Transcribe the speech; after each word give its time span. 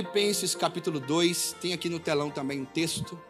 Filipenses 0.00 0.54
capítulo 0.54 0.98
2, 0.98 1.56
tem 1.60 1.74
aqui 1.74 1.90
no 1.90 2.00
telão 2.00 2.30
também 2.30 2.58
um 2.58 2.64
texto. 2.64 3.20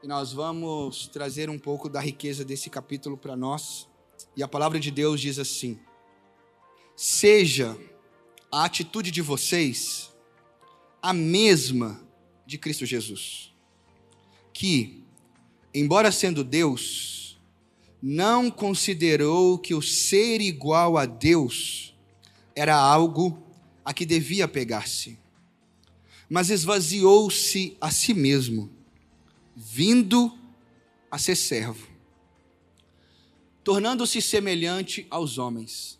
E 0.00 0.06
nós 0.06 0.32
vamos 0.32 1.08
trazer 1.08 1.50
um 1.50 1.58
pouco 1.58 1.88
da 1.88 1.98
riqueza 1.98 2.44
desse 2.44 2.70
capítulo 2.70 3.16
para 3.16 3.34
nós. 3.34 3.88
E 4.36 4.42
a 4.44 4.46
palavra 4.46 4.78
de 4.78 4.92
Deus 4.92 5.20
diz 5.20 5.36
assim: 5.36 5.76
Seja 6.94 7.76
a 8.52 8.66
atitude 8.66 9.10
de 9.10 9.20
vocês 9.20 10.14
a 11.02 11.12
mesma 11.12 12.00
de 12.46 12.56
Cristo 12.56 12.86
Jesus, 12.86 13.52
que, 14.52 15.02
embora 15.74 16.12
sendo 16.12 16.44
Deus, 16.44 17.36
não 18.00 18.48
considerou 18.48 19.58
que 19.58 19.74
o 19.74 19.82
ser 19.82 20.40
igual 20.40 20.96
a 20.96 21.04
Deus 21.04 21.96
era 22.54 22.76
algo 22.76 23.42
a 23.84 23.92
que 23.92 24.06
devia 24.06 24.46
pegar-se 24.46 25.18
mas 26.28 26.50
esvaziou-se 26.50 27.76
a 27.80 27.90
si 27.90 28.12
mesmo, 28.12 28.70
vindo 29.56 30.36
a 31.10 31.18
ser 31.18 31.36
servo, 31.36 31.88
tornando-se 33.64 34.20
semelhante 34.20 35.06
aos 35.10 35.38
homens. 35.38 35.98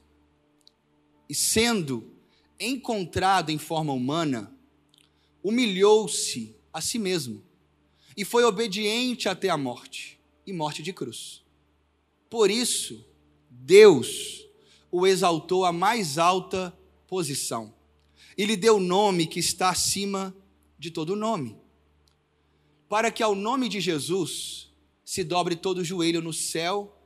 E 1.28 1.34
sendo 1.34 2.12
encontrado 2.60 3.50
em 3.50 3.58
forma 3.58 3.92
humana, 3.92 4.52
humilhou-se 5.42 6.54
a 6.72 6.80
si 6.80 6.98
mesmo 6.98 7.42
e 8.16 8.24
foi 8.24 8.44
obediente 8.44 9.28
até 9.28 9.48
a 9.48 9.56
morte 9.56 10.18
e 10.46 10.52
morte 10.52 10.82
de 10.82 10.92
cruz. 10.92 11.44
Por 12.28 12.50
isso, 12.50 13.06
Deus 13.48 14.46
o 14.90 15.06
exaltou 15.06 15.64
à 15.64 15.72
mais 15.72 16.18
alta 16.18 16.76
posição 17.06 17.77
e 18.38 18.46
lhe 18.46 18.56
deu 18.56 18.76
o 18.76 18.80
nome 18.80 19.26
que 19.26 19.40
está 19.40 19.70
acima 19.70 20.32
de 20.78 20.92
todo 20.92 21.16
nome, 21.16 21.56
para 22.88 23.10
que 23.10 23.20
ao 23.20 23.34
nome 23.34 23.68
de 23.68 23.80
Jesus 23.80 24.72
se 25.04 25.24
dobre 25.24 25.56
todo 25.56 25.78
o 25.78 25.84
joelho 25.84 26.22
no 26.22 26.32
céu, 26.32 26.96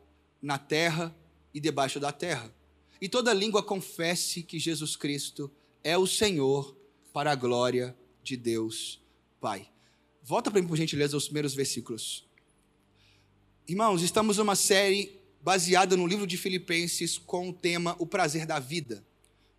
na 0.42 0.58
terra 0.58 1.16
e 1.54 1.58
debaixo 1.58 1.98
da 1.98 2.12
terra, 2.12 2.54
e 3.00 3.08
toda 3.08 3.32
língua 3.32 3.62
confesse 3.62 4.42
que 4.42 4.58
Jesus 4.58 4.94
Cristo 4.94 5.50
é 5.82 5.96
o 5.96 6.06
Senhor, 6.06 6.76
para 7.12 7.32
a 7.32 7.34
glória 7.34 7.96
de 8.22 8.36
Deus 8.36 9.00
Pai. 9.40 9.68
Volta 10.22 10.50
para 10.50 10.60
mim, 10.60 10.68
por 10.68 10.76
gentileza, 10.76 11.16
os 11.16 11.24
primeiros 11.24 11.54
versículos. 11.54 12.26
Irmãos, 13.68 14.02
estamos 14.02 14.38
numa 14.38 14.56
série 14.56 15.20
baseada 15.42 15.96
no 15.96 16.06
livro 16.06 16.26
de 16.26 16.36
Filipenses 16.38 17.18
com 17.18 17.50
o 17.50 17.52
tema 17.52 17.96
O 17.98 18.06
Prazer 18.06 18.46
da 18.46 18.58
Vida. 18.58 19.04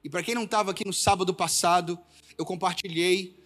E 0.03 0.09
para 0.09 0.21
quem 0.21 0.35
não 0.35 0.43
estava 0.43 0.71
aqui 0.71 0.85
no 0.85 0.91
sábado 0.91 1.33
passado, 1.33 1.97
eu 2.37 2.45
compartilhei 2.45 3.39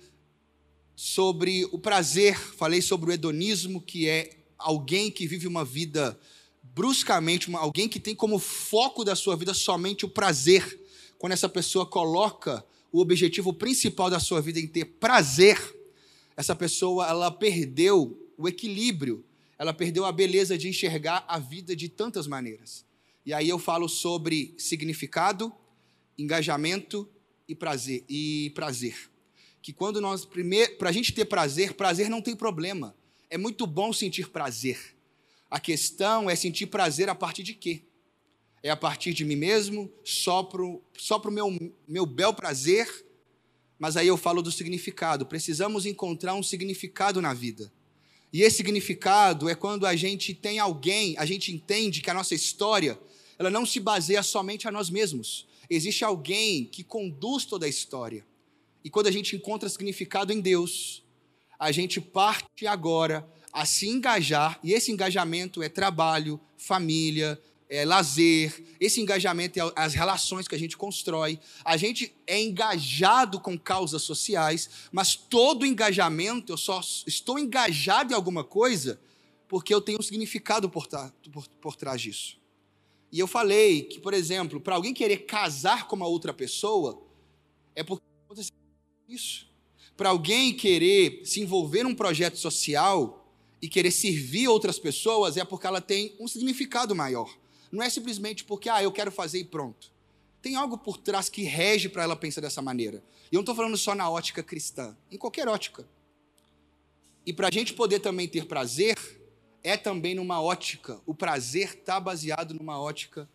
sobre 0.95 1.65
o 1.65 1.77
prazer, 1.77 2.35
falei 2.35 2.81
sobre 2.81 3.11
o 3.11 3.13
hedonismo, 3.13 3.79
que 3.79 4.09
é 4.09 4.39
alguém 4.57 5.11
que 5.11 5.27
vive 5.27 5.45
uma 5.45 5.63
vida 5.63 6.19
bruscamente, 6.63 7.47
uma, 7.47 7.59
alguém 7.59 7.87
que 7.87 7.99
tem 7.99 8.15
como 8.15 8.39
foco 8.39 9.05
da 9.05 9.15
sua 9.15 9.35
vida 9.35 9.53
somente 9.53 10.03
o 10.03 10.09
prazer. 10.09 10.83
Quando 11.19 11.33
essa 11.33 11.47
pessoa 11.47 11.85
coloca 11.85 12.65
o 12.91 12.99
objetivo 12.99 13.53
principal 13.53 14.09
da 14.09 14.19
sua 14.19 14.41
vida 14.41 14.59
em 14.59 14.65
ter 14.65 14.85
prazer, 14.85 15.59
essa 16.35 16.55
pessoa 16.55 17.07
ela 17.07 17.29
perdeu 17.29 18.31
o 18.35 18.47
equilíbrio, 18.47 19.23
ela 19.59 19.73
perdeu 19.73 20.05
a 20.05 20.11
beleza 20.11 20.57
de 20.57 20.67
enxergar 20.67 21.23
a 21.27 21.37
vida 21.37 21.75
de 21.75 21.87
tantas 21.87 22.25
maneiras. 22.25 22.83
E 23.23 23.31
aí 23.31 23.47
eu 23.47 23.59
falo 23.59 23.87
sobre 23.87 24.55
significado, 24.57 25.53
engajamento 26.17 27.07
e 27.47 27.55
prazer. 27.55 28.03
E 28.09 28.51
prazer. 28.55 29.09
Que 29.61 29.73
quando 29.73 30.01
nós 30.01 30.25
primeiro, 30.25 30.77
para 30.77 30.89
a 30.89 30.93
gente 30.93 31.13
ter 31.13 31.25
prazer, 31.25 31.73
prazer 31.73 32.09
não 32.09 32.21
tem 32.21 32.35
problema. 32.35 32.95
É 33.29 33.37
muito 33.37 33.67
bom 33.67 33.91
sentir 33.91 34.29
prazer. 34.29 34.95
A 35.49 35.59
questão 35.59 36.29
é 36.29 36.35
sentir 36.35 36.67
prazer 36.67 37.09
a 37.09 37.15
partir 37.15 37.43
de 37.43 37.53
quê? 37.53 37.83
É 38.63 38.69
a 38.69 38.75
partir 38.75 39.13
de 39.13 39.23
mim 39.23 39.35
mesmo, 39.35 39.91
só 40.03 40.43
para 40.43 40.61
o 40.61 40.81
só 40.97 41.19
pro 41.19 41.31
meu, 41.31 41.73
meu 41.87 42.05
bel 42.05 42.33
prazer, 42.33 43.05
mas 43.79 43.95
aí 43.95 44.07
eu 44.07 44.17
falo 44.17 44.41
do 44.41 44.51
significado. 44.51 45.25
Precisamos 45.25 45.85
encontrar 45.85 46.33
um 46.33 46.43
significado 46.43 47.21
na 47.21 47.33
vida. 47.33 47.71
E 48.31 48.41
esse 48.41 48.57
significado 48.57 49.47
é 49.47 49.55
quando 49.55 49.85
a 49.85 49.95
gente 49.95 50.33
tem 50.33 50.59
alguém, 50.59 51.17
a 51.17 51.25
gente 51.25 51.53
entende 51.53 52.01
que 52.01 52.09
a 52.09 52.13
nossa 52.13 52.35
história, 52.35 52.99
ela 53.39 53.49
não 53.49 53.65
se 53.65 53.79
baseia 53.79 54.21
somente 54.21 54.67
a 54.67 54.71
nós 54.71 54.89
mesmos, 54.89 55.47
Existe 55.69 56.03
alguém 56.03 56.65
que 56.65 56.83
conduz 56.83 57.45
toda 57.45 57.65
a 57.65 57.69
história. 57.69 58.25
E 58.83 58.89
quando 58.89 59.07
a 59.07 59.11
gente 59.11 59.35
encontra 59.35 59.67
significado 59.67 60.31
em 60.31 60.39
Deus, 60.39 61.03
a 61.59 61.71
gente 61.71 61.99
parte 61.99 62.65
agora 62.65 63.27
a 63.51 63.65
se 63.65 63.87
engajar, 63.87 64.59
e 64.63 64.73
esse 64.73 64.91
engajamento 64.91 65.63
é 65.63 65.69
trabalho, 65.69 66.39
família, 66.57 67.41
é 67.69 67.83
lazer, 67.83 68.63
esse 68.79 69.01
engajamento 69.01 69.59
é 69.59 69.71
as 69.75 69.93
relações 69.93 70.47
que 70.47 70.55
a 70.55 70.59
gente 70.59 70.77
constrói. 70.77 71.39
A 71.65 71.75
gente 71.75 72.13
é 72.25 72.41
engajado 72.41 73.39
com 73.39 73.57
causas 73.57 74.03
sociais, 74.03 74.69
mas 74.91 75.15
todo 75.15 75.65
engajamento, 75.65 76.53
eu 76.53 76.57
só 76.57 76.81
estou 77.05 77.37
engajado 77.37 78.13
em 78.13 78.15
alguma 78.15 78.43
coisa 78.43 78.99
porque 79.47 79.73
eu 79.73 79.81
tenho 79.81 79.99
um 79.99 80.03
significado 80.03 80.69
por, 80.69 80.87
por, 81.31 81.47
por 81.61 81.75
trás 81.75 82.01
disso. 82.01 82.36
E 83.11 83.19
eu 83.19 83.27
falei 83.27 83.83
que, 83.83 83.99
por 83.99 84.13
exemplo, 84.13 84.59
para 84.59 84.75
alguém 84.75 84.93
querer 84.93 85.25
casar 85.25 85.87
com 85.87 85.95
uma 85.95 86.07
outra 86.07 86.33
pessoa, 86.33 87.01
é 87.75 87.83
porque 87.83 88.03
aconteceu 88.25 88.55
isso. 89.07 89.47
Para 89.95 90.09
alguém 90.09 90.53
querer 90.53 91.21
se 91.25 91.39
envolver 91.39 91.83
num 91.83 91.95
projeto 91.95 92.37
social 92.37 93.25
e 93.61 93.67
querer 93.67 93.91
servir 93.91 94.47
outras 94.47 94.77
pessoas, 94.77 95.37
é 95.37 95.45
porque 95.45 95.65
ela 95.65 95.81
tem 95.81 96.15
um 96.19 96.27
significado 96.27 96.95
maior. 96.95 97.33
Não 97.71 97.83
é 97.83 97.89
simplesmente 97.89 98.43
porque, 98.43 98.69
ah, 98.69 98.83
eu 98.83 98.91
quero 98.91 99.11
fazer 99.11 99.39
e 99.39 99.45
pronto. 99.45 99.91
Tem 100.41 100.55
algo 100.55 100.77
por 100.77 100.97
trás 100.97 101.29
que 101.29 101.43
rege 101.43 101.89
para 101.89 102.03
ela 102.03 102.15
pensar 102.15 102.41
dessa 102.41 102.61
maneira. 102.61 103.03
E 103.31 103.35
eu 103.35 103.39
não 103.39 103.41
estou 103.41 103.55
falando 103.55 103.77
só 103.77 103.95
na 103.95 104.09
ótica 104.09 104.43
cristã, 104.43 104.95
em 105.11 105.17
qualquer 105.17 105.47
ótica. 105.47 105.87
E 107.25 107.33
para 107.33 107.47
a 107.47 107.51
gente 107.51 107.73
poder 107.73 107.99
também 107.99 108.27
ter 108.27 108.45
prazer, 108.45 108.97
é 109.67 109.75
também 109.75 110.15
numa 110.15 110.41
ótica. 110.41 111.01
O 111.05 111.13
prazer 111.13 111.75
está 111.75 111.99
baseado 111.99 112.53
numa 112.53 112.79
ótica 112.79 113.29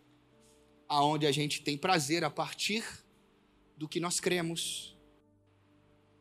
aonde 0.88 1.26
a 1.26 1.32
gente 1.32 1.60
tem 1.62 1.76
prazer 1.76 2.24
a 2.24 2.30
partir 2.30 2.84
do 3.76 3.86
que 3.86 4.00
nós 4.00 4.18
cremos, 4.18 4.96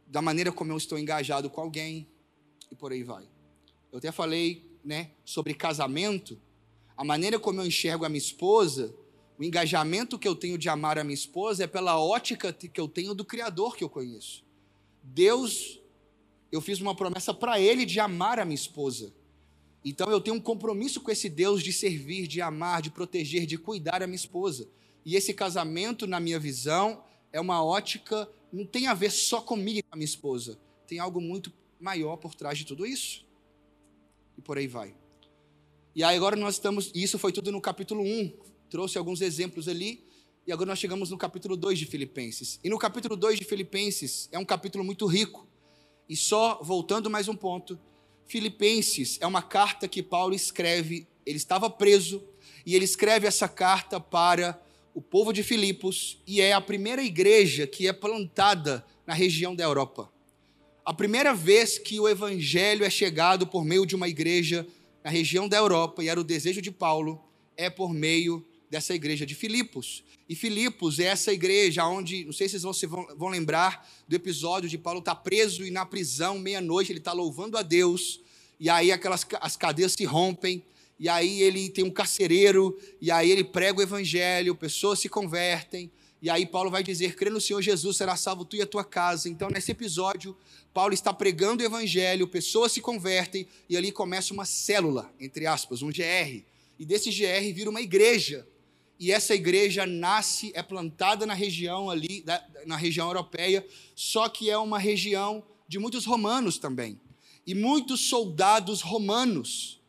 da 0.06 0.22
maneira 0.22 0.52
como 0.52 0.72
eu 0.72 0.78
estou 0.78 1.00
engajado 1.00 1.50
com 1.50 1.62
alguém 1.62 2.10
e 2.70 2.76
por 2.76 2.92
aí 2.92 3.04
vai. 3.04 3.26
Eu 3.90 4.00
até 4.00 4.12
falei, 4.12 4.70
né, 4.84 5.12
sobre 5.24 5.54
casamento, 5.54 6.38
a 6.98 7.06
maneira 7.06 7.40
como 7.40 7.62
eu 7.62 7.66
enxergo 7.66 8.04
a 8.04 8.10
minha 8.10 8.18
esposa, 8.18 8.94
o 9.38 9.44
engajamento 9.44 10.20
que 10.20 10.28
eu 10.28 10.36
tenho 10.36 10.58
de 10.58 10.68
amar 10.68 11.00
a 11.00 11.06
minha 11.06 11.14
esposa 11.14 11.64
é 11.64 11.68
pela 11.68 11.98
ótica 11.98 12.52
que 12.52 12.80
eu 12.80 12.88
tenho 12.88 13.14
do 13.14 13.24
criador 13.24 13.78
que 13.78 13.84
eu 13.84 13.90
conheço. 13.90 14.44
Deus, 15.02 15.82
eu 16.52 16.60
fiz 16.60 16.82
uma 16.82 16.96
promessa 16.96 17.34
para 17.34 17.62
ele 17.62 17.86
de 17.86 18.00
amar 18.00 18.40
a 18.40 18.46
minha 18.46 18.56
esposa. 18.56 19.14
Então 19.84 20.10
eu 20.12 20.22
tenho 20.22 20.36
um 20.36 20.40
compromisso 20.40 21.02
com 21.02 21.10
esse 21.10 21.28
Deus 21.28 21.64
de 21.64 21.74
servir, 21.74 22.28
de 22.28 22.42
amar, 22.42 22.82
de 22.82 22.92
proteger, 22.92 23.46
de 23.46 23.58
cuidar 23.58 24.00
da 24.00 24.08
minha 24.08 24.16
esposa. 24.16 24.68
E 25.04 25.16
esse 25.16 25.34
casamento, 25.34 26.06
na 26.06 26.20
minha 26.20 26.40
visão, 26.40 27.04
é 27.34 27.42
uma 27.42 27.64
ótica, 27.64 28.30
não 28.52 28.66
tem 28.66 28.88
a 28.88 28.94
ver 28.94 29.12
só 29.12 29.42
comigo 29.42 29.80
e 29.80 29.84
com 29.84 29.90
a 29.94 29.96
minha 29.96 30.06
esposa. 30.06 30.60
Tem 30.86 31.00
algo 31.00 31.20
muito 31.20 31.52
maior 31.80 32.18
por 32.18 32.36
trás 32.36 32.58
de 32.58 32.66
tudo 32.66 32.86
isso. 32.86 33.26
E 34.38 34.42
por 34.42 34.58
aí 34.58 34.68
vai. 34.68 34.94
E 35.96 36.04
aí 36.04 36.16
agora 36.16 36.36
nós 36.36 36.56
estamos, 36.56 36.92
e 36.94 37.04
isso 37.04 37.18
foi 37.18 37.32
tudo 37.32 37.52
no 37.52 37.60
capítulo 37.60 38.04
1, 38.04 38.34
trouxe 38.70 38.98
alguns 38.98 39.20
exemplos 39.20 39.68
ali, 39.68 40.06
e 40.48 40.52
agora 40.52 40.70
nós 40.70 40.80
chegamos 40.80 41.10
no 41.10 41.18
capítulo 41.18 41.58
2 41.58 41.80
de 41.80 41.86
Filipenses. 41.86 42.60
E 42.64 42.70
no 42.70 42.78
capítulo 42.78 43.16
2 43.16 43.40
de 43.40 43.46
Filipenses 43.46 44.30
é 44.32 44.40
um 44.40 44.46
capítulo 44.46 44.84
muito 44.84 45.06
rico. 45.06 45.48
E 46.08 46.16
só 46.16 46.62
voltando 46.64 47.10
mais 47.10 47.28
um 47.28 47.36
ponto, 47.36 47.80
Filipenses 48.32 49.18
é 49.20 49.28
uma 49.28 49.42
carta 49.42 49.90
que 49.90 50.02
Paulo 50.02 50.34
escreve, 50.34 51.06
ele 51.26 51.36
estava 51.36 51.70
preso, 51.70 52.24
e 52.66 52.78
ele 52.78 52.86
escreve 52.86 53.28
essa 53.28 53.46
carta 53.46 54.00
para 54.00 54.58
o 54.94 55.02
povo 55.02 55.34
de 55.34 55.44
Filipos, 55.44 56.18
e 56.26 56.40
é 56.40 56.54
a 56.54 56.62
primeira 56.62 57.04
igreja 57.04 57.68
que 57.68 57.90
é 57.90 57.92
plantada 57.92 58.86
na 59.06 59.14
região 59.14 59.54
da 59.54 59.66
Europa. 59.66 60.10
A 60.86 60.94
primeira 60.94 61.34
vez 61.34 61.78
que 61.78 62.00
o 62.00 62.08
evangelho 62.08 62.86
é 62.86 62.90
chegado 62.90 63.46
por 63.46 63.66
meio 63.66 63.86
de 63.86 63.98
uma 63.98 64.08
igreja 64.08 64.66
na 65.04 65.10
região 65.10 65.50
da 65.50 65.58
Europa, 65.58 66.02
e 66.02 66.08
era 66.08 66.18
o 66.20 66.24
desejo 66.24 66.62
de 66.62 66.72
Paulo, 66.72 67.22
é 67.58 67.70
por 67.70 67.94
meio 67.94 68.48
dessa 68.72 68.96
igreja 68.96 69.26
de 69.26 69.36
Filipos. 69.36 70.02
E 70.30 70.34
Filipos 70.34 70.98
é 70.98 71.04
essa 71.04 71.34
igreja 71.34 71.86
onde, 71.86 72.24
não 72.24 72.32
sei 72.32 72.48
se 72.48 72.58
vocês 72.58 72.90
vão, 72.90 73.06
vão 73.18 73.28
lembrar 73.28 73.86
do 74.08 74.16
episódio 74.16 74.70
de 74.70 74.78
Paulo 74.78 75.00
estar 75.00 75.14
tá 75.14 75.22
preso 75.22 75.66
e 75.66 75.70
na 75.70 75.86
prisão, 75.86 76.40
meia-noite, 76.40 76.90
ele 76.90 77.00
está 77.00 77.12
louvando 77.12 77.58
a 77.58 77.62
Deus, 77.62 78.22
e 78.58 78.70
aí 78.70 78.90
aquelas 78.90 79.28
as 79.42 79.58
cadeias 79.58 79.92
se 79.92 80.06
rompem, 80.06 80.64
e 80.98 81.10
aí 81.10 81.42
ele 81.42 81.70
tem 81.70 81.84
um 81.84 81.92
carcereiro, 81.92 82.80
e 83.02 83.12
aí 83.12 83.30
ele 83.30 83.44
prega 83.44 83.80
o 83.80 83.84
evangelho, 83.84 84.56
pessoas 84.56 85.00
se 85.00 85.10
convertem, 85.10 85.92
E 86.22 86.30
aí 86.30 86.46
Paulo 86.46 86.70
vai 86.70 86.84
dizer: 86.84 87.16
crê 87.16 87.30
no 87.30 87.42
Senhor 87.42 87.62
Jesus, 87.62 87.98
será 87.98 88.16
salvo 88.16 88.46
tu 88.46 88.56
e 88.56 88.62
a 88.62 88.68
tua 88.68 88.86
casa. 88.86 89.28
Então, 89.28 89.50
nesse 89.50 89.72
episódio, 89.72 90.38
Paulo 90.72 90.94
está 90.94 91.12
pregando 91.12 91.62
o 91.62 91.66
evangelho, 91.66 92.28
pessoas 92.28 92.72
se 92.72 92.80
convertem 92.80 93.48
e 93.68 93.76
ali 93.76 93.92
começa 93.92 94.32
uma 94.32 94.46
célula, 94.46 95.12
entre 95.20 95.48
aspas, 95.48 95.82
um 95.82 95.90
GR. 95.90 96.44
E 96.80 96.86
desse 96.86 97.10
GR 97.10 97.54
vira 97.54 97.70
uma 97.70 97.82
igreja. 97.82 98.48
E 99.02 99.12
essa 99.12 99.34
igreja 99.34 99.84
nasce, 99.84 100.52
é 100.54 100.62
plantada 100.62 101.26
na 101.26 101.34
região 101.34 101.90
ali, 101.90 102.24
na 102.68 102.78
região 102.78 103.08
europeia, 103.08 103.66
só 103.96 104.30
que 104.30 104.48
é 104.48 104.56
uma 104.56 104.78
região 104.78 105.44
de 105.68 105.80
muitos 105.80 106.06
romanos 106.06 106.60
também. 106.60 107.02
E 107.48 107.56
muitos 107.56 108.02
soldados 108.02 108.82
romanos 108.82 109.82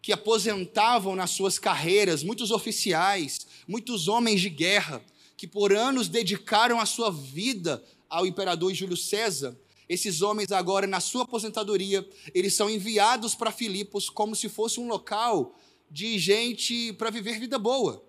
que 0.00 0.14
aposentavam 0.14 1.14
nas 1.14 1.28
suas 1.28 1.58
carreiras, 1.58 2.22
muitos 2.22 2.50
oficiais, 2.50 3.46
muitos 3.68 4.08
homens 4.08 4.40
de 4.40 4.48
guerra 4.48 5.04
que 5.36 5.46
por 5.46 5.74
anos 5.74 6.08
dedicaram 6.08 6.80
a 6.80 6.86
sua 6.86 7.10
vida 7.10 7.84
ao 8.08 8.26
imperador 8.26 8.72
Júlio 8.72 8.96
César, 8.96 9.54
esses 9.86 10.22
homens 10.22 10.52
agora, 10.52 10.86
na 10.86 11.00
sua 11.00 11.24
aposentadoria, 11.24 12.08
eles 12.32 12.54
são 12.54 12.70
enviados 12.70 13.34
para 13.34 13.52
Filipos 13.52 14.08
como 14.08 14.34
se 14.34 14.48
fosse 14.48 14.80
um 14.80 14.88
local 14.88 15.54
de 15.90 16.18
gente 16.18 16.94
para 16.94 17.10
viver 17.10 17.38
vida 17.38 17.58
boa. 17.58 18.07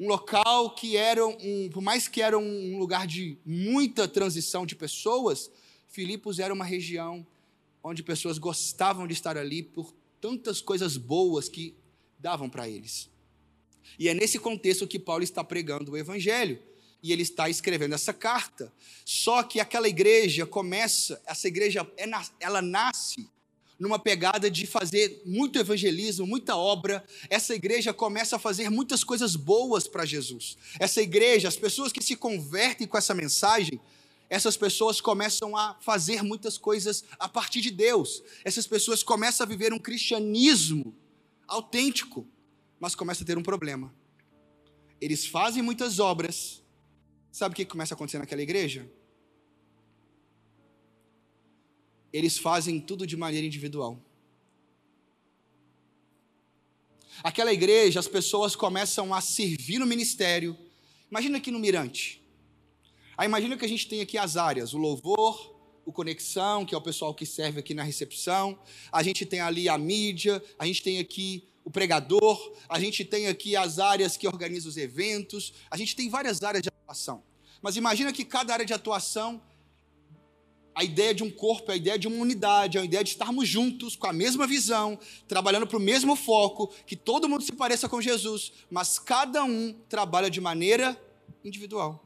Um 0.00 0.08
local 0.08 0.74
que 0.74 0.96
era, 0.96 1.26
um, 1.26 1.68
por 1.70 1.82
mais 1.82 2.08
que 2.08 2.22
era 2.22 2.38
um 2.38 2.78
lugar 2.78 3.06
de 3.06 3.36
muita 3.44 4.08
transição 4.08 4.64
de 4.64 4.74
pessoas, 4.74 5.50
Filipos 5.88 6.38
era 6.38 6.54
uma 6.54 6.64
região 6.64 7.26
onde 7.84 8.02
pessoas 8.02 8.38
gostavam 8.38 9.06
de 9.06 9.12
estar 9.12 9.36
ali 9.36 9.62
por 9.62 9.94
tantas 10.18 10.62
coisas 10.62 10.96
boas 10.96 11.50
que 11.50 11.74
davam 12.18 12.48
para 12.48 12.66
eles. 12.66 13.10
E 13.98 14.08
é 14.08 14.14
nesse 14.14 14.38
contexto 14.38 14.86
que 14.86 14.98
Paulo 14.98 15.22
está 15.22 15.44
pregando 15.44 15.92
o 15.92 15.96
evangelho. 15.98 16.58
E 17.02 17.12
ele 17.12 17.22
está 17.22 17.50
escrevendo 17.50 17.94
essa 17.94 18.12
carta. 18.12 18.72
Só 19.04 19.42
que 19.42 19.60
aquela 19.60 19.88
igreja 19.88 20.46
começa, 20.46 21.20
essa 21.26 21.46
igreja, 21.46 21.86
é 21.98 22.08
ela 22.38 22.62
nasce 22.62 23.28
numa 23.80 23.98
pegada 23.98 24.48
de 24.48 24.66
fazer 24.66 25.22
muito 25.26 25.58
evangelismo, 25.58 26.26
muita 26.26 26.56
obra. 26.56 27.02
Essa 27.28 27.54
igreja 27.54 27.92
começa 27.92 28.36
a 28.36 28.38
fazer 28.38 28.70
muitas 28.70 29.02
coisas 29.02 29.34
boas 29.34 29.88
para 29.88 30.04
Jesus. 30.04 30.56
Essa 30.78 31.02
igreja, 31.02 31.48
as 31.48 31.56
pessoas 31.56 31.90
que 31.90 32.02
se 32.02 32.14
convertem 32.14 32.86
com 32.86 32.96
essa 32.96 33.14
mensagem, 33.14 33.80
essas 34.28 34.56
pessoas 34.56 35.00
começam 35.00 35.56
a 35.56 35.76
fazer 35.80 36.22
muitas 36.22 36.56
coisas 36.56 37.02
a 37.18 37.28
partir 37.28 37.60
de 37.60 37.72
Deus. 37.72 38.22
Essas 38.44 38.66
pessoas 38.66 39.02
começam 39.02 39.44
a 39.44 39.48
viver 39.48 39.72
um 39.72 39.78
cristianismo 39.78 40.94
autêntico 41.48 42.24
mas 42.80 42.94
começa 42.94 43.22
a 43.22 43.26
ter 43.26 43.36
um 43.36 43.42
problema. 43.42 43.94
Eles 44.98 45.26
fazem 45.26 45.62
muitas 45.62 45.98
obras. 45.98 46.62
Sabe 47.30 47.52
o 47.52 47.56
que 47.56 47.66
começa 47.66 47.92
a 47.92 47.96
acontecer 47.96 48.18
naquela 48.18 48.40
igreja? 48.40 48.90
Eles 52.12 52.38
fazem 52.38 52.80
tudo 52.80 53.06
de 53.06 53.16
maneira 53.16 53.46
individual. 53.46 53.98
Aquela 57.22 57.52
igreja, 57.52 58.00
as 58.00 58.08
pessoas 58.08 58.56
começam 58.56 59.12
a 59.12 59.20
servir 59.20 59.78
no 59.78 59.86
ministério. 59.86 60.56
Imagina 61.10 61.38
aqui 61.38 61.50
no 61.50 61.58
Mirante. 61.58 62.22
Aí 63.16 63.26
imagina 63.26 63.56
que 63.56 63.64
a 63.64 63.68
gente 63.68 63.86
tem 63.86 64.00
aqui 64.00 64.16
as 64.16 64.36
áreas, 64.36 64.72
o 64.72 64.78
louvor, 64.78 65.54
o 65.84 65.92
conexão, 65.92 66.64
que 66.64 66.74
é 66.74 66.78
o 66.78 66.80
pessoal 66.80 67.14
que 67.14 67.26
serve 67.26 67.60
aqui 67.60 67.74
na 67.74 67.82
recepção. 67.82 68.58
A 68.90 69.02
gente 69.02 69.26
tem 69.26 69.40
ali 69.40 69.68
a 69.68 69.76
mídia, 69.76 70.42
a 70.58 70.66
gente 70.66 70.82
tem 70.82 70.98
aqui 70.98 71.44
o 71.64 71.70
pregador, 71.70 72.56
a 72.68 72.80
gente 72.80 73.04
tem 73.04 73.26
aqui 73.26 73.54
as 73.56 73.78
áreas 73.78 74.16
que 74.16 74.26
organizam 74.26 74.70
os 74.70 74.76
eventos, 74.76 75.52
a 75.70 75.76
gente 75.76 75.94
tem 75.94 76.08
várias 76.08 76.42
áreas 76.42 76.62
de 76.62 76.68
atuação. 76.68 77.22
Mas 77.60 77.76
imagina 77.76 78.12
que 78.12 78.24
cada 78.24 78.54
área 78.54 78.64
de 78.64 78.72
atuação, 78.72 79.42
a 80.80 80.82
ideia 80.82 81.14
de 81.14 81.22
um 81.22 81.30
corpo, 81.30 81.70
a 81.70 81.76
ideia 81.76 81.98
de 81.98 82.08
uma 82.08 82.16
unidade, 82.16 82.78
a 82.78 82.84
ideia 82.84 83.04
de 83.04 83.10
estarmos 83.10 83.46
juntos 83.46 83.94
com 83.94 84.06
a 84.06 84.14
mesma 84.14 84.46
visão, 84.46 84.98
trabalhando 85.28 85.66
para 85.66 85.76
o 85.76 85.80
mesmo 85.80 86.16
foco, 86.16 86.68
que 86.86 86.96
todo 86.96 87.28
mundo 87.28 87.44
se 87.44 87.52
pareça 87.52 87.86
com 87.86 88.00
Jesus, 88.00 88.50
mas 88.70 88.98
cada 88.98 89.44
um 89.44 89.74
trabalha 89.90 90.30
de 90.30 90.40
maneira 90.40 90.98
individual. 91.44 92.02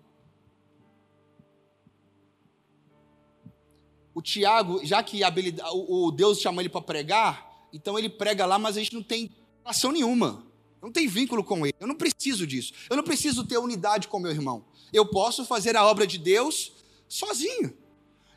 O 4.13 4.21
Tiago, 4.21 4.85
já 4.85 5.01
que 5.05 5.21
o 5.73 6.11
Deus 6.11 6.41
chamou 6.41 6.61
ele 6.61 6.69
para 6.69 6.83
pregar, 6.83 7.69
então 7.73 7.97
ele 7.97 8.09
prega 8.09 8.45
lá, 8.45 8.59
mas 8.59 8.77
a 8.77 8.81
gente 8.81 8.95
não 8.95 9.05
tem 9.05 9.31
relação 9.63 9.93
nenhuma. 9.93 10.45
Não 10.83 10.91
tem 10.91 11.07
vínculo 11.07 11.45
com 11.45 11.65
ele. 11.65 11.77
Eu 11.79 11.87
não 11.87 11.95
preciso 11.95 12.45
disso. 12.45 12.73
Eu 12.91 12.97
não 12.97 13.05
preciso 13.05 13.45
ter 13.45 13.57
unidade 13.57 14.09
com 14.09 14.19
meu 14.19 14.33
irmão. 14.33 14.65
Eu 14.93 15.07
posso 15.07 15.45
fazer 15.45 15.77
a 15.77 15.87
obra 15.87 16.09
de 16.09 16.19
Deus 16.19 16.73
sozinho. 17.09 17.84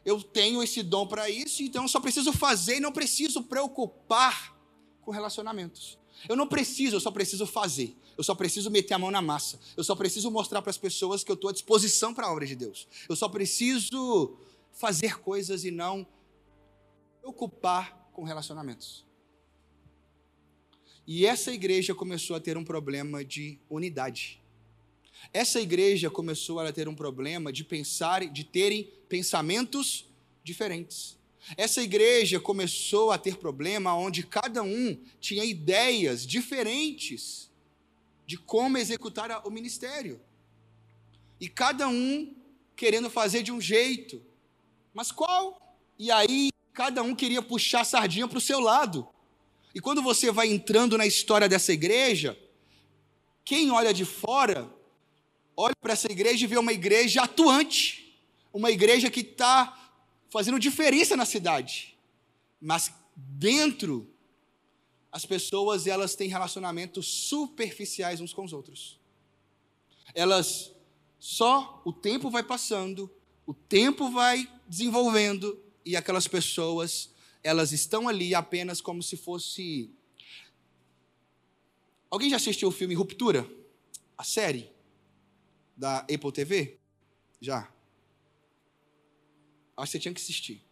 Eu 0.08 0.24
tenho 0.24 0.64
esse 0.64 0.82
dom 0.82 1.06
para 1.06 1.30
isso, 1.30 1.62
então 1.62 1.84
eu 1.84 1.90
só 1.90 2.00
preciso 2.00 2.32
fazer 2.32 2.78
e 2.78 2.80
não 2.80 2.94
preciso 2.94 3.44
preocupar 3.44 4.58
com 5.02 5.12
relacionamentos. 5.12 6.00
Eu 6.30 6.36
não 6.38 6.48
preciso, 6.48 6.96
eu 6.96 7.02
só 7.02 7.12
preciso 7.12 7.46
fazer. 7.46 7.94
Eu 8.18 8.24
só 8.24 8.34
preciso 8.34 8.72
meter 8.72 8.94
a 8.94 9.00
mão 9.00 9.12
na 9.12 9.22
massa. 9.22 9.60
Eu 9.76 9.84
só 9.84 9.98
preciso 9.98 10.32
mostrar 10.32 10.62
para 10.62 10.70
as 10.70 10.78
pessoas 10.78 11.26
que 11.26 11.30
eu 11.30 11.34
estou 11.34 11.50
à 11.50 11.54
disposição 11.54 12.14
para 12.14 12.26
a 12.26 12.32
obra 12.32 12.46
de 12.46 12.56
Deus. 12.56 12.88
Eu 13.10 13.18
só 13.18 13.28
preciso 13.28 14.38
fazer 14.72 15.20
coisas 15.20 15.66
e 15.66 15.72
não 15.72 16.08
preocupar 17.20 18.10
com 18.14 18.24
relacionamentos. 18.24 19.06
E 21.06 21.26
essa 21.26 21.52
igreja 21.52 21.94
começou 21.94 22.38
a 22.38 22.40
ter 22.40 22.58
um 22.58 22.64
problema 22.64 23.26
de 23.26 23.60
unidade. 23.70 24.42
Essa 25.34 25.60
igreja 25.60 26.10
começou 26.10 26.60
a 26.60 26.72
ter 26.72 26.88
um 26.88 26.96
problema 26.96 27.52
de 27.52 27.64
pensar, 27.64 28.26
de 28.26 28.44
terem 28.44 28.90
pensamentos 29.10 30.06
diferentes. 30.44 31.18
Essa 31.56 31.82
igreja 31.82 32.40
começou 32.40 33.12
a 33.12 33.18
ter 33.18 33.38
problema 33.38 33.96
onde 33.96 34.24
cada 34.24 34.64
um 34.64 34.98
tinha 35.20 35.46
ideias 35.46 36.26
diferentes 36.26 37.50
de 38.26 38.38
como 38.38 38.78
executar 38.78 39.48
o 39.48 39.52
ministério. 39.52 40.20
E 41.40 41.48
cada 41.48 41.88
um 41.88 42.36
querendo 42.76 43.10
fazer 43.10 43.44
de 43.44 43.52
um 43.52 43.62
jeito. 43.62 44.22
Mas 44.94 45.12
qual? 45.12 45.78
E 45.98 46.12
aí 46.12 46.50
cada 46.74 47.02
um 47.02 47.16
queria 47.16 47.42
puxar 47.42 47.82
a 47.82 47.86
sardinha 47.86 48.28
para 48.28 48.38
o 48.38 48.42
seu 48.42 48.60
lado. 48.60 49.08
E 49.74 49.80
quando 49.80 50.02
você 50.02 50.32
vai 50.32 50.48
entrando 50.48 50.98
na 50.98 51.06
história 51.06 51.48
dessa 51.48 51.72
igreja, 51.72 52.38
quem 53.46 53.72
olha 53.72 53.94
de 53.94 54.04
fora, 54.04 54.70
olha 55.58 55.76
para 55.82 55.94
essa 55.94 56.10
igreja 56.12 56.46
e 56.46 56.48
vê 56.48 56.58
uma 56.58 56.72
igreja 56.72 57.24
atuante, 57.24 58.16
uma 58.54 58.70
igreja 58.70 59.10
que 59.10 59.22
está 59.22 59.92
fazendo 60.30 60.60
diferença 60.60 61.18
na 61.18 61.26
cidade. 61.26 61.98
Mas 62.62 62.94
dentro, 63.16 64.08
as 65.12 65.26
pessoas 65.26 65.88
elas 65.88 66.14
têm 66.16 66.30
relacionamentos 66.30 67.08
superficiais 67.08 68.22
uns 68.22 68.32
com 68.32 68.44
os 68.46 68.54
outros. 68.54 69.00
Elas 70.14 70.72
só 71.20 71.82
o 71.84 71.92
tempo 71.92 72.30
vai 72.30 72.44
passando, 72.44 73.10
o 73.46 73.54
tempo 73.54 74.12
vai 74.12 74.48
desenvolvendo 74.68 75.60
e 75.84 75.96
aquelas 75.96 76.28
pessoas 76.28 77.10
elas 77.44 77.72
estão 77.72 78.08
ali 78.08 78.36
apenas 78.36 78.80
como 78.80 79.02
se 79.02 79.18
fosse. 79.18 79.90
Alguém 82.12 82.30
já 82.30 82.36
assistiu 82.36 82.68
o 82.68 82.72
filme 82.72 82.94
Ruptura? 82.94 83.50
A 84.18 84.24
série 84.24 84.77
da 85.78 86.00
Apple 86.00 86.32
TV? 86.32 86.80
Já. 87.40 87.72
Acho 89.78 89.92
que 89.92 89.92
você 89.92 90.00
tinha 90.00 90.14
que 90.14 90.20
assistir. 90.20 90.66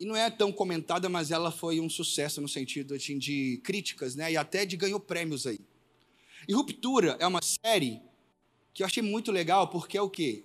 E 0.00 0.04
não 0.04 0.16
é 0.16 0.30
tão 0.30 0.50
comentada, 0.50 1.08
mas 1.08 1.30
ela 1.30 1.52
foi 1.52 1.78
um 1.78 1.88
sucesso 1.88 2.40
no 2.40 2.48
sentido 2.48 2.94
assim, 2.94 3.18
de 3.18 3.60
críticas, 3.62 4.16
né? 4.16 4.32
E 4.32 4.36
até 4.36 4.66
de 4.66 4.76
ganhou 4.76 4.98
prêmios 4.98 5.46
aí. 5.46 5.60
E 6.48 6.54
Ruptura 6.54 7.16
é 7.20 7.26
uma 7.26 7.40
série 7.42 8.00
que 8.72 8.82
eu 8.82 8.86
achei 8.86 9.02
muito 9.02 9.30
legal, 9.30 9.68
porque 9.68 9.96
é 9.98 10.02
o 10.02 10.10
quê? 10.10 10.44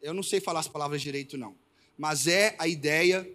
Eu 0.00 0.14
não 0.14 0.22
sei 0.22 0.40
falar 0.40 0.60
as 0.60 0.68
palavras 0.68 1.02
direito, 1.02 1.36
não. 1.36 1.54
Mas 1.96 2.26
é 2.26 2.56
a 2.58 2.66
ideia 2.66 3.28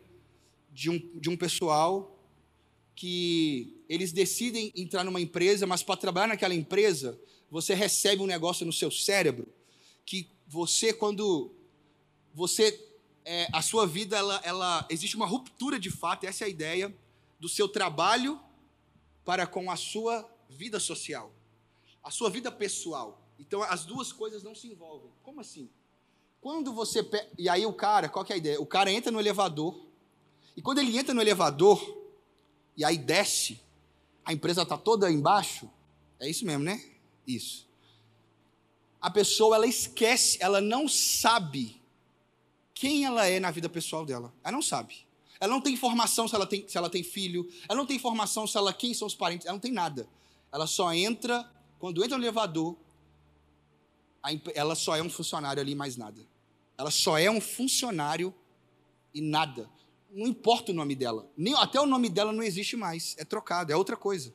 de 0.71 0.89
um, 0.89 0.97
de 1.19 1.29
um 1.29 1.37
pessoal 1.37 2.09
que 2.95 3.83
eles 3.87 4.11
decidem 4.11 4.71
entrar 4.75 5.03
numa 5.03 5.21
empresa, 5.21 5.67
mas 5.67 5.83
para 5.83 5.97
trabalhar 5.97 6.27
naquela 6.27 6.53
empresa, 6.53 7.19
você 7.53 7.75
recebe 7.75 8.19
um 8.19 8.25
negócio 8.25 8.65
no 8.65 8.73
seu 8.73 8.89
cérebro 8.89 9.47
que 10.03 10.27
você, 10.47 10.91
quando 10.91 11.53
você, 12.33 12.83
é, 13.23 13.47
a 13.53 13.61
sua 13.61 13.85
vida, 13.85 14.17
ela, 14.17 14.41
ela, 14.43 14.87
existe 14.89 15.15
uma 15.15 15.27
ruptura 15.27 15.79
de 15.79 15.91
fato, 15.91 16.23
essa 16.23 16.43
é 16.43 16.47
a 16.47 16.49
ideia, 16.49 16.91
do 17.39 17.47
seu 17.47 17.69
trabalho 17.69 18.41
para 19.23 19.45
com 19.45 19.69
a 19.69 19.75
sua 19.75 20.27
vida 20.49 20.79
social, 20.79 21.31
a 22.03 22.09
sua 22.09 22.27
vida 22.27 22.51
pessoal. 22.51 23.21
Então, 23.37 23.61
as 23.61 23.85
duas 23.85 24.11
coisas 24.11 24.41
não 24.41 24.55
se 24.55 24.65
envolvem. 24.65 25.11
Como 25.21 25.39
assim? 25.39 25.69
Quando 26.41 26.73
você. 26.73 27.03
Pe... 27.03 27.23
E 27.37 27.47
aí, 27.47 27.67
o 27.67 27.73
cara, 27.73 28.09
qual 28.09 28.25
que 28.25 28.33
é 28.33 28.35
a 28.35 28.39
ideia? 28.39 28.59
O 28.59 28.65
cara 28.65 28.91
entra 28.91 29.11
no 29.11 29.19
elevador, 29.19 29.79
e 30.57 30.61
quando 30.61 30.79
ele 30.79 30.97
entra 30.97 31.13
no 31.13 31.21
elevador, 31.21 32.03
e 32.75 32.83
aí 32.83 32.97
desce, 32.97 33.61
a 34.25 34.33
empresa 34.33 34.63
está 34.63 34.75
toda 34.75 35.11
embaixo, 35.11 35.69
é 36.19 36.27
isso 36.27 36.47
mesmo, 36.47 36.63
né? 36.63 36.92
Isso. 37.25 37.67
a 39.01 39.09
pessoa 39.09 39.55
ela 39.57 39.67
esquece, 39.67 40.37
ela 40.39 40.61
não 40.61 40.87
sabe 40.87 41.81
quem 42.73 43.05
ela 43.05 43.25
é 43.27 43.39
na 43.39 43.51
vida 43.51 43.69
pessoal 43.69 44.05
dela. 44.05 44.33
Ela 44.43 44.53
não 44.53 44.61
sabe. 44.61 45.05
Ela 45.39 45.53
não 45.53 45.61
tem 45.61 45.73
informação 45.73 46.27
se 46.27 46.35
ela 46.35 46.47
tem, 46.47 46.67
se 46.67 46.77
ela 46.77 46.89
tem 46.89 47.03
filho, 47.03 47.49
ela 47.67 47.77
não 47.77 47.85
tem 47.85 47.97
informação 47.97 48.47
se 48.47 48.57
ela 48.57 48.73
quem 48.73 48.93
são 48.93 49.05
os 49.05 49.13
parentes, 49.13 49.45
ela 49.45 49.53
não 49.53 49.59
tem 49.59 49.73
nada. 49.73 50.07
Ela 50.51 50.65
só 50.67 50.93
entra 50.93 51.49
quando 51.79 52.01
entra 52.01 52.17
no 52.17 52.23
elevador, 52.23 52.77
ela 54.55 54.73
só 54.73 54.95
é 54.95 55.03
um 55.03 55.09
funcionário 55.09 55.61
ali 55.61 55.75
mais 55.75 55.97
nada. 55.97 56.25
Ela 56.77 56.89
só 56.89 57.17
é 57.17 57.29
um 57.29 57.41
funcionário 57.41 58.33
e 59.13 59.19
nada. 59.19 59.69
Não 60.09 60.27
importa 60.27 60.71
o 60.71 60.75
nome 60.75 60.95
dela. 60.95 61.29
Nem, 61.35 61.53
até 61.55 61.79
o 61.79 61.85
nome 61.85 62.07
dela 62.07 62.31
não 62.31 62.41
existe 62.41 62.77
mais. 62.77 63.15
É 63.17 63.25
trocado, 63.25 63.71
é 63.71 63.75
outra 63.75 63.97
coisa. 63.97 64.33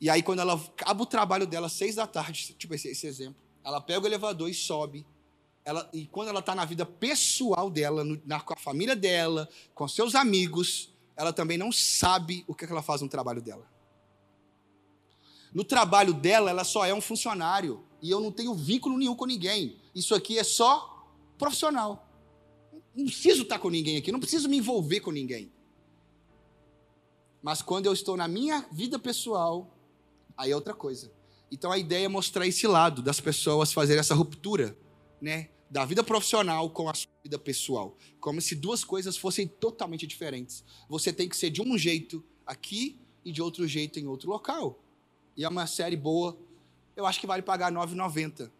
E 0.00 0.10
aí, 0.10 0.22
quando 0.22 0.40
ela 0.40 0.54
acaba 0.54 1.02
o 1.02 1.06
trabalho 1.06 1.46
dela, 1.46 1.68
seis 1.68 1.94
da 1.94 2.06
tarde, 2.06 2.54
tipo 2.58 2.74
esse, 2.74 2.88
esse 2.88 3.06
exemplo, 3.06 3.42
ela 3.62 3.80
pega 3.80 4.02
o 4.02 4.06
elevador 4.06 4.48
e 4.48 4.54
sobe. 4.54 5.06
Ela, 5.64 5.88
e 5.94 6.06
quando 6.06 6.28
ela 6.28 6.40
está 6.40 6.54
na 6.54 6.64
vida 6.64 6.84
pessoal 6.84 7.70
dela, 7.70 8.04
no, 8.04 8.20
na, 8.26 8.40
com 8.40 8.52
a 8.52 8.56
família 8.56 8.94
dela, 8.94 9.48
com 9.74 9.88
seus 9.88 10.14
amigos, 10.14 10.92
ela 11.16 11.32
também 11.32 11.56
não 11.56 11.72
sabe 11.72 12.44
o 12.46 12.54
que, 12.54 12.64
é 12.64 12.66
que 12.66 12.72
ela 12.72 12.82
faz 12.82 13.00
no 13.00 13.08
trabalho 13.08 13.40
dela. 13.40 13.66
No 15.54 15.64
trabalho 15.64 16.12
dela, 16.12 16.50
ela 16.50 16.64
só 16.64 16.84
é 16.84 16.92
um 16.92 17.00
funcionário. 17.00 17.84
E 18.02 18.10
eu 18.10 18.20
não 18.20 18.30
tenho 18.30 18.54
vínculo 18.54 18.98
nenhum 18.98 19.14
com 19.14 19.24
ninguém. 19.24 19.76
Isso 19.94 20.14
aqui 20.14 20.38
é 20.38 20.44
só 20.44 21.08
profissional. 21.38 22.06
Não 22.94 23.06
preciso 23.06 23.42
estar 23.42 23.58
com 23.58 23.70
ninguém 23.70 23.96
aqui, 23.96 24.12
não 24.12 24.20
preciso 24.20 24.48
me 24.48 24.58
envolver 24.58 25.00
com 25.00 25.10
ninguém. 25.10 25.50
Mas 27.42 27.62
quando 27.62 27.86
eu 27.86 27.92
estou 27.92 28.16
na 28.16 28.28
minha 28.28 28.66
vida 28.72 28.98
pessoal, 28.98 29.73
aí 30.36 30.50
é 30.50 30.54
outra 30.54 30.74
coisa. 30.74 31.12
Então 31.50 31.70
a 31.70 31.78
ideia 31.78 32.06
é 32.06 32.08
mostrar 32.08 32.46
esse 32.46 32.66
lado 32.66 33.02
das 33.02 33.20
pessoas 33.20 33.72
fazerem 33.72 34.00
essa 34.00 34.14
ruptura, 34.14 34.76
né? 35.20 35.50
Da 35.70 35.84
vida 35.84 36.04
profissional 36.04 36.70
com 36.70 36.88
a 36.88 36.94
sua 36.94 37.10
vida 37.22 37.38
pessoal. 37.38 37.96
Como 38.20 38.40
se 38.40 38.54
duas 38.54 38.84
coisas 38.84 39.16
fossem 39.16 39.46
totalmente 39.46 40.06
diferentes. 40.06 40.64
Você 40.88 41.12
tem 41.12 41.28
que 41.28 41.36
ser 41.36 41.50
de 41.50 41.62
um 41.62 41.76
jeito 41.76 42.24
aqui 42.46 42.98
e 43.24 43.32
de 43.32 43.40
outro 43.42 43.66
jeito 43.66 43.98
em 43.98 44.06
outro 44.06 44.30
local. 44.30 44.82
E 45.36 45.44
é 45.44 45.48
uma 45.48 45.66
série 45.66 45.96
boa. 45.96 46.38
Eu 46.96 47.06
acho 47.06 47.20
que 47.20 47.26
vale 47.26 47.42
pagar 47.42 47.72
R$ 47.72 47.78
9,90 47.78 48.50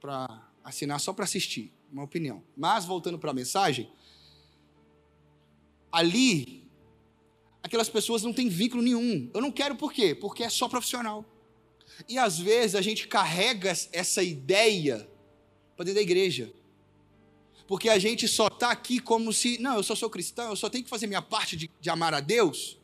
para 0.00 0.48
assinar 0.62 1.00
só 1.00 1.12
para 1.12 1.24
assistir 1.24 1.72
uma 1.90 2.04
opinião. 2.04 2.42
Mas, 2.56 2.84
voltando 2.84 3.18
para 3.18 3.30
a 3.30 3.34
mensagem, 3.34 3.90
ali, 5.90 6.61
aquelas 7.62 7.88
pessoas 7.88 8.22
não 8.22 8.32
têm 8.32 8.48
vínculo 8.48 8.82
nenhum. 8.82 9.30
Eu 9.32 9.40
não 9.40 9.50
quero 9.50 9.76
por 9.76 9.92
quê? 9.92 10.14
Porque 10.14 10.42
é 10.42 10.48
só 10.48 10.68
profissional. 10.68 11.24
E 12.08 12.18
às 12.18 12.38
vezes 12.38 12.74
a 12.74 12.82
gente 12.82 13.06
carrega 13.06 13.70
essa 13.92 14.22
ideia 14.22 15.08
para 15.76 15.84
dentro 15.84 15.96
da 15.96 16.02
igreja. 16.02 16.52
Porque 17.66 17.88
a 17.88 17.98
gente 17.98 18.26
só 18.26 18.48
está 18.48 18.70
aqui 18.70 18.98
como 18.98 19.32
se, 19.32 19.58
não, 19.58 19.76
eu 19.76 19.82
só 19.82 19.94
sou 19.94 20.10
cristão, 20.10 20.50
eu 20.50 20.56
só 20.56 20.68
tenho 20.68 20.84
que 20.84 20.90
fazer 20.90 21.06
minha 21.06 21.22
parte 21.22 21.56
de, 21.56 21.70
de 21.80 21.90
amar 21.90 22.12
a 22.12 22.20
Deus. 22.20 22.78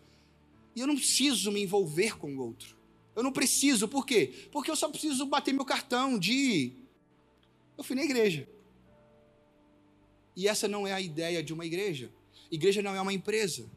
E 0.74 0.80
eu 0.80 0.86
não 0.86 0.96
preciso 0.96 1.50
me 1.50 1.62
envolver 1.62 2.16
com 2.16 2.34
o 2.34 2.40
outro. 2.40 2.76
Eu 3.14 3.22
não 3.22 3.32
preciso, 3.32 3.88
por 3.88 4.06
quê? 4.06 4.48
Porque 4.52 4.70
eu 4.70 4.76
só 4.76 4.88
preciso 4.88 5.26
bater 5.26 5.52
meu 5.52 5.64
cartão 5.64 6.18
de. 6.18 6.72
Eu 7.76 7.82
fui 7.82 7.96
na 7.96 8.04
igreja. 8.04 8.48
E 10.36 10.46
essa 10.46 10.68
não 10.68 10.86
é 10.86 10.92
a 10.92 11.00
ideia 11.00 11.42
de 11.42 11.52
uma 11.52 11.66
igreja. 11.66 12.12
Igreja 12.48 12.80
não 12.80 12.94
é 12.94 13.00
uma 13.00 13.12
empresa. 13.12 13.68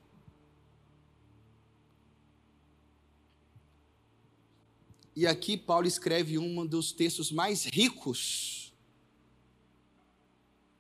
E 5.22 5.28
aqui 5.28 5.56
Paulo 5.56 5.86
escreve 5.86 6.40
um 6.40 6.66
dos 6.66 6.92
textos 6.92 7.32
mais 7.32 7.66
ricos, 7.66 8.74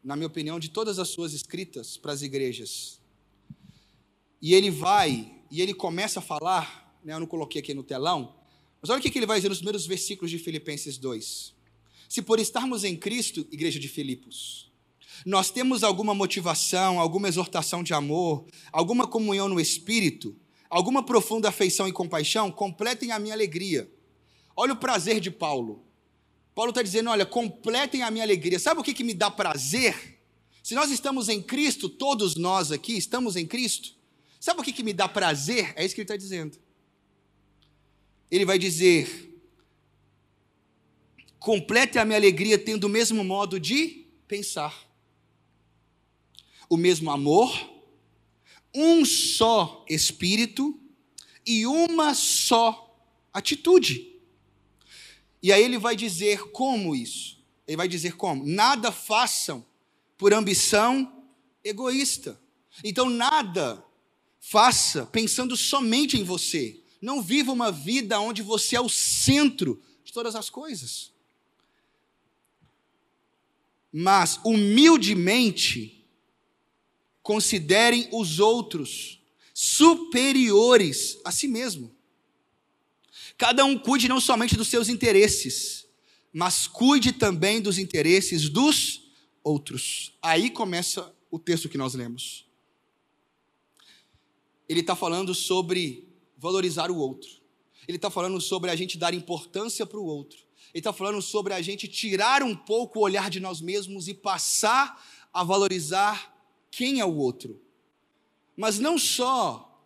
na 0.03 0.15
minha 0.15 0.25
opinião, 0.25 0.59
de 0.59 0.67
todas 0.67 0.97
as 0.97 1.09
suas 1.09 1.31
escritas 1.31 1.95
para 1.95 2.11
as 2.11 2.23
igrejas. 2.23 2.99
E 4.41 4.55
ele 4.55 4.71
vai, 4.71 5.31
e 5.51 5.61
ele 5.61 5.75
começa 5.75 6.17
a 6.17 6.23
falar, 6.23 6.99
né, 7.05 7.13
eu 7.13 7.19
não 7.19 7.27
coloquei 7.27 7.61
aqui 7.61 7.71
no 7.75 7.83
telão, 7.83 8.33
mas 8.81 8.89
olha 8.89 8.97
o 8.97 9.01
que 9.03 9.15
ele 9.15 9.27
vai 9.27 9.37
dizer 9.37 9.49
nos 9.49 9.59
primeiros 9.59 9.85
versículos 9.85 10.31
de 10.31 10.39
Filipenses 10.39 10.97
2. 10.97 11.53
Se 12.09 12.23
por 12.23 12.39
estarmos 12.39 12.83
em 12.83 12.97
Cristo, 12.97 13.45
igreja 13.51 13.79
de 13.79 13.87
Filipos, 13.87 14.71
nós 15.23 15.51
temos 15.51 15.83
alguma 15.83 16.15
motivação, 16.15 16.99
alguma 16.99 17.27
exortação 17.27 17.83
de 17.83 17.93
amor, 17.93 18.47
alguma 18.71 19.05
comunhão 19.05 19.47
no 19.47 19.59
espírito, 19.59 20.35
alguma 20.67 21.05
profunda 21.05 21.49
afeição 21.49 21.87
e 21.87 21.91
compaixão, 21.91 22.51
completem 22.51 23.11
a 23.11 23.19
minha 23.19 23.35
alegria. 23.35 23.87
Olha 24.55 24.73
o 24.73 24.77
prazer 24.77 25.19
de 25.19 25.31
Paulo. 25.31 25.83
Paulo 26.53 26.69
está 26.69 26.81
dizendo: 26.81 27.09
olha, 27.09 27.25
completem 27.25 28.03
a 28.03 28.11
minha 28.11 28.23
alegria. 28.23 28.59
Sabe 28.59 28.79
o 28.81 28.83
que, 28.83 28.93
que 28.93 29.03
me 29.03 29.13
dá 29.13 29.29
prazer? 29.31 30.19
Se 30.63 30.75
nós 30.75 30.91
estamos 30.91 31.29
em 31.29 31.41
Cristo, 31.41 31.89
todos 31.89 32.35
nós 32.35 32.71
aqui 32.71 32.95
estamos 32.95 33.35
em 33.35 33.47
Cristo, 33.47 33.95
sabe 34.39 34.61
o 34.61 34.63
que, 34.63 34.71
que 34.71 34.83
me 34.83 34.93
dá 34.93 35.07
prazer? 35.07 35.73
É 35.75 35.83
isso 35.83 35.95
que 35.95 36.01
ele 36.01 36.05
está 36.05 36.17
dizendo. 36.17 36.57
Ele 38.29 38.45
vai 38.45 38.59
dizer: 38.59 39.41
complete 41.39 41.97
a 41.97 42.05
minha 42.05 42.17
alegria 42.17 42.57
tendo 42.57 42.85
o 42.85 42.89
mesmo 42.89 43.23
modo 43.23 43.59
de 43.59 44.05
pensar 44.27 44.91
o 46.71 46.77
mesmo 46.77 47.11
amor, 47.11 47.51
um 48.73 49.03
só 49.03 49.85
espírito 49.89 50.79
e 51.45 51.67
uma 51.67 52.13
só 52.13 52.97
atitude. 53.33 54.10
E 55.41 55.51
aí 55.51 55.63
ele 55.63 55.77
vai 55.77 55.95
dizer 55.95 56.51
como 56.51 56.95
isso. 56.95 57.39
Ele 57.67 57.77
vai 57.77 57.87
dizer 57.87 58.15
como? 58.15 58.45
Nada 58.45 58.91
façam 58.91 59.65
por 60.17 60.33
ambição 60.33 61.23
egoísta. 61.63 62.39
Então 62.83 63.09
nada 63.09 63.83
faça 64.39 65.05
pensando 65.05 65.57
somente 65.57 66.17
em 66.17 66.23
você. 66.23 66.79
Não 67.01 67.21
viva 67.21 67.51
uma 67.51 67.71
vida 67.71 68.19
onde 68.19 68.41
você 68.41 68.75
é 68.75 68.81
o 68.81 68.89
centro 68.89 69.81
de 70.03 70.13
todas 70.13 70.35
as 70.35 70.49
coisas. 70.49 71.11
Mas 73.91 74.39
humildemente 74.43 76.05
considerem 77.23 78.07
os 78.11 78.39
outros 78.39 79.19
superiores 79.53 81.19
a 81.23 81.31
si 81.31 81.47
mesmo. 81.47 81.95
Cada 83.41 83.65
um 83.65 83.75
cuide 83.75 84.07
não 84.07 84.21
somente 84.21 84.55
dos 84.55 84.67
seus 84.67 84.87
interesses, 84.87 85.87
mas 86.31 86.67
cuide 86.67 87.11
também 87.11 87.59
dos 87.59 87.79
interesses 87.79 88.47
dos 88.47 89.01
outros. 89.43 90.15
Aí 90.21 90.51
começa 90.51 91.11
o 91.31 91.39
texto 91.39 91.67
que 91.67 91.75
nós 91.75 91.95
lemos. 91.95 92.45
Ele 94.69 94.81
está 94.81 94.95
falando 94.95 95.33
sobre 95.33 96.07
valorizar 96.37 96.91
o 96.91 96.97
outro. 96.97 97.31
Ele 97.87 97.97
está 97.97 98.11
falando 98.11 98.39
sobre 98.39 98.69
a 98.69 98.75
gente 98.75 98.95
dar 98.95 99.11
importância 99.11 99.87
para 99.87 99.97
o 99.97 100.05
outro. 100.05 100.37
Ele 100.71 100.79
está 100.81 100.93
falando 100.93 101.19
sobre 101.19 101.55
a 101.55 101.63
gente 101.63 101.87
tirar 101.87 102.43
um 102.43 102.55
pouco 102.55 102.99
o 102.99 103.01
olhar 103.01 103.27
de 103.27 103.39
nós 103.39 103.59
mesmos 103.59 104.07
e 104.07 104.13
passar 104.13 105.03
a 105.33 105.43
valorizar 105.43 106.31
quem 106.69 106.99
é 106.99 107.05
o 107.05 107.17
outro. 107.17 107.59
Mas 108.55 108.77
não 108.77 108.99
só 108.99 109.83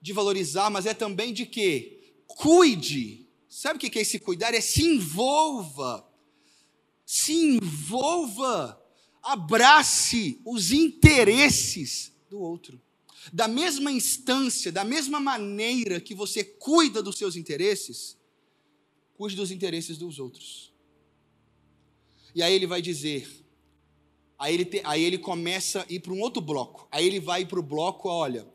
de 0.00 0.14
valorizar, 0.14 0.70
mas 0.70 0.86
é 0.86 0.94
também 0.94 1.34
de 1.34 1.44
que 1.44 1.95
cuide. 2.26 3.26
Sabe 3.48 3.76
o 3.76 3.90
que 3.90 3.98
é 3.98 4.02
esse 4.02 4.18
cuidar? 4.18 4.54
É 4.54 4.60
se 4.60 4.82
envolva. 4.82 6.06
Se 7.04 7.32
envolva. 7.32 8.82
Abrace 9.22 10.40
os 10.44 10.72
interesses 10.72 12.12
do 12.28 12.38
outro. 12.38 12.80
Da 13.32 13.48
mesma 13.48 13.90
instância, 13.90 14.70
da 14.70 14.84
mesma 14.84 15.18
maneira 15.18 16.00
que 16.00 16.14
você 16.14 16.44
cuida 16.44 17.02
dos 17.02 17.18
seus 17.18 17.34
interesses, 17.34 18.16
cuide 19.14 19.34
dos 19.34 19.50
interesses 19.50 19.98
dos 19.98 20.18
outros. 20.18 20.72
E 22.34 22.42
aí 22.42 22.54
ele 22.54 22.66
vai 22.66 22.80
dizer: 22.80 23.46
Aí 24.38 24.54
ele, 24.54 24.64
te, 24.64 24.82
aí 24.84 25.02
ele 25.02 25.18
começa 25.18 25.82
a 25.82 25.86
ir 25.92 26.00
para 26.00 26.12
um 26.12 26.20
outro 26.20 26.42
bloco. 26.42 26.86
Aí 26.90 27.06
ele 27.06 27.18
vai 27.18 27.46
para 27.46 27.58
o 27.58 27.62
bloco, 27.62 28.08
olha, 28.08 28.46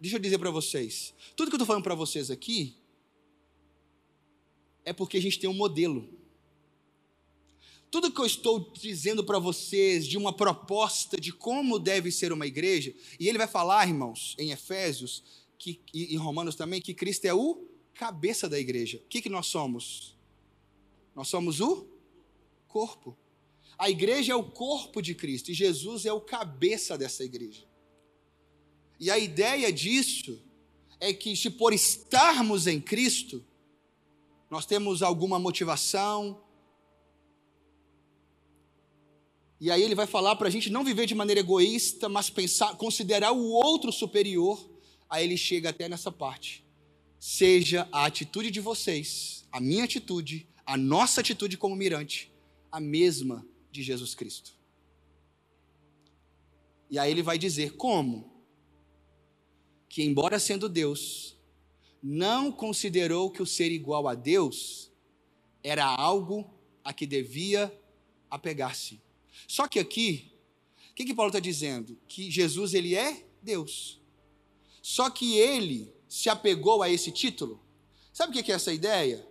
deixa 0.00 0.16
eu 0.16 0.20
dizer 0.20 0.38
para 0.38 0.50
vocês. 0.50 1.14
Tudo 1.36 1.50
que 1.50 1.54
eu 1.54 1.58
estou 1.58 1.66
falando 1.66 1.84
para 1.84 1.94
vocês 1.94 2.30
aqui 2.30 2.76
é 4.86 4.92
porque 4.92 5.18
a 5.18 5.20
gente 5.20 5.38
tem 5.38 5.50
um 5.50 5.54
modelo. 5.54 6.08
Tudo 7.90 8.10
que 8.10 8.20
eu 8.20 8.26
estou 8.26 8.72
dizendo 8.72 9.24
para 9.24 9.38
vocês 9.38 10.06
de 10.06 10.16
uma 10.16 10.32
proposta 10.32 11.20
de 11.20 11.32
como 11.32 11.78
deve 11.78 12.10
ser 12.12 12.32
uma 12.32 12.46
igreja, 12.46 12.94
e 13.18 13.28
ele 13.28 13.36
vai 13.36 13.48
falar, 13.48 13.86
irmãos, 13.86 14.36
em 14.38 14.52
Efésios 14.52 15.24
que, 15.58 15.80
e 15.92 16.14
em 16.14 16.16
Romanos 16.16 16.54
também, 16.54 16.80
que 16.80 16.94
Cristo 16.94 17.24
é 17.24 17.34
o 17.34 17.66
cabeça 17.94 18.48
da 18.48 18.58
igreja. 18.58 18.98
O 18.98 19.08
que, 19.08 19.22
que 19.22 19.28
nós 19.28 19.46
somos? 19.46 20.16
Nós 21.14 21.28
somos 21.28 21.60
o 21.60 21.88
corpo. 22.68 23.16
A 23.78 23.90
igreja 23.90 24.32
é 24.32 24.36
o 24.36 24.44
corpo 24.44 25.02
de 25.02 25.14
Cristo 25.14 25.50
e 25.50 25.54
Jesus 25.54 26.06
é 26.06 26.12
o 26.12 26.20
cabeça 26.20 26.96
dessa 26.96 27.24
igreja. 27.24 27.64
E 29.00 29.10
a 29.10 29.18
ideia 29.18 29.72
disso 29.72 30.40
é 31.00 31.12
que, 31.12 31.36
se 31.36 31.50
por 31.50 31.72
estarmos 31.72 32.66
em 32.66 32.80
Cristo, 32.80 33.44
nós 34.50 34.66
temos 34.66 35.02
alguma 35.02 35.38
motivação, 35.38 36.40
E 39.58 39.70
aí 39.70 39.82
ele 39.82 39.94
vai 39.94 40.06
falar 40.06 40.36
para 40.36 40.48
a 40.48 40.50
gente 40.50 40.68
não 40.68 40.84
viver 40.84 41.06
de 41.06 41.14
maneira 41.14 41.40
egoísta, 41.40 42.08
mas 42.08 42.28
pensar, 42.28 42.76
considerar 42.76 43.32
o 43.32 43.50
outro 43.52 43.90
superior. 43.90 44.70
Aí 45.08 45.24
ele 45.24 45.36
chega 45.36 45.70
até 45.70 45.88
nessa 45.88 46.12
parte. 46.12 46.64
Seja 47.18 47.88
a 47.90 48.04
atitude 48.04 48.50
de 48.50 48.60
vocês, 48.60 49.46
a 49.50 49.58
minha 49.58 49.84
atitude, 49.84 50.46
a 50.66 50.76
nossa 50.76 51.22
atitude 51.22 51.56
como 51.56 51.74
mirante, 51.74 52.30
a 52.70 52.78
mesma 52.78 53.46
de 53.72 53.82
Jesus 53.82 54.14
Cristo. 54.14 54.54
E 56.90 56.98
aí 56.98 57.10
ele 57.10 57.22
vai 57.22 57.38
dizer 57.38 57.72
como? 57.76 58.30
Que, 59.88 60.02
embora 60.02 60.38
sendo 60.38 60.68
Deus, 60.68 61.35
não 62.08 62.52
considerou 62.52 63.32
que 63.32 63.42
o 63.42 63.46
ser 63.46 63.72
igual 63.72 64.06
a 64.06 64.14
Deus 64.14 64.92
era 65.60 65.84
algo 65.84 66.48
a 66.84 66.92
que 66.92 67.04
devia 67.04 67.76
apegar-se. 68.30 69.02
Só 69.48 69.66
que 69.66 69.80
aqui, 69.80 70.32
o 70.92 70.94
que, 70.94 71.04
que 71.04 71.14
Paulo 71.14 71.30
está 71.30 71.40
dizendo? 71.40 71.98
Que 72.06 72.30
Jesus 72.30 72.74
ele 72.74 72.94
é 72.94 73.26
Deus. 73.42 74.00
Só 74.80 75.10
que 75.10 75.36
ele 75.36 75.92
se 76.08 76.28
apegou 76.28 76.80
a 76.80 76.88
esse 76.88 77.10
título. 77.10 77.60
Sabe 78.12 78.38
o 78.38 78.44
que 78.44 78.52
é 78.52 78.54
essa 78.54 78.72
ideia? 78.72 79.26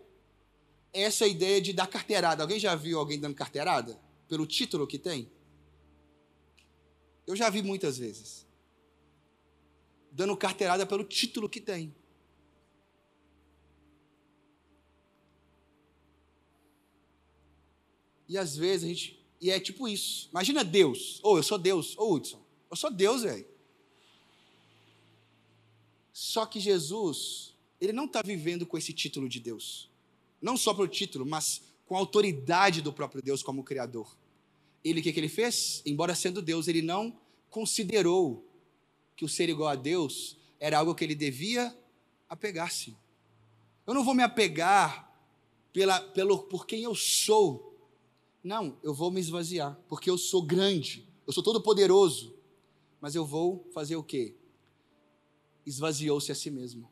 Essa 0.92 1.26
ideia 1.26 1.62
de 1.62 1.72
dar 1.72 1.88
carteirada. 1.88 2.44
Alguém 2.44 2.60
já 2.60 2.76
viu 2.76 3.00
alguém 3.00 3.18
dando 3.18 3.36
carteirada? 3.36 3.98
Pelo 4.28 4.46
título 4.46 4.86
que 4.86 5.00
tem? 5.00 5.32
Eu 7.26 7.38
já 7.38 7.50
vi 7.50 7.62
muitas 7.62 7.98
vezes. 7.98 8.46
Dando 10.12 10.36
carteirada 10.36 10.86
pelo 10.86 11.06
título 11.06 11.48
que 11.48 11.62
tem. 11.62 11.96
E 18.28 18.38
às 18.38 18.56
vezes 18.56 18.84
a 18.84 18.88
gente. 18.88 19.20
E 19.40 19.50
é 19.50 19.60
tipo 19.60 19.88
isso. 19.88 20.30
Imagina 20.32 20.64
Deus. 20.64 21.20
Ou 21.24 21.34
oh, 21.34 21.38
eu 21.38 21.44
sou 21.44 21.58
Deus. 21.58 21.98
Ô 21.98 22.04
oh, 22.04 22.14
Hudson, 22.16 22.42
eu 22.70 22.78
sou 22.78 22.92
Deus, 22.92 23.24
velho. 23.24 23.46
Só 26.12 26.46
que 26.46 26.60
Jesus, 26.60 27.54
ele 27.80 27.92
não 27.92 28.06
está 28.06 28.22
vivendo 28.22 28.66
com 28.66 28.78
esse 28.78 28.94
título 28.94 29.28
de 29.28 29.40
Deus. 29.40 29.90
Não 30.42 30.56
só 30.56 30.74
pelo 30.74 30.88
título, 30.88 31.26
mas 31.26 31.62
com 31.86 31.96
a 31.96 32.00
autoridade 32.00 32.82
do 32.82 32.94
próprio 32.94 33.22
Deus 33.22 33.44
como 33.44 33.64
Criador. 33.64 34.16
Ele, 34.84 35.00
o 35.00 35.04
que, 35.04 35.12
que 35.12 35.20
ele 35.20 35.30
fez? 35.30 35.82
Embora 35.86 36.16
sendo 36.16 36.42
Deus, 36.42 36.68
ele 36.68 36.82
não 36.82 37.20
considerou 37.50 38.46
que 39.16 39.26
o 39.26 39.30
ser 39.30 39.50
igual 39.50 39.70
a 39.70 39.76
Deus 39.76 40.38
era 40.60 40.78
algo 40.78 40.96
que 40.96 41.04
ele 41.04 41.16
devia 41.16 41.76
apegar-se. 42.30 42.96
Eu 43.86 43.94
não 43.94 44.04
vou 44.04 44.14
me 44.14 44.24
apegar 44.24 45.12
pela, 45.72 46.00
pelo, 46.00 46.40
por 46.40 46.66
quem 46.66 46.84
eu 46.84 46.96
sou, 46.96 47.75
não, 48.46 48.78
eu 48.84 48.94
vou 48.94 49.10
me 49.10 49.20
esvaziar, 49.20 49.76
porque 49.90 50.08
eu 50.08 50.20
sou 50.20 50.40
grande, 50.40 51.04
eu 51.26 51.34
sou 51.34 51.42
todo 51.42 51.60
poderoso. 51.60 52.36
Mas 53.02 53.16
eu 53.16 53.26
vou 53.26 53.68
fazer 53.74 53.96
o 53.96 54.04
quê? 54.04 54.36
Esvaziou-se 55.66 56.32
a 56.32 56.36
si 56.36 56.52
mesmo. 56.52 56.88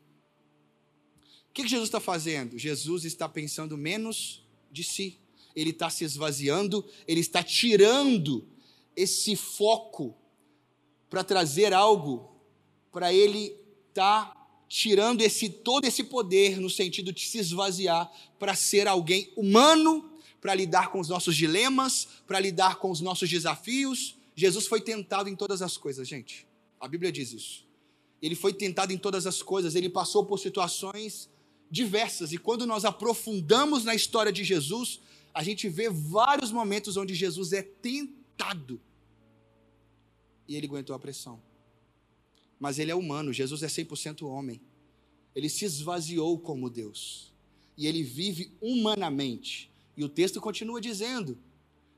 O 1.48 1.52
que, 1.54 1.62
Jesus 1.62 1.88
está 1.88 2.00
fazendo? 2.00 2.58
Jesus 2.58 3.04
está 3.04 3.28
pensando 3.28 3.76
menos 3.76 4.44
de 4.70 4.82
si. 4.82 5.20
Ele 5.54 5.70
está 5.70 5.88
se 5.88 6.02
esvaziando, 6.02 6.84
ele 7.06 7.20
está 7.20 7.40
tirando 7.40 8.44
esse 8.96 9.36
foco 9.36 10.12
para 11.08 11.22
trazer 11.22 11.72
algo, 11.72 12.32
para 12.90 13.14
ele 13.14 13.56
estar 13.90 14.34
tá 14.34 14.64
tirando 14.68 15.20
esse 15.20 15.48
todo 15.48 15.84
esse 15.84 16.02
poder 16.02 16.60
no 16.60 16.68
sentido 16.68 17.12
de 17.12 17.24
se 17.28 17.38
esvaziar 17.38 18.12
para 18.40 18.56
ser 18.56 18.88
alguém 18.88 19.32
humano 19.36 20.13
para 20.44 20.54
lidar 20.54 20.90
com 20.92 21.00
os 21.00 21.08
nossos 21.08 21.34
dilemas, 21.34 22.06
para 22.26 22.38
lidar 22.38 22.76
com 22.76 22.90
os 22.90 23.00
nossos 23.00 23.30
desafios. 23.30 24.14
Jesus 24.36 24.66
foi 24.66 24.78
tentado 24.78 25.26
em 25.26 25.34
todas 25.34 25.62
as 25.62 25.78
coisas, 25.78 26.06
gente. 26.06 26.46
A 26.78 26.86
Bíblia 26.86 27.10
diz 27.10 27.32
isso. 27.32 27.66
Ele 28.20 28.34
foi 28.34 28.52
tentado 28.52 28.92
em 28.92 28.98
todas 28.98 29.26
as 29.26 29.42
coisas, 29.42 29.74
ele 29.74 29.88
passou 29.88 30.22
por 30.22 30.38
situações 30.38 31.30
diversas. 31.70 32.30
E 32.30 32.36
quando 32.36 32.66
nós 32.66 32.84
aprofundamos 32.84 33.86
na 33.86 33.94
história 33.94 34.30
de 34.30 34.44
Jesus, 34.44 35.00
a 35.32 35.42
gente 35.42 35.66
vê 35.66 35.88
vários 35.88 36.52
momentos 36.52 36.98
onde 36.98 37.14
Jesus 37.14 37.54
é 37.54 37.62
tentado. 37.62 38.78
E 40.46 40.56
ele 40.56 40.66
aguentou 40.66 40.94
a 40.94 40.98
pressão. 40.98 41.40
Mas 42.60 42.78
ele 42.78 42.90
é 42.90 42.94
humano, 42.94 43.32
Jesus 43.32 43.62
é 43.62 43.66
100% 43.66 44.28
homem. 44.28 44.60
Ele 45.34 45.48
se 45.48 45.64
esvaziou 45.64 46.38
como 46.38 46.68
Deus. 46.68 47.32
E 47.78 47.86
ele 47.86 48.02
vive 48.02 48.52
humanamente. 48.60 49.72
E 49.96 50.04
o 50.04 50.08
texto 50.08 50.40
continua 50.40 50.80
dizendo: 50.80 51.38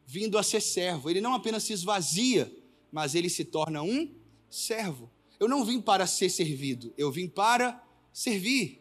vindo 0.07 0.39
a 0.39 0.43
ser 0.43 0.61
servo. 0.61 1.11
Ele 1.11 1.21
não 1.21 1.35
apenas 1.35 1.65
se 1.65 1.73
esvazia, 1.73 2.55
mas 2.93 3.15
ele 3.15 3.29
se 3.29 3.45
torna 3.45 3.83
um 3.83 4.15
servo. 4.49 5.11
Eu 5.39 5.49
não 5.49 5.65
vim 5.65 5.81
para 5.81 6.07
ser 6.07 6.31
servido, 6.31 6.95
eu 6.97 7.11
vim 7.11 7.29
para 7.29 7.85
servir. 8.13 8.81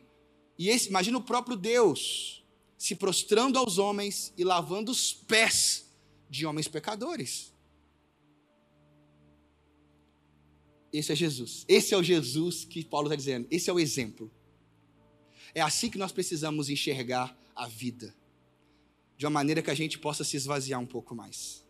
E 0.57 0.69
esse, 0.69 0.87
imagina 0.87 1.17
o 1.17 1.23
próprio 1.23 1.57
Deus 1.57 2.45
se 2.77 2.95
prostrando 2.95 3.57
aos 3.57 3.77
homens 3.77 4.31
e 4.37 4.43
lavando 4.43 4.91
os 4.91 5.11
pés 5.11 5.89
de 6.29 6.45
homens 6.45 6.67
pecadores. 6.67 7.53
Esse 10.93 11.11
é 11.11 11.15
Jesus. 11.15 11.65
Esse 11.67 11.93
é 11.93 11.97
o 11.97 12.03
Jesus 12.03 12.63
que 12.63 12.85
Paulo 12.85 13.07
está 13.07 13.17
dizendo. 13.17 13.47
Esse 13.51 13.69
é 13.69 13.73
o 13.73 13.79
exemplo. 13.79 14.31
É 15.53 15.59
assim 15.59 15.89
que 15.89 15.97
nós 15.97 16.13
precisamos 16.13 16.69
enxergar 16.69 17.37
a 17.53 17.67
vida 17.67 18.15
de 19.17 19.25
uma 19.25 19.31
maneira 19.31 19.61
que 19.61 19.71
a 19.71 19.75
gente 19.75 19.97
possa 19.97 20.23
se 20.23 20.35
esvaziar 20.35 20.79
um 20.79 20.85
pouco 20.85 21.15
mais. 21.15 21.65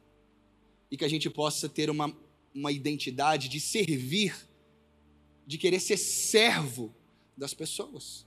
E 0.89 0.97
que 0.97 1.05
a 1.05 1.07
gente 1.07 1.29
possa 1.29 1.69
ter 1.69 1.89
uma, 1.89 2.15
uma 2.53 2.71
identidade 2.71 3.47
de 3.49 3.59
servir, 3.59 4.35
de 5.45 5.57
querer 5.57 5.79
ser 5.79 5.97
servo 5.97 6.93
das 7.37 7.53
pessoas. 7.53 8.25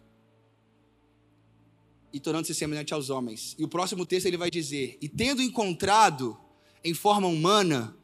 E 2.12 2.20
tornando-se 2.20 2.54
semelhante 2.54 2.94
aos 2.94 3.11
homens. 3.11 3.54
E 3.59 3.64
o 3.64 3.68
próximo 3.68 4.07
texto 4.07 4.26
ele 4.26 4.37
vai 4.37 4.50
dizer: 4.50 4.96
E 5.00 5.09
tendo 5.09 5.42
encontrado 5.42 6.38
em 6.83 6.94
forma 6.94 7.26
humana, 7.26 7.96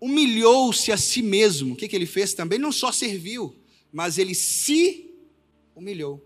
humilhou-se 0.00 0.92
a 0.92 0.96
si 0.96 1.22
mesmo. 1.22 1.74
O 1.74 1.76
que, 1.76 1.88
que 1.88 1.96
ele 1.96 2.06
fez 2.06 2.34
também? 2.34 2.58
Não 2.58 2.70
só 2.70 2.92
serviu, 2.92 3.56
mas 3.92 4.18
ele 4.18 4.34
se 4.34 5.10
humilhou. 5.74 6.22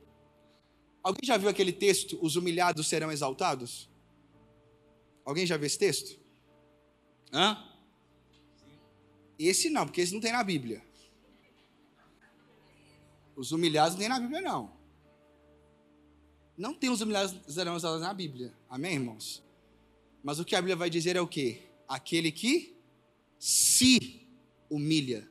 Alguém 1.02 1.24
já 1.24 1.36
viu 1.36 1.48
aquele 1.48 1.72
texto? 1.72 2.18
Os 2.20 2.36
humilhados 2.36 2.86
serão 2.86 3.10
exaltados? 3.10 3.88
Alguém 5.28 5.44
já 5.44 5.58
viu 5.58 5.66
esse 5.66 5.78
texto? 5.78 6.18
Hã? 7.30 7.62
Esse 9.38 9.68
não, 9.68 9.84
porque 9.84 10.00
esse 10.00 10.14
não 10.14 10.22
tem 10.22 10.32
na 10.32 10.42
Bíblia. 10.42 10.82
Os 13.36 13.52
humilhados 13.52 13.92
não 13.92 14.00
tem 14.00 14.08
na 14.08 14.18
Bíblia, 14.18 14.40
não. 14.40 14.72
Não 16.56 16.72
tem 16.72 16.88
os 16.88 17.02
humilhados 17.02 17.36
serão 17.52 17.76
usados 17.76 18.00
na 18.00 18.14
Bíblia. 18.14 18.54
Amém, 18.70 18.94
irmãos? 18.94 19.44
Mas 20.24 20.38
o 20.38 20.46
que 20.46 20.56
a 20.56 20.62
Bíblia 20.62 20.76
vai 20.76 20.88
dizer 20.88 21.14
é 21.14 21.20
o 21.20 21.28
quê? 21.28 21.60
Aquele 21.86 22.32
que 22.32 22.74
se 23.38 24.26
humilha 24.70 25.30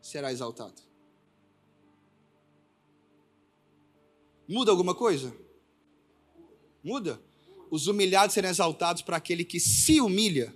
será 0.00 0.32
exaltado. 0.32 0.80
Muda 4.48 4.70
alguma 4.70 4.94
coisa? 4.94 5.36
Muda? 6.82 7.22
Os 7.70 7.86
humilhados 7.86 8.34
serão 8.34 8.50
exaltados 8.50 9.02
para 9.02 9.16
aquele 9.16 9.44
que 9.44 9.60
se 9.60 10.00
humilha 10.00 10.54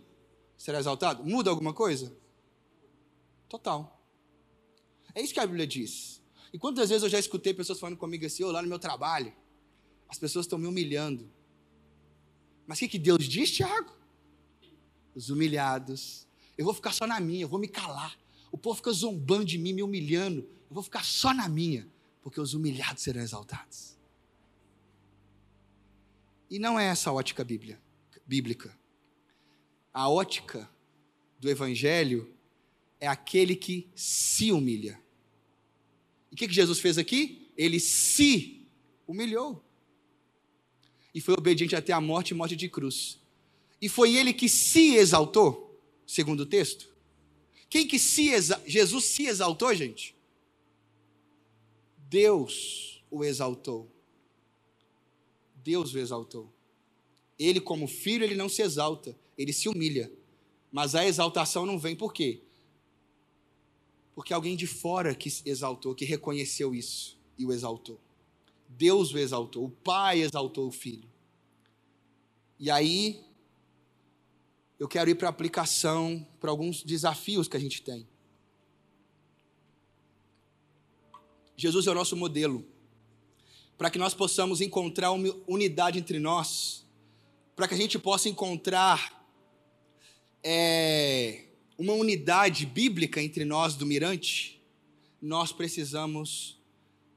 será 0.57 0.79
exaltado? 0.79 1.23
Muda 1.25 1.51
alguma 1.51 1.73
coisa? 1.73 2.17
Total. 3.49 4.03
É 5.15 5.23
isso 5.23 5.33
que 5.35 5.41
a 5.41 5.47
Bíblia 5.47 5.67
diz. 5.67 6.23
E 6.53 6.59
quantas 6.59 6.89
vezes 6.89 7.03
eu 7.03 7.09
já 7.09 7.19
escutei 7.19 7.53
pessoas 7.53 7.79
falando 7.79 7.97
comigo 7.97 8.25
assim, 8.25 8.43
oh, 8.45 8.51
lá 8.51 8.63
no 8.63 8.69
meu 8.69 8.79
trabalho, 8.79 9.33
as 10.09 10.19
pessoas 10.19 10.47
estão 10.47 10.59
me 10.59 10.67
humilhando. 10.67 11.31
Mas 12.67 12.79
o 12.79 12.81
que, 12.81 12.89
que 12.89 12.99
Deus 12.99 13.29
diz, 13.29 13.51
Tiago? 13.51 13.93
Os 15.15 15.31
humilhados. 15.31 16.27
Eu 16.57 16.65
vou 16.65 16.75
ficar 16.75 16.93
só 16.93 17.07
na 17.07 17.21
minha, 17.21 17.43
eu 17.43 17.49
vou 17.49 17.59
me 17.59 17.69
calar. 17.69 18.17
O 18.51 18.57
povo 18.57 18.77
fica 18.77 18.93
zombando 18.93 19.45
de 19.45 19.59
mim, 19.59 19.73
me 19.73 19.83
humilhando. 19.83 20.41
Eu 20.41 20.75
vou 20.75 20.83
ficar 20.83 21.05
só 21.05 21.35
na 21.35 21.49
minha, 21.49 21.87
porque 22.23 22.41
os 22.41 22.55
humilhados 22.55 23.03
serão 23.03 23.21
exaltados. 23.21 23.94
E 26.55 26.59
não 26.61 26.79
é 26.79 26.87
essa 26.87 27.11
a 27.11 27.13
ótica 27.13 27.45
bíblica. 28.25 28.79
A 29.93 30.09
ótica 30.09 30.71
do 31.41 31.51
Evangelho 31.51 32.33
é 33.01 33.09
aquele 33.09 33.57
que 33.57 33.91
se 33.93 34.53
humilha. 34.53 35.03
E 36.31 36.35
o 36.35 36.37
que, 36.37 36.47
que 36.47 36.55
Jesus 36.55 36.79
fez 36.79 36.97
aqui? 36.97 37.51
Ele 37.57 37.81
se 37.81 38.69
humilhou. 39.05 39.65
E 41.13 41.21
foi 41.21 41.35
obediente 41.35 41.75
até 41.75 41.93
a 41.93 42.01
morte 42.01 42.31
e 42.31 42.35
morte 42.35 42.55
de 42.55 42.69
cruz. 42.69 43.19
E 43.83 43.89
foi 43.89 44.15
ele 44.15 44.33
que 44.33 44.49
se 44.49 44.95
exaltou, 44.95 45.83
segundo 46.07 46.45
o 46.45 46.47
texto. 46.47 46.89
Quem 47.69 47.85
que 47.85 47.99
se? 47.99 48.31
Jesus 48.65 49.07
se 49.07 49.27
exaltou, 49.27 49.75
gente? 49.75 50.15
Deus 52.09 53.05
o 53.11 53.25
exaltou. 53.25 53.93
Deus 55.65 55.95
o 55.95 55.99
exaltou. 55.99 56.53
Ele, 57.39 57.61
como 57.61 57.89
filho, 57.89 58.23
ele 58.23 58.35
não 58.35 58.49
se 58.49 58.63
exalta, 58.63 59.19
ele 59.37 59.53
se 59.53 59.69
humilha. 59.69 60.13
Mas 60.71 60.95
a 60.95 61.07
exaltação 61.07 61.65
não 61.65 61.79
vem 61.79 61.97
por 61.97 62.13
quê? 62.13 62.43
Porque 64.15 64.35
alguém 64.35 64.55
de 64.55 64.67
fora 64.67 65.15
que 65.15 65.29
exaltou, 65.45 65.95
que 65.95 66.05
reconheceu 66.05 66.75
isso 66.75 67.19
e 67.39 67.47
o 67.47 67.53
exaltou. 67.53 67.99
Deus 68.69 69.13
o 69.13 69.19
exaltou, 69.19 69.65
o 69.65 69.71
Pai 69.71 70.21
exaltou 70.21 70.69
o 70.69 70.73
Filho. 70.73 71.09
E 72.59 72.71
aí, 72.71 73.25
eu 74.79 74.87
quero 74.87 75.11
ir 75.11 75.15
para 75.15 75.29
a 75.29 75.31
aplicação, 75.31 76.27
para 76.39 76.51
alguns 76.51 76.83
desafios 76.83 77.49
que 77.49 77.57
a 77.57 77.61
gente 77.61 77.83
tem. 77.83 78.07
Jesus 81.57 81.87
é 81.87 81.91
o 81.91 81.95
nosso 81.95 82.17
modelo, 82.17 82.65
para 83.77 83.91
que 83.91 83.99
nós 83.99 84.15
possamos 84.15 84.61
encontrar 84.61 85.11
uma 85.11 85.35
unidade 85.47 85.99
entre 85.99 86.19
nós, 86.19 86.85
para 87.57 87.69
que 87.69 87.75
a 87.75 87.77
gente 87.77 87.99
possa 87.99 88.29
encontrar 88.29 89.27
é, 90.43 91.45
uma 91.79 91.93
unidade 91.93 92.67
bíblica 92.67 93.23
entre 93.23 93.45
nós 93.45 93.75
do 93.75 93.87
Mirante, 93.87 94.61
nós 95.21 95.53
precisamos 95.53 96.59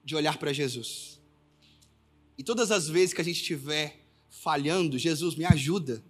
de 0.03 0.15
olhar 0.15 0.37
para 0.37 0.53
Jesus. 0.53 1.19
E 2.37 2.43
todas 2.43 2.71
as 2.71 2.87
vezes 2.87 3.13
que 3.13 3.21
a 3.21 3.23
gente 3.23 3.41
estiver 3.41 3.99
falhando, 4.29 4.97
Jesus 4.97 5.35
me 5.35 5.45
ajuda, 5.45 6.03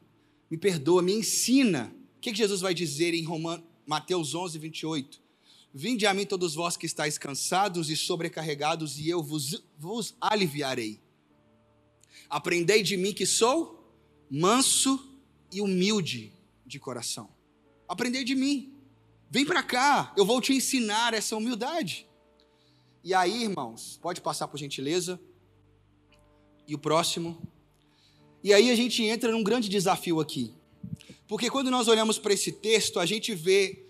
me 0.49 0.57
perdoa, 0.57 1.01
me 1.01 1.13
ensina. 1.13 1.93
O 2.17 2.19
que, 2.19 2.31
que 2.31 2.37
Jesus 2.37 2.61
vai 2.61 2.73
dizer 2.73 3.13
em 3.13 3.23
Romanos, 3.23 3.65
Mateus 3.85 4.35
11, 4.35 4.59
28? 4.59 5.26
Vinde 5.79 6.07
a 6.07 6.13
mim 6.13 6.25
todos 6.25 6.55
vós 6.55 6.75
que 6.75 6.87
estáis 6.87 7.19
cansados 7.19 7.91
e 7.91 7.95
sobrecarregados, 7.95 8.97
e 8.97 9.07
eu 9.07 9.21
vos, 9.21 9.63
vos 9.77 10.15
aliviarei. 10.19 10.99
Aprendei 12.27 12.81
de 12.81 12.97
mim 12.97 13.13
que 13.13 13.27
sou 13.27 13.95
manso 14.27 14.99
e 15.51 15.61
humilde 15.61 16.33
de 16.65 16.79
coração. 16.79 17.29
Aprendei 17.87 18.23
de 18.23 18.33
mim. 18.33 18.73
Vem 19.29 19.45
para 19.45 19.61
cá, 19.61 20.15
eu 20.17 20.25
vou 20.25 20.41
te 20.41 20.51
ensinar 20.51 21.13
essa 21.13 21.37
humildade. 21.37 22.07
E 23.03 23.13
aí, 23.13 23.43
irmãos, 23.43 23.99
pode 24.01 24.19
passar 24.19 24.47
por 24.47 24.57
gentileza. 24.57 25.21
E 26.67 26.73
o 26.73 26.79
próximo. 26.79 27.39
E 28.43 28.51
aí 28.51 28.71
a 28.71 28.75
gente 28.75 29.03
entra 29.03 29.31
num 29.31 29.43
grande 29.43 29.69
desafio 29.69 30.19
aqui. 30.19 30.55
Porque 31.27 31.51
quando 31.51 31.69
nós 31.69 31.87
olhamos 31.87 32.17
para 32.17 32.33
esse 32.33 32.51
texto, 32.51 32.99
a 32.99 33.05
gente 33.05 33.35
vê 33.35 33.86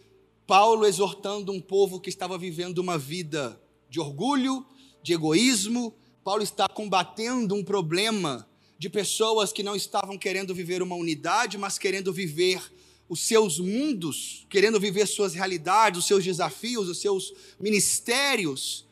Paulo 0.47 0.85
exortando 0.85 1.51
um 1.51 1.59
povo 1.59 1.99
que 1.99 2.09
estava 2.09 2.37
vivendo 2.37 2.77
uma 2.77 2.97
vida 2.97 3.61
de 3.89 3.99
orgulho, 3.99 4.65
de 5.03 5.11
egoísmo. 5.11 5.93
Paulo 6.23 6.41
está 6.41 6.69
combatendo 6.69 7.53
um 7.53 7.63
problema 7.63 8.47
de 8.79 8.89
pessoas 8.89 9.51
que 9.51 9.61
não 9.61 9.75
estavam 9.75 10.17
querendo 10.17 10.55
viver 10.55 10.81
uma 10.81 10.95
unidade, 10.95 11.57
mas 11.57 11.77
querendo 11.77 12.13
viver 12.13 12.61
os 13.09 13.19
seus 13.19 13.59
mundos, 13.59 14.45
querendo 14.49 14.79
viver 14.79 15.05
suas 15.05 15.33
realidades, 15.33 15.99
os 15.99 16.07
seus 16.07 16.23
desafios, 16.23 16.87
os 16.87 16.99
seus 16.99 17.33
ministérios 17.59 18.85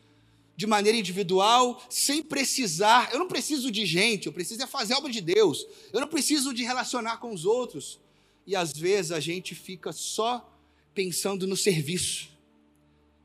de 0.56 0.66
maneira 0.66 0.98
individual, 0.98 1.82
sem 1.88 2.22
precisar. 2.22 3.10
Eu 3.14 3.18
não 3.18 3.28
preciso 3.28 3.70
de 3.70 3.86
gente, 3.86 4.26
eu 4.26 4.32
preciso 4.32 4.62
é 4.62 4.66
fazer 4.66 4.92
a 4.92 4.98
obra 4.98 5.10
de 5.10 5.22
Deus. 5.22 5.66
Eu 5.90 6.00
não 6.00 6.08
preciso 6.08 6.52
de 6.52 6.64
relacionar 6.64 7.16
com 7.16 7.32
os 7.32 7.46
outros. 7.46 7.98
E 8.46 8.54
às 8.54 8.72
vezes 8.72 9.10
a 9.10 9.20
gente 9.20 9.54
fica 9.54 9.90
só 9.90 10.52
pensando 10.96 11.46
no 11.46 11.58
serviço 11.58 12.30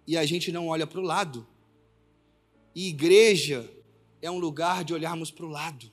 e 0.05 0.17
a 0.17 0.25
gente 0.25 0.51
não 0.51 0.67
olha 0.67 0.85
para 0.85 0.99
o 0.99 1.03
lado. 1.03 1.47
E 2.75 2.89
igreja 2.89 3.71
é 4.21 4.29
um 4.29 4.39
lugar 4.39 4.83
de 4.83 4.93
olharmos 4.93 5.31
para 5.31 5.45
o 5.45 5.49
lado. 5.49 5.89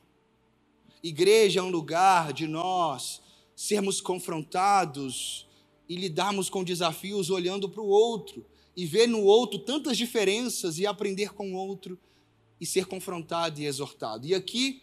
Igreja 1.05 1.61
é 1.61 1.63
um 1.63 1.71
lugar 1.71 2.33
de 2.33 2.49
nós 2.49 3.23
sermos 3.55 4.01
confrontados 4.01 5.47
e 5.89 5.95
lidarmos 5.95 6.51
com 6.51 6.65
desafios 6.65 7.31
olhando 7.31 7.69
para 7.69 7.81
o 7.81 7.87
outro 7.87 8.45
e 8.77 8.85
ver 8.85 9.07
no 9.07 9.23
outro 9.23 9.61
tantas 9.61 9.97
diferenças 9.97 10.81
e 10.81 10.87
aprender 10.87 11.33
com 11.33 11.53
o 11.53 11.57
outro 11.57 11.97
e 12.61 12.67
ser 12.67 12.87
confrontado 12.87 13.61
e 13.61 13.67
exortado. 13.67 14.27
E 14.27 14.35
aqui, 14.35 14.83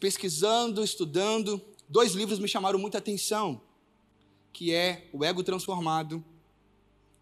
pesquisando, 0.00 0.82
estudando, 0.82 1.62
dois 1.88 2.14
livros 2.14 2.40
me 2.40 2.48
chamaram 2.48 2.80
muita 2.80 2.98
atenção, 2.98 3.62
que 4.52 4.72
é 4.72 5.08
O 5.12 5.24
Ego 5.24 5.42
Transformado. 5.42 6.24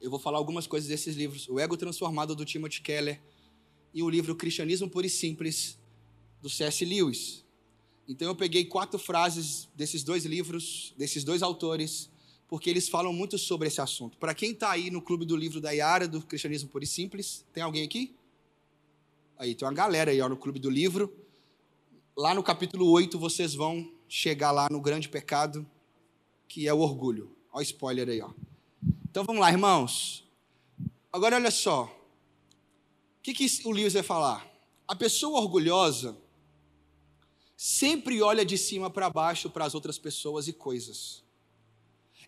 Eu 0.00 0.10
vou 0.10 0.18
falar 0.18 0.38
algumas 0.38 0.66
coisas 0.66 0.88
desses 0.88 1.16
livros. 1.16 1.48
O 1.48 1.58
Ego 1.58 1.76
Transformado 1.76 2.34
do 2.34 2.44
Timothy 2.44 2.80
Keller 2.80 3.20
e 3.92 4.02
o 4.02 4.08
livro 4.08 4.36
Cristianismo 4.36 4.88
Puro 4.88 5.06
e 5.06 5.10
Simples 5.10 5.78
do 6.40 6.48
C.S. 6.48 6.84
Lewis. 6.84 7.44
Então 8.08 8.28
eu 8.28 8.34
peguei 8.34 8.64
quatro 8.64 8.98
frases 8.98 9.68
desses 9.74 10.02
dois 10.02 10.24
livros, 10.24 10.94
desses 10.96 11.24
dois 11.24 11.42
autores, 11.42 12.10
porque 12.48 12.70
eles 12.70 12.88
falam 12.88 13.12
muito 13.12 13.36
sobre 13.36 13.68
esse 13.68 13.80
assunto. 13.80 14.16
Para 14.16 14.34
quem 14.34 14.52
está 14.52 14.70
aí 14.70 14.90
no 14.90 15.02
clube 15.02 15.26
do 15.26 15.36
livro 15.36 15.60
da 15.60 15.72
Iara, 15.72 16.08
do 16.08 16.22
Cristianismo 16.22 16.70
Puro 16.70 16.84
e 16.84 16.86
Simples, 16.86 17.44
tem 17.52 17.62
alguém 17.62 17.84
aqui? 17.84 18.14
Aí, 19.36 19.54
tem 19.54 19.68
uma 19.68 19.74
galera 19.74 20.10
aí 20.10 20.20
ó, 20.20 20.28
no 20.28 20.36
clube 20.36 20.58
do 20.58 20.70
livro. 20.70 21.14
Lá 22.16 22.34
no 22.34 22.42
capítulo 22.42 22.90
8 22.90 23.18
vocês 23.18 23.54
vão 23.54 23.92
chegar 24.08 24.50
lá 24.50 24.68
no 24.70 24.80
grande 24.80 25.08
pecado, 25.08 25.64
que 26.48 26.66
é 26.66 26.72
o 26.72 26.78
orgulho. 26.78 27.36
Olha 27.52 27.60
o 27.60 27.62
spoiler 27.62 28.08
aí, 28.08 28.20
ó. 28.20 28.30
Então 29.10 29.24
vamos 29.24 29.40
lá, 29.40 29.50
irmãos. 29.50 30.24
Agora 31.12 31.36
olha 31.36 31.50
só. 31.50 31.84
O 31.84 33.22
que, 33.22 33.34
que 33.34 33.46
o 33.66 33.70
Lewis 33.70 33.92
vai 33.92 34.02
falar? 34.02 34.50
A 34.86 34.96
pessoa 34.96 35.40
orgulhosa 35.40 36.16
sempre 37.56 38.22
olha 38.22 38.44
de 38.44 38.56
cima 38.56 38.88
para 38.88 39.10
baixo 39.10 39.50
para 39.50 39.64
as 39.64 39.74
outras 39.74 39.98
pessoas 39.98 40.46
e 40.46 40.52
coisas. 40.52 41.24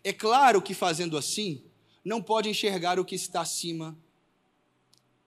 É 0.03 0.11
claro 0.11 0.61
que 0.61 0.73
fazendo 0.73 1.17
assim, 1.17 1.63
não 2.03 2.21
pode 2.21 2.49
enxergar 2.49 2.99
o 2.99 3.05
que 3.05 3.15
está 3.15 3.41
acima, 3.41 3.97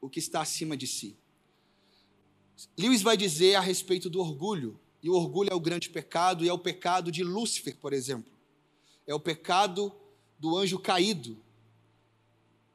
o 0.01 0.11
que 0.11 0.19
está 0.19 0.43
acima 0.43 0.77
de 0.77 0.87
si. 0.87 1.17
Lewis 2.77 3.03
vai 3.03 3.17
dizer 3.17 3.55
a 3.55 3.61
respeito 3.61 4.11
do 4.11 4.21
orgulho, 4.21 4.79
e 5.03 5.09
o 5.09 5.15
orgulho 5.15 5.51
é 5.51 5.55
o 5.55 5.61
grande 5.61 5.89
pecado, 5.89 6.45
e 6.45 6.49
é 6.49 6.53
o 6.53 6.59
pecado 6.59 7.11
de 7.11 7.25
Lúcifer, 7.25 7.77
por 7.77 7.93
exemplo. 7.93 8.34
É 9.07 9.15
o 9.15 9.21
pecado 9.21 9.93
do 10.39 10.57
anjo 10.57 10.79
caído. 10.79 11.37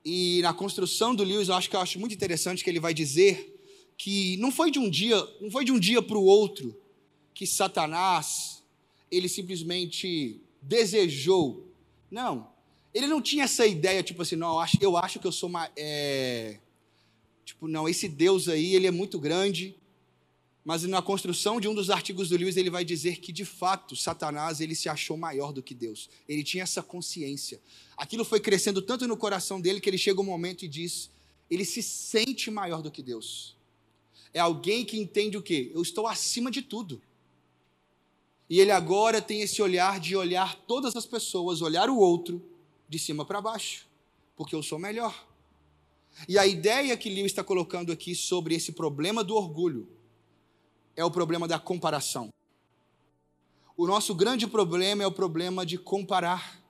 E 0.04 0.42
na 0.42 0.54
construção 0.54 1.14
do 1.14 1.24
Lewis, 1.24 1.50
eu 1.50 1.56
acho 1.56 1.70
que 1.70 1.76
eu 1.76 1.80
acho 1.80 2.00
muito 2.00 2.16
interessante 2.16 2.64
que 2.64 2.70
ele 2.70 2.80
vai 2.80 2.94
dizer 2.94 3.58
que 3.98 4.38
não 4.38 4.52
foi 4.52 4.72
de 4.72 4.80
um 4.80 4.90
dia, 4.90 5.18
não 5.42 5.52
foi 5.52 5.66
de 5.66 5.72
um 5.72 5.80
dia 5.80 6.02
para 6.02 6.18
o 6.18 6.24
outro 6.24 6.76
que 7.34 7.46
Satanás 7.46 8.64
ele 9.12 9.28
simplesmente 9.28 10.40
desejou. 10.62 11.68
Não, 12.10 12.48
ele 12.94 13.08
não 13.08 13.22
tinha 13.22 13.44
essa 13.44 13.66
ideia 13.68 14.02
tipo 14.02 14.22
assim, 14.22 14.36
não, 14.36 14.54
eu 14.54 14.60
acho, 14.60 14.78
eu 14.82 14.98
acho 14.98 15.20
que 15.20 15.28
eu 15.28 15.32
sou 15.32 15.50
uma, 15.50 15.70
é... 15.76 16.60
tipo 17.46 17.68
não, 17.68 17.88
esse 17.88 18.08
Deus 18.08 18.48
aí 18.48 18.76
ele 18.76 18.88
é 18.88 18.92
muito 18.92 19.20
grande. 19.20 19.76
Mas 20.64 20.84
na 20.84 21.02
construção 21.02 21.60
de 21.60 21.68
um 21.68 21.74
dos 21.74 21.90
artigos 21.90 22.30
do 22.30 22.38
Lewis 22.38 22.58
ele 22.58 22.70
vai 22.70 22.84
dizer 22.84 23.20
que 23.20 23.32
de 23.32 23.46
fato 23.46 23.96
Satanás 23.96 24.60
ele 24.60 24.76
se 24.76 24.90
achou 24.90 25.18
maior 25.18 25.54
do 25.54 25.64
que 25.64 25.74
Deus. 25.74 26.10
Ele 26.28 26.44
tinha 26.44 26.64
essa 26.64 26.84
consciência. 26.84 27.62
Aquilo 27.96 28.26
foi 28.26 28.40
crescendo 28.40 28.82
tanto 28.82 29.08
no 29.08 29.18
coração 29.18 29.60
dele 29.60 29.80
que 29.80 29.90
ele 29.90 29.98
chega 29.98 30.22
um 30.22 30.26
momento 30.26 30.64
e 30.64 30.68
diz, 30.68 31.10
ele 31.50 31.66
se 31.66 31.82
sente 31.82 32.52
maior 32.52 32.82
do 32.82 32.92
que 32.92 33.02
Deus. 33.02 33.56
É 34.34 34.40
alguém 34.40 34.86
que 34.86 35.00
entende 35.00 35.38
o 35.38 35.42
quê? 35.42 35.72
Eu 35.74 35.82
estou 35.82 36.08
acima 36.08 36.52
de 36.52 36.62
tudo. 36.62 37.02
E 38.50 38.60
ele 38.60 38.72
agora 38.72 39.22
tem 39.22 39.42
esse 39.42 39.62
olhar 39.62 40.00
de 40.00 40.16
olhar 40.16 40.56
todas 40.68 40.96
as 40.96 41.06
pessoas, 41.06 41.62
olhar 41.62 41.90
o 41.90 41.98
outro 41.98 42.44
de 42.88 42.98
cima 42.98 43.24
para 43.24 43.40
baixo, 43.40 43.88
porque 44.36 44.56
eu 44.56 44.64
sou 44.64 44.80
melhor. 44.80 45.28
E 46.28 46.38
a 46.38 46.46
ideia 46.46 46.98
que 46.98 47.10
Lewis 47.10 47.32
está 47.32 47.44
colocando 47.44 47.92
aqui 47.92 48.16
sobre 48.16 48.56
esse 48.56 48.72
problema 48.72 49.24
do 49.24 49.36
orgulho 49.36 49.88
é 51.00 51.06
o 51.06 51.10
problema 51.10 51.48
da 51.48 51.58
comparação. 51.58 52.30
O 53.78 53.88
nosso 53.88 54.14
grande 54.14 54.46
problema 54.46 55.02
é 55.02 55.08
o 55.08 55.12
problema 55.12 55.66
de 55.66 55.78
comparar. 55.78 56.62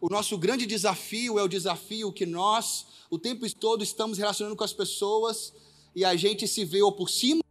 O 0.00 0.08
nosso 0.08 0.36
grande 0.36 0.66
desafio 0.66 1.38
é 1.38 1.42
o 1.42 1.46
desafio 1.46 2.12
que 2.12 2.26
nós, 2.26 2.86
o 3.08 3.16
tempo 3.16 3.48
todo, 3.54 3.84
estamos 3.84 4.18
relacionando 4.18 4.56
com 4.56 4.64
as 4.64 4.72
pessoas 4.72 5.54
e 5.94 6.04
a 6.04 6.16
gente 6.16 6.48
se 6.48 6.64
vê 6.64 6.82
ou 6.82 6.90
por 6.90 7.08
cima 7.08 7.44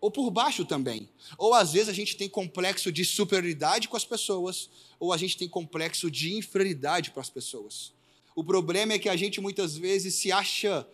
ou 0.00 0.12
por 0.12 0.30
baixo 0.30 0.64
também. 0.64 1.08
Ou 1.36 1.54
às 1.54 1.72
vezes 1.72 1.88
a 1.88 1.92
gente 1.92 2.16
tem 2.16 2.28
complexo 2.28 2.92
de 2.92 3.04
superioridade 3.04 3.88
com 3.88 3.96
as 3.96 4.04
pessoas, 4.04 4.70
ou 5.00 5.12
a 5.12 5.16
gente 5.16 5.36
tem 5.36 5.48
complexo 5.48 6.08
de 6.08 6.36
inferioridade 6.36 7.10
para 7.10 7.20
as 7.20 7.30
pessoas. 7.30 7.92
O 8.36 8.44
problema 8.44 8.92
é 8.92 8.98
que 9.00 9.08
a 9.08 9.16
gente 9.16 9.40
muitas 9.40 9.76
vezes 9.76 10.14
se 10.14 10.30
acha 10.30 10.86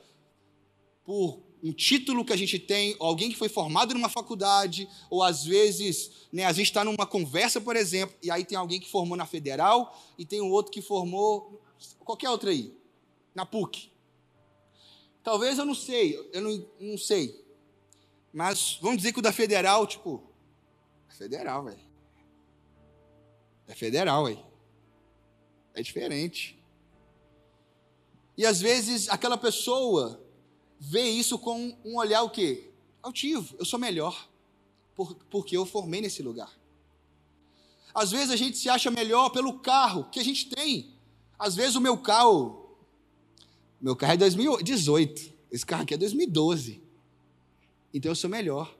por 1.04 1.49
um 1.62 1.72
título 1.72 2.24
que 2.24 2.32
a 2.32 2.36
gente 2.36 2.58
tem, 2.58 2.96
alguém 2.98 3.30
que 3.30 3.36
foi 3.36 3.48
formado 3.48 3.94
numa 3.94 4.08
faculdade, 4.08 4.88
ou 5.10 5.22
às 5.22 5.44
vezes 5.44 6.28
né, 6.32 6.44
a 6.44 6.52
gente 6.52 6.66
está 6.66 6.84
numa 6.84 7.06
conversa, 7.06 7.60
por 7.60 7.76
exemplo, 7.76 8.16
e 8.22 8.30
aí 8.30 8.44
tem 8.44 8.56
alguém 8.56 8.80
que 8.80 8.90
formou 8.90 9.16
na 9.16 9.26
federal 9.26 9.98
e 10.18 10.24
tem 10.24 10.40
um 10.40 10.50
outro 10.50 10.72
que 10.72 10.80
formou 10.80 11.62
qualquer 12.04 12.30
outra 12.30 12.50
aí, 12.50 12.74
na 13.34 13.44
PUC. 13.44 13.90
Talvez 15.22 15.58
eu 15.58 15.64
não 15.64 15.74
sei, 15.74 16.18
eu 16.32 16.40
não, 16.40 16.66
não 16.80 16.98
sei. 16.98 17.44
Mas 18.32 18.78
vamos 18.80 18.98
dizer 18.98 19.12
que 19.12 19.18
o 19.18 19.22
da 19.22 19.32
federal, 19.32 19.86
tipo, 19.86 20.30
federal, 21.20 21.64
velho. 21.64 21.90
É 23.68 23.74
federal, 23.74 24.24
aí. 24.24 24.42
É 25.74 25.82
diferente. 25.82 26.58
E 28.38 28.46
às 28.46 28.58
vezes 28.58 29.08
aquela 29.10 29.36
pessoa 29.36 30.18
vê 30.80 31.10
isso 31.10 31.38
com 31.38 31.76
um 31.84 31.98
olhar 31.98 32.22
o 32.22 32.30
quê? 32.30 32.70
Altivo. 33.02 33.54
Eu 33.58 33.66
sou 33.66 33.78
melhor. 33.78 34.26
Por, 34.94 35.14
porque 35.30 35.54
eu 35.56 35.66
formei 35.66 36.00
nesse 36.00 36.22
lugar. 36.22 36.50
Às 37.94 38.10
vezes 38.10 38.30
a 38.30 38.36
gente 38.36 38.56
se 38.56 38.68
acha 38.68 38.90
melhor 38.90 39.28
pelo 39.28 39.58
carro 39.58 40.08
que 40.10 40.18
a 40.18 40.24
gente 40.24 40.48
tem. 40.48 40.94
Às 41.38 41.54
vezes 41.54 41.76
o 41.76 41.80
meu 41.80 41.98
carro. 41.98 42.76
Meu 43.80 43.94
carro 43.94 44.14
é 44.14 44.16
2018. 44.16 45.32
Esse 45.52 45.66
carro 45.66 45.82
aqui 45.82 45.94
é 45.94 45.98
2012. 45.98 46.82
Então 47.92 48.10
eu 48.12 48.16
sou 48.16 48.30
melhor. 48.30 48.74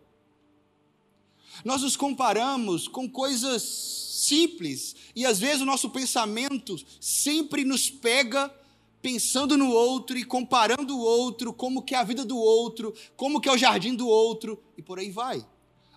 Nós 1.64 1.82
nos 1.82 1.96
comparamos 1.96 2.88
com 2.88 3.08
coisas 3.08 3.62
simples 3.62 4.94
e 5.14 5.26
às 5.26 5.38
vezes 5.38 5.60
o 5.60 5.66
nosso 5.66 5.90
pensamento 5.90 6.76
sempre 7.00 7.64
nos 7.64 7.90
pega 7.90 8.54
pensando 9.02 9.56
no 9.56 9.70
outro 9.70 10.18
e 10.18 10.24
comparando 10.24 10.96
o 10.96 11.00
outro, 11.00 11.52
como 11.52 11.82
que 11.82 11.94
é 11.94 11.98
a 11.98 12.04
vida 12.04 12.24
do 12.24 12.36
outro, 12.36 12.94
como 13.16 13.40
que 13.40 13.48
é 13.48 13.52
o 13.52 13.58
jardim 13.58 13.94
do 13.94 14.06
outro 14.06 14.62
e 14.76 14.82
por 14.82 14.98
aí 14.98 15.10
vai. 15.10 15.46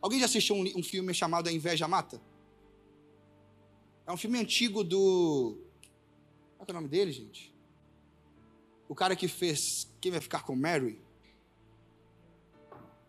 Alguém 0.02 0.20
já 0.20 0.26
assistiu 0.26 0.56
um, 0.56 0.64
um 0.76 0.84
filme 0.84 1.14
chamado 1.14 1.48
A 1.48 1.52
Inveja 1.52 1.88
Mata? 1.88 2.22
É 4.06 4.12
um 4.12 4.18
filme 4.18 4.38
antigo 4.40 4.84
do. 4.84 5.58
Qual 6.58 6.68
é 6.68 6.72
o 6.72 6.76
nome 6.76 6.88
dele, 6.88 7.12
gente? 7.12 7.54
O 8.88 8.96
cara 8.96 9.16
que 9.16 9.28
fez 9.28 9.90
Quem 10.02 10.12
Vai 10.12 10.20
Ficar 10.20 10.44
com 10.44 10.56
Mary? 10.56 11.02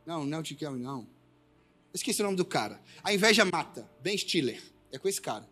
Não, 0.07 0.25
não 0.25 0.39
é 0.39 0.69
o 0.69 0.77
não. 0.77 1.09
Esqueci 1.93 2.21
o 2.21 2.25
nome 2.25 2.37
do 2.37 2.45
cara. 2.45 2.81
A 3.03 3.13
Inveja 3.13 3.45
Mata, 3.45 3.89
Ben 4.01 4.17
Stiller. 4.17 4.63
É 4.93 4.99
com 4.99 5.09
esse 5.09 5.21
cara. 5.21 5.49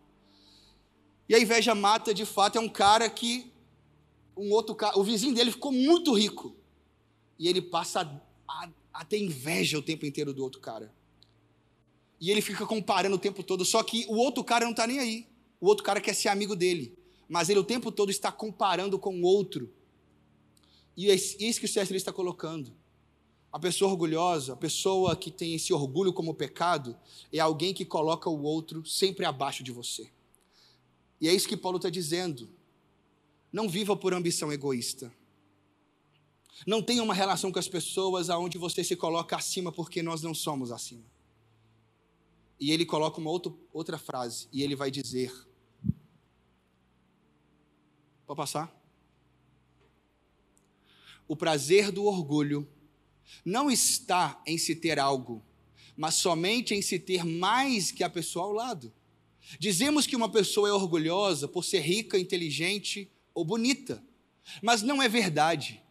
E 1.29 1.35
a 1.35 1.39
Inveja 1.39 1.75
Mata, 1.75 2.13
de 2.13 2.27
fato, 2.27 2.59
é 2.59 2.61
um 2.61 2.69
cara 2.69 3.09
que. 3.09 3.52
Um 4.37 4.53
outro 4.53 4.75
cara. 4.75 4.99
O 4.99 5.05
vizinho 5.05 5.35
dele 5.35 5.51
ficou 5.51 5.73
muito 5.73 6.13
rico. 6.13 6.57
E 7.39 7.49
ele 7.49 7.61
passa 7.61 8.01
a, 8.49 8.69
a, 8.93 9.05
ter 9.05 9.19
inveja 9.19 9.79
o 9.79 9.83
tempo 9.83 10.07
inteiro 10.07 10.33
do 10.33 10.43
outro 10.43 10.61
cara. 10.61 10.93
E 12.21 12.31
ele 12.31 12.41
fica 12.41 12.65
comparando 12.67 13.17
o 13.17 13.19
tempo 13.19 13.43
todo. 13.43 13.65
Só 13.65 13.83
que 13.83 14.07
o 14.09 14.17
outro 14.17 14.45
cara 14.45 14.65
não 14.65 14.73
está 14.73 14.87
nem 14.87 14.99
aí 14.99 15.33
o 15.63 15.67
outro 15.67 15.85
cara 15.85 16.01
quer 16.01 16.13
ser 16.13 16.29
amigo 16.29 16.57
dele, 16.57 16.99
mas 17.29 17.49
ele 17.49 17.61
o 17.61 17.65
tempo 17.65 17.93
todo 17.93 18.11
está 18.11 18.33
comparando 18.33 18.99
com 18.99 19.15
o 19.15 19.23
outro. 19.23 19.73
E 20.97 21.09
é 21.09 21.15
isso 21.15 21.61
que 21.61 21.67
o 21.67 21.69
C.S. 21.69 21.95
está 21.95 22.13
colocando. 22.13 22.75
A 23.53 23.61
pessoa 23.61 23.93
orgulhosa, 23.93 24.55
a 24.55 24.57
pessoa 24.57 25.15
que 25.15 25.31
tem 25.31 25.55
esse 25.55 25.73
orgulho 25.73 26.13
como 26.13 26.35
pecado, 26.35 26.97
é 27.33 27.39
alguém 27.39 27.73
que 27.73 27.85
coloca 27.85 28.29
o 28.29 28.43
outro 28.43 28.85
sempre 28.85 29.25
abaixo 29.25 29.63
de 29.63 29.71
você. 29.71 30.11
E 31.21 31.29
é 31.29 31.33
isso 31.33 31.47
que 31.47 31.57
Paulo 31.57 31.77
está 31.77 31.89
dizendo. 31.89 32.51
Não 33.53 33.69
viva 33.69 33.95
por 33.95 34.15
ambição 34.15 34.53
egoísta. 34.53 35.13
Não 36.67 36.83
tenha 36.83 37.03
uma 37.03 37.15
relação 37.15 37.53
com 37.53 37.59
as 37.59 37.69
pessoas 37.69 38.31
aonde 38.31 38.57
você 38.57 38.83
se 38.83 38.97
coloca 38.97 39.37
acima 39.37 39.71
porque 39.71 40.03
nós 40.03 40.23
não 40.23 40.33
somos 40.33 40.71
acima. 40.71 41.05
E 42.59 42.71
ele 42.71 42.87
coloca 42.87 43.21
uma 43.21 43.31
outra, 43.31 43.53
outra 43.73 43.99
frase, 43.99 44.49
e 44.53 44.63
ele 44.63 44.77
vai 44.77 44.91
dizer: 44.91 45.33
Pode 48.27 48.37
passar? 48.37 48.73
O 51.27 51.37
prazer 51.37 51.91
do 51.91 52.05
orgulho 52.05 52.69
não 53.45 53.71
está 53.71 54.41
em 54.47 54.57
se 54.57 54.77
ter 54.77 54.99
algo, 54.99 55.43
mas 55.97 56.15
somente 56.15 56.75
em 56.75 56.83
se 56.83 56.99
ter 56.99 57.25
mais 57.25 57.91
que 57.91 58.05
a 58.05 58.11
pessoa 58.11 58.47
ao 58.47 58.53
lado. 58.53 58.93
Dizemos 59.59 60.07
que 60.07 60.15
uma 60.15 60.31
pessoa 60.31 60.69
é 60.69 60.73
orgulhosa 60.73 61.49
por 61.49 61.65
ser 61.65 61.81
rica, 61.81 62.19
inteligente 62.19 63.11
ou 63.35 63.45
bonita, 63.45 64.03
mas 64.61 64.83
não 64.83 65.03
é 65.03 65.09
verdade. 65.09 65.83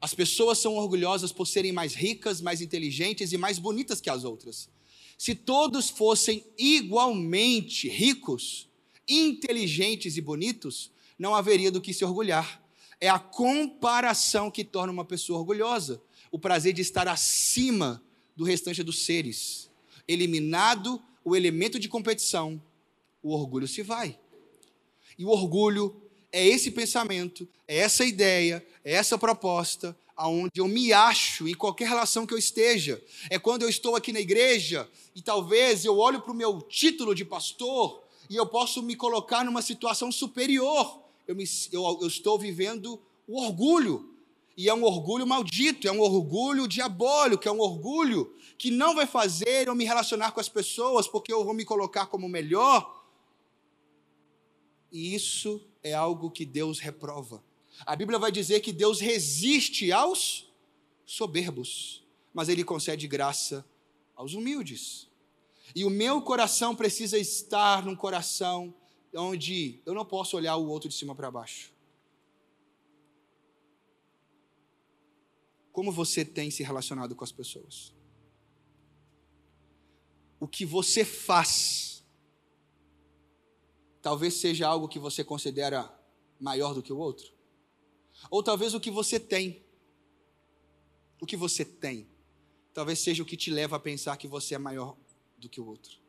As 0.00 0.14
pessoas 0.14 0.58
são 0.58 0.74
orgulhosas 0.76 1.32
por 1.32 1.46
serem 1.46 1.72
mais 1.72 1.94
ricas, 1.94 2.40
mais 2.40 2.60
inteligentes 2.60 3.32
e 3.32 3.38
mais 3.38 3.58
bonitas 3.58 4.00
que 4.00 4.10
as 4.10 4.24
outras. 4.24 4.68
Se 5.16 5.34
todos 5.34 5.88
fossem 5.88 6.44
igualmente 6.58 7.88
ricos, 7.88 8.68
inteligentes 9.08 10.16
e 10.16 10.20
bonitos, 10.20 10.90
não 11.16 11.34
haveria 11.34 11.70
do 11.70 11.80
que 11.80 11.94
se 11.94 12.04
orgulhar. 12.04 12.60
É 13.00 13.08
a 13.08 13.18
comparação 13.18 14.50
que 14.50 14.64
torna 14.64 14.92
uma 14.92 15.04
pessoa 15.04 15.38
orgulhosa. 15.38 16.02
O 16.30 16.38
prazer 16.38 16.72
de 16.72 16.82
estar 16.82 17.06
acima 17.06 18.02
do 18.34 18.42
restante 18.42 18.82
dos 18.82 19.04
seres. 19.04 19.70
Eliminado 20.08 21.00
o 21.24 21.36
elemento 21.36 21.78
de 21.78 21.88
competição, 21.88 22.60
o 23.22 23.32
orgulho 23.32 23.68
se 23.68 23.82
vai. 23.82 24.18
E 25.16 25.24
o 25.24 25.28
orgulho 25.28 26.02
é 26.32 26.46
esse 26.46 26.70
pensamento, 26.70 27.46
é 27.68 27.78
essa 27.78 28.04
ideia, 28.04 28.64
é 28.84 28.94
essa 28.94 29.18
proposta, 29.18 29.96
aonde 30.16 30.52
eu 30.56 30.66
me 30.66 30.92
acho 30.92 31.46
em 31.46 31.54
qualquer 31.54 31.88
relação 31.88 32.26
que 32.26 32.34
eu 32.34 32.38
esteja. 32.38 33.02
É 33.30 33.38
quando 33.38 33.62
eu 33.62 33.68
estou 33.68 33.94
aqui 33.94 34.12
na 34.12 34.20
igreja 34.20 34.88
e 35.14 35.22
talvez 35.22 35.84
eu 35.84 35.98
olho 35.98 36.20
para 36.20 36.32
o 36.32 36.36
meu 36.36 36.62
título 36.62 37.14
de 37.14 37.24
pastor 37.24 38.02
e 38.30 38.36
eu 38.36 38.46
posso 38.46 38.82
me 38.82 38.96
colocar 38.96 39.44
numa 39.44 39.62
situação 39.62 40.10
superior 40.10 41.02
eu, 41.26 41.36
me, 41.36 41.44
eu, 41.70 41.98
eu 42.00 42.06
estou 42.06 42.38
vivendo 42.38 43.00
o 43.26 43.40
orgulho. 43.40 44.08
E 44.56 44.68
é 44.68 44.74
um 44.74 44.84
orgulho 44.84 45.26
maldito, 45.26 45.88
é 45.88 45.92
um 45.92 46.00
orgulho 46.00 46.68
diabólico, 46.68 47.48
é 47.48 47.52
um 47.52 47.60
orgulho 47.60 48.34
que 48.58 48.70
não 48.70 48.94
vai 48.94 49.06
fazer 49.06 49.66
eu 49.66 49.74
me 49.74 49.84
relacionar 49.84 50.32
com 50.32 50.40
as 50.40 50.48
pessoas 50.48 51.08
porque 51.08 51.32
eu 51.32 51.42
vou 51.42 51.54
me 51.54 51.64
colocar 51.64 52.06
como 52.06 52.28
melhor. 52.28 53.02
E 54.90 55.14
isso 55.14 55.60
é 55.82 55.92
algo 55.92 56.30
que 56.30 56.44
Deus 56.44 56.78
reprova. 56.78 57.42
A 57.84 57.96
Bíblia 57.96 58.18
vai 58.18 58.30
dizer 58.30 58.60
que 58.60 58.72
Deus 58.72 59.00
resiste 59.00 59.90
aos 59.90 60.50
soberbos, 61.04 62.04
mas 62.32 62.48
Ele 62.48 62.64
concede 62.64 63.08
graça 63.08 63.64
aos 64.14 64.34
humildes. 64.34 65.08
E 65.74 65.84
o 65.84 65.90
meu 65.90 66.20
coração 66.22 66.76
precisa 66.76 67.18
estar 67.18 67.84
num 67.84 67.96
coração 67.96 68.74
onde 69.14 69.80
eu 69.84 69.94
não 69.94 70.04
posso 70.04 70.36
olhar 70.36 70.56
o 70.56 70.68
outro 70.68 70.88
de 70.88 70.94
cima 70.94 71.14
para 71.14 71.30
baixo. 71.30 71.72
Como 75.72 75.90
você 75.90 76.24
tem 76.24 76.50
se 76.50 76.62
relacionado 76.62 77.16
com 77.16 77.24
as 77.24 77.32
pessoas? 77.32 77.94
O 80.38 80.46
que 80.46 80.66
você 80.66 81.04
faz 81.04 81.91
talvez 84.02 84.34
seja 84.34 84.66
algo 84.66 84.88
que 84.88 84.98
você 84.98 85.22
considera 85.22 85.90
maior 86.38 86.74
do 86.74 86.82
que 86.82 86.92
o 86.92 86.98
outro? 86.98 87.32
Ou 88.30 88.42
talvez 88.42 88.74
o 88.74 88.80
que 88.80 88.90
você 88.90 89.18
tem, 89.18 89.64
o 91.20 91.24
que 91.26 91.36
você 91.36 91.64
tem, 91.64 92.08
talvez 92.74 92.98
seja 92.98 93.22
o 93.22 93.26
que 93.26 93.36
te 93.36 93.50
leva 93.50 93.76
a 93.76 93.80
pensar 93.80 94.16
que 94.16 94.28
você 94.28 94.56
é 94.56 94.58
maior 94.58 94.96
do 95.38 95.48
que 95.48 95.60
o 95.60 95.66
outro. 95.66 96.02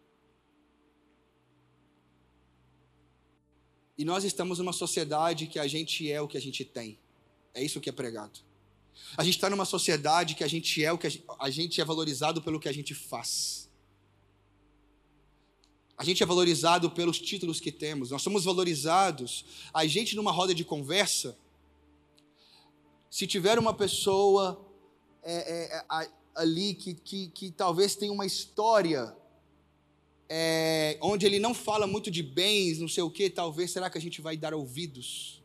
E 3.98 4.04
nós 4.04 4.24
estamos 4.24 4.58
numa 4.58 4.74
sociedade 4.74 5.48
que 5.48 5.60
a 5.60 5.68
gente 5.68 6.12
é 6.12 6.20
o 6.20 6.28
que 6.28 6.38
a 6.38 6.42
gente 6.42 6.66
tem. 6.66 7.00
É 7.54 7.64
isso 7.64 7.80
que 7.80 7.90
é 7.90 7.94
pregado. 7.94 8.40
A 9.16 9.24
gente 9.24 9.36
está 9.36 9.50
numa 9.50 9.66
sociedade 9.66 10.34
que 10.36 10.44
a 10.44 10.48
gente 10.48 10.84
é 10.84 10.92
o 10.92 10.98
que 10.98 11.08
a 11.08 11.10
gente, 11.10 11.26
a 11.40 11.50
gente 11.50 11.80
é 11.80 11.86
valorizado 11.86 12.42
pelo 12.42 12.60
que 12.60 12.68
a 12.68 12.74
gente 12.74 12.96
faz. 12.96 13.70
A 15.98 16.04
gente 16.04 16.24
é 16.24 16.26
valorizado 16.26 16.90
pelos 16.92 17.20
títulos 17.20 17.60
que 17.60 17.72
temos. 17.72 18.12
Nós 18.12 18.22
somos 18.22 18.46
valorizados. 18.46 19.46
A 19.74 19.86
gente 19.86 20.16
numa 20.16 20.32
roda 20.32 20.54
de 20.54 20.64
conversa, 20.64 21.38
se 23.10 23.28
tiver 23.28 23.60
uma 23.60 23.74
pessoa 23.74 24.66
é, 25.22 25.78
é, 25.78 25.78
é 25.78 26.10
ali 26.36 26.74
que, 26.74 26.94
que, 26.94 27.28
que 27.30 27.52
talvez 27.52 27.96
tenha 27.96 28.12
uma 28.12 28.26
história 28.26 29.16
é, 30.30 30.98
onde 31.02 31.26
ele 31.26 31.38
não 31.38 31.54
fala 31.54 31.86
muito 31.86 32.10
de 32.10 32.24
bens, 32.24 32.80
não 32.80 32.88
sei 32.88 33.04
o 33.04 33.10
que, 33.12 33.30
talvez 33.30 33.72
será 33.72 33.90
que 33.90 33.98
a 33.98 34.02
gente 34.02 34.22
vai 34.22 34.36
dar 34.36 34.54
ouvidos? 34.54 35.44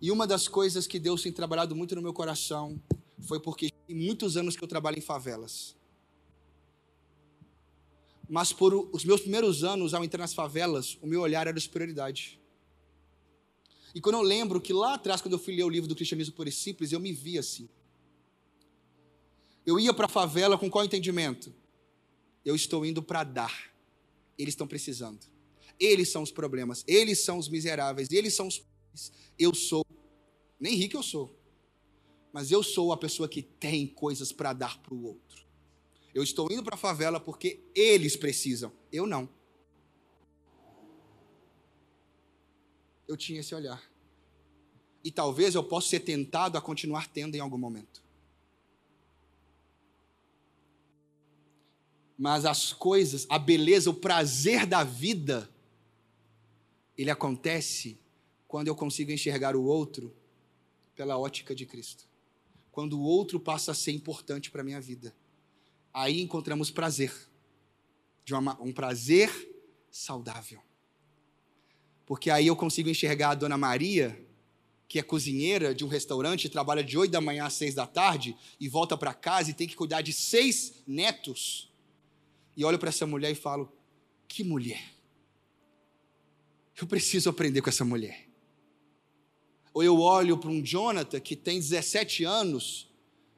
E 0.00 0.10
uma 0.10 0.26
das 0.26 0.46
coisas 0.46 0.86
que 0.86 0.98
Deus 0.98 1.22
tem 1.22 1.32
trabalhado 1.32 1.74
muito 1.74 1.94
no 1.96 2.02
meu 2.02 2.12
coração 2.12 2.80
foi 3.20 3.40
porque 3.40 3.70
tem 3.86 3.96
muitos 3.96 4.36
anos 4.36 4.56
que 4.56 4.62
eu 4.62 4.68
trabalho 4.68 4.98
em 4.98 5.02
favelas. 5.02 5.75
Mas 8.28 8.52
por 8.52 8.74
os 8.92 9.04
meus 9.04 9.20
primeiros 9.20 9.62
anos 9.62 9.94
ao 9.94 10.04
entrar 10.04 10.22
nas 10.22 10.34
favelas, 10.34 10.98
o 11.00 11.06
meu 11.06 11.20
olhar 11.20 11.46
era 11.46 11.60
superioridade. 11.60 12.40
E 13.94 14.00
quando 14.00 14.16
eu 14.16 14.22
lembro 14.22 14.60
que 14.60 14.72
lá 14.72 14.94
atrás, 14.94 15.20
quando 15.20 15.34
eu 15.34 15.38
fui 15.38 15.54
ler 15.54 15.64
o 15.64 15.70
livro 15.70 15.88
do 15.88 15.94
Cristianismo 15.94 16.34
Puro 16.34 16.48
e 16.48 16.52
Simples, 16.52 16.92
eu 16.92 17.00
me 17.00 17.12
vi 17.12 17.38
assim. 17.38 17.68
Eu 19.64 19.80
ia 19.80 19.94
para 19.94 20.06
a 20.06 20.08
favela 20.08 20.58
com 20.58 20.70
qual 20.70 20.84
entendimento? 20.84 21.52
eu 22.46 22.54
estou 22.54 22.86
indo 22.86 23.02
para 23.02 23.24
dar. 23.24 23.74
Eles 24.38 24.52
estão 24.52 24.68
precisando. 24.68 25.26
Eles 25.78 26.08
são 26.08 26.22
os 26.22 26.30
problemas, 26.30 26.84
eles 26.86 27.18
são 27.18 27.36
os 27.36 27.48
miseráveis, 27.48 28.08
eles 28.10 28.34
são 28.34 28.46
os. 28.46 28.64
Eu 29.38 29.54
sou, 29.54 29.84
nem 30.58 30.74
rico 30.74 30.96
eu 30.96 31.02
sou, 31.02 31.38
mas 32.32 32.50
eu 32.50 32.62
sou 32.62 32.92
a 32.92 32.96
pessoa 32.96 33.28
que 33.28 33.42
tem 33.42 33.86
coisas 33.86 34.32
para 34.32 34.54
dar 34.54 34.80
para 34.80 34.94
o 34.94 35.04
outro. 35.04 35.45
Eu 36.16 36.22
estou 36.22 36.50
indo 36.50 36.64
para 36.64 36.74
a 36.74 36.78
favela 36.78 37.20
porque 37.20 37.60
eles 37.74 38.16
precisam, 38.16 38.72
eu 38.90 39.06
não. 39.06 39.28
eu 43.06 43.16
tinha 43.16 43.40
esse 43.40 43.54
olhar. 43.54 43.82
E 45.02 45.10
talvez 45.10 45.54
eu 45.54 45.62
possa 45.62 45.88
ser 45.88 46.00
tentado 46.00 46.58
a 46.58 46.60
continuar 46.60 47.08
tendo 47.08 47.34
em 47.36 47.40
algum 47.40 47.58
momento. 47.58 48.04
Mas 52.18 52.44
as 52.44 52.72
coisas, 52.72 53.26
a 53.28 53.38
beleza, 53.38 53.90
o 53.90 53.94
prazer 53.94 54.66
da 54.66 54.82
vida, 54.82 55.48
ele 56.96 57.10
acontece 57.10 57.98
quando 58.48 58.68
eu 58.68 58.74
consigo 58.74 59.12
enxergar 59.12 59.54
o 59.54 59.64
outro 59.64 60.14
pela 60.94 61.18
ótica 61.18 61.54
de 61.54 61.66
Cristo. 61.66 62.08
Quando 62.72 62.98
o 62.98 63.02
outro 63.02 63.38
passa 63.38 63.72
a 63.72 63.74
ser 63.74 63.92
importante 63.92 64.50
para 64.50 64.62
a 64.62 64.64
minha 64.64 64.80
vida. 64.80 65.14
Aí 65.96 66.20
encontramos 66.20 66.70
prazer. 66.70 67.10
De 68.22 68.34
uma, 68.34 68.60
um 68.60 68.70
prazer 68.70 69.30
saudável. 69.90 70.60
Porque 72.04 72.28
aí 72.28 72.48
eu 72.48 72.54
consigo 72.54 72.90
enxergar 72.90 73.30
a 73.30 73.34
dona 73.34 73.56
Maria, 73.56 74.22
que 74.86 74.98
é 74.98 75.02
cozinheira 75.02 75.74
de 75.74 75.86
um 75.86 75.88
restaurante, 75.88 76.50
trabalha 76.50 76.84
de 76.84 76.98
8 76.98 77.10
da 77.10 77.20
manhã 77.20 77.46
às 77.46 77.54
6 77.54 77.74
da 77.74 77.86
tarde 77.86 78.36
e 78.60 78.68
volta 78.68 78.94
para 78.94 79.14
casa 79.14 79.50
e 79.50 79.54
tem 79.54 79.66
que 79.66 79.74
cuidar 79.74 80.02
de 80.02 80.12
seis 80.12 80.82
netos. 80.86 81.72
E 82.54 82.62
olho 82.62 82.78
para 82.78 82.90
essa 82.90 83.06
mulher 83.06 83.30
e 83.30 83.34
falo: 83.34 83.72
que 84.28 84.44
mulher. 84.44 84.92
Eu 86.78 86.86
preciso 86.86 87.30
aprender 87.30 87.62
com 87.62 87.70
essa 87.70 87.86
mulher. 87.86 88.28
Ou 89.72 89.82
eu 89.82 89.98
olho 89.98 90.36
para 90.36 90.50
um 90.50 90.62
Jonathan 90.62 91.20
que 91.20 91.34
tem 91.34 91.58
17 91.58 92.22
anos 92.22 92.86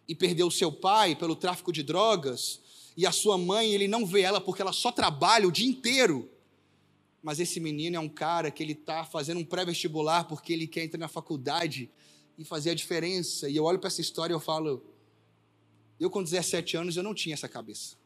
e 0.08 0.14
perdeu 0.14 0.50
seu 0.50 0.72
pai 0.72 1.14
pelo 1.14 1.36
tráfico 1.36 1.70
de 1.70 1.82
drogas, 1.82 2.60
e 2.96 3.06
a 3.06 3.12
sua 3.12 3.38
mãe, 3.38 3.72
ele 3.72 3.86
não 3.86 4.04
vê 4.04 4.22
ela 4.22 4.40
porque 4.40 4.60
ela 4.60 4.72
só 4.72 4.90
trabalha 4.90 5.46
o 5.46 5.52
dia 5.52 5.68
inteiro. 5.68 6.28
Mas 7.22 7.38
esse 7.38 7.60
menino 7.60 7.94
é 7.94 8.00
um 8.00 8.08
cara 8.08 8.50
que 8.50 8.60
ele 8.60 8.72
está 8.72 9.04
fazendo 9.04 9.38
um 9.38 9.44
pré-vestibular 9.44 10.24
porque 10.24 10.52
ele 10.52 10.66
quer 10.66 10.82
entrar 10.82 10.98
na 10.98 11.06
faculdade 11.06 11.88
e 12.36 12.44
fazer 12.44 12.70
a 12.70 12.74
diferença. 12.74 13.48
E 13.48 13.54
eu 13.54 13.62
olho 13.62 13.78
para 13.78 13.86
essa 13.86 14.00
história 14.00 14.32
e 14.32 14.34
eu 14.34 14.40
falo, 14.40 14.84
eu 16.00 16.10
com 16.10 16.24
17 16.24 16.76
anos 16.76 16.96
eu 16.96 17.04
não 17.04 17.14
tinha 17.14 17.34
essa 17.34 17.48
cabeça. 17.48 17.96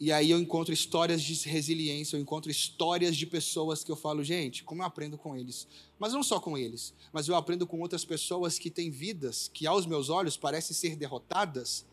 E 0.00 0.12
aí 0.12 0.30
eu 0.30 0.38
encontro 0.38 0.72
histórias 0.72 1.20
de 1.20 1.34
resiliência, 1.48 2.16
eu 2.16 2.20
encontro 2.20 2.50
histórias 2.50 3.16
de 3.16 3.26
pessoas 3.26 3.82
que 3.82 3.90
eu 3.90 3.96
falo, 3.96 4.22
gente, 4.22 4.62
como 4.62 4.80
eu 4.80 4.86
aprendo 4.86 5.18
com 5.18 5.34
eles. 5.34 5.66
Mas 5.98 6.12
não 6.12 6.22
só 6.22 6.38
com 6.38 6.56
eles, 6.56 6.94
mas 7.12 7.26
eu 7.26 7.34
aprendo 7.34 7.66
com 7.66 7.80
outras 7.80 8.04
pessoas 8.04 8.60
que 8.60 8.70
têm 8.70 8.90
vidas 8.90 9.50
que 9.52 9.66
aos 9.66 9.86
meus 9.86 10.08
olhos 10.08 10.36
parecem 10.36 10.74
ser 10.74 10.94
derrotadas. 10.94 11.84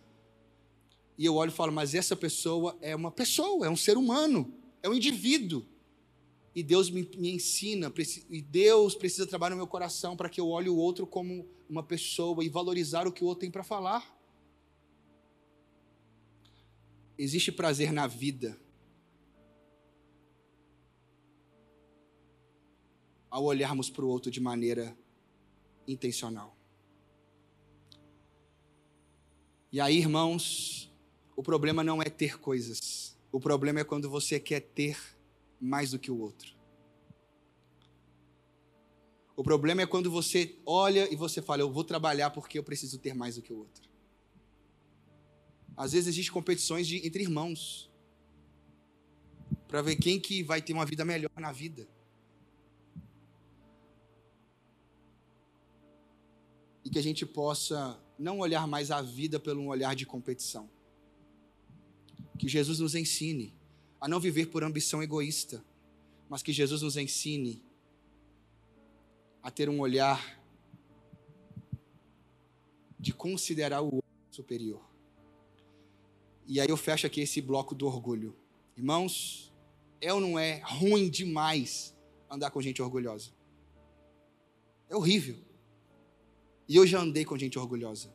E 1.18 1.26
eu 1.26 1.34
olho 1.36 1.50
e 1.50 1.54
falo, 1.54 1.72
mas 1.72 1.96
essa 1.96 2.16
pessoa 2.16 2.78
é 2.80 2.96
uma 2.96 3.10
pessoa, 3.10 3.66
é 3.66 3.70
um 3.70 3.76
ser 3.76 3.98
humano, 3.98 4.54
é 4.84 4.90
um 4.90 4.94
indivíduo. 4.94 5.66
E 6.54 6.62
Deus 6.62 6.92
me, 6.92 7.10
me 7.18 7.32
ensina, 7.32 7.92
e 8.30 8.42
Deus 8.42 8.94
precisa 8.94 9.26
trabalhar 9.26 9.56
no 9.56 9.58
meu 9.58 9.68
coração 9.68 10.16
para 10.16 10.30
que 10.30 10.40
eu 10.40 10.50
olhe 10.50 10.70
o 10.70 10.78
outro 10.78 11.08
como 11.08 11.46
uma 11.68 11.82
pessoa 11.82 12.44
e 12.44 12.50
valorizar 12.50 13.08
o 13.08 13.12
que 13.12 13.24
o 13.24 13.28
outro 13.28 13.42
tem 13.42 13.52
para 13.52 13.64
falar. 13.64 14.15
Existe 17.18 17.52
prazer 17.52 17.92
na 17.92 18.08
vida. 18.08 18.60
Ao 23.30 23.44
olharmos 23.44 23.90
para 23.90 24.04
o 24.04 24.08
outro 24.08 24.30
de 24.30 24.40
maneira 24.40 24.98
intencional. 25.88 26.56
E 29.72 29.80
aí, 29.80 29.98
irmãos, 29.98 30.94
o 31.36 31.44
problema 31.44 31.84
não 31.84 32.02
é 32.02 32.10
ter 32.10 32.40
coisas. 32.40 33.18
O 33.32 33.40
problema 33.40 33.82
é 33.82 33.84
quando 33.84 34.10
você 34.10 34.40
quer 34.40 34.62
ter 34.62 34.98
mais 35.60 35.92
do 35.92 36.00
que 36.00 36.10
o 36.10 36.18
outro. 36.20 36.56
O 39.36 39.44
problema 39.44 39.82
é 39.82 39.86
quando 39.86 40.10
você 40.10 40.58
olha 40.66 41.12
e 41.12 41.16
você 41.16 41.42
fala, 41.42 41.62
eu 41.62 41.70
vou 41.70 41.84
trabalhar 41.84 42.30
porque 42.30 42.58
eu 42.58 42.64
preciso 42.64 42.98
ter 42.98 43.14
mais 43.14 43.36
do 43.36 43.42
que 43.42 43.52
o 43.52 43.60
outro. 43.60 43.85
Às 45.76 45.92
vezes 45.92 46.08
existem 46.08 46.34
competições 46.34 46.88
de, 46.88 47.06
entre 47.06 47.24
irmãos 47.24 47.92
para 49.68 49.82
ver 49.82 49.98
quem 49.98 50.20
que 50.20 50.42
vai 50.42 50.62
ter 50.62 50.74
uma 50.74 50.86
vida 50.86 51.04
melhor 51.04 51.32
na 51.38 51.52
vida. 51.52 51.88
E 56.84 56.90
que 56.90 57.00
a 57.00 57.04
gente 57.04 57.26
possa 57.26 58.00
não 58.18 58.40
olhar 58.40 58.66
mais 58.68 58.92
a 58.92 59.02
vida 59.02 59.40
pelo 59.40 59.62
um 59.62 59.68
olhar 59.68 59.96
de 59.96 60.06
competição. 60.06 60.70
Que 62.38 62.48
Jesus 62.48 62.80
nos 62.80 62.96
ensine 62.96 63.54
a 64.00 64.08
não 64.08 64.20
viver 64.20 64.46
por 64.48 64.64
ambição 64.64 65.02
egoísta, 65.04 65.66
mas 66.30 66.42
que 66.42 66.54
Jesus 66.54 66.82
nos 66.82 66.96
ensine 66.96 67.62
a 69.42 69.52
ter 69.52 69.70
um 69.70 69.80
olhar 69.80 70.42
de 73.00 73.14
considerar 73.14 73.82
o 73.82 73.96
outro 73.96 74.12
superior. 74.32 74.95
E 76.48 76.60
aí 76.60 76.70
eu 76.70 76.78
fecho 76.78 77.08
aqui 77.08 77.22
esse 77.22 77.42
bloco 77.42 77.74
do 77.74 77.88
orgulho. 77.88 78.36
Irmãos, 78.78 79.54
é 80.00 80.14
ou 80.14 80.20
não 80.20 80.38
é 80.38 80.62
ruim 80.64 81.10
demais 81.10 81.96
andar 82.30 82.52
com 82.52 82.62
gente 82.62 82.82
orgulhosa? 82.82 83.32
É 84.90 84.96
horrível. 84.96 85.38
E 86.68 86.76
eu 86.76 86.86
já 86.86 87.00
andei 87.00 87.26
com 87.26 87.38
gente 87.38 87.58
orgulhosa. 87.58 88.14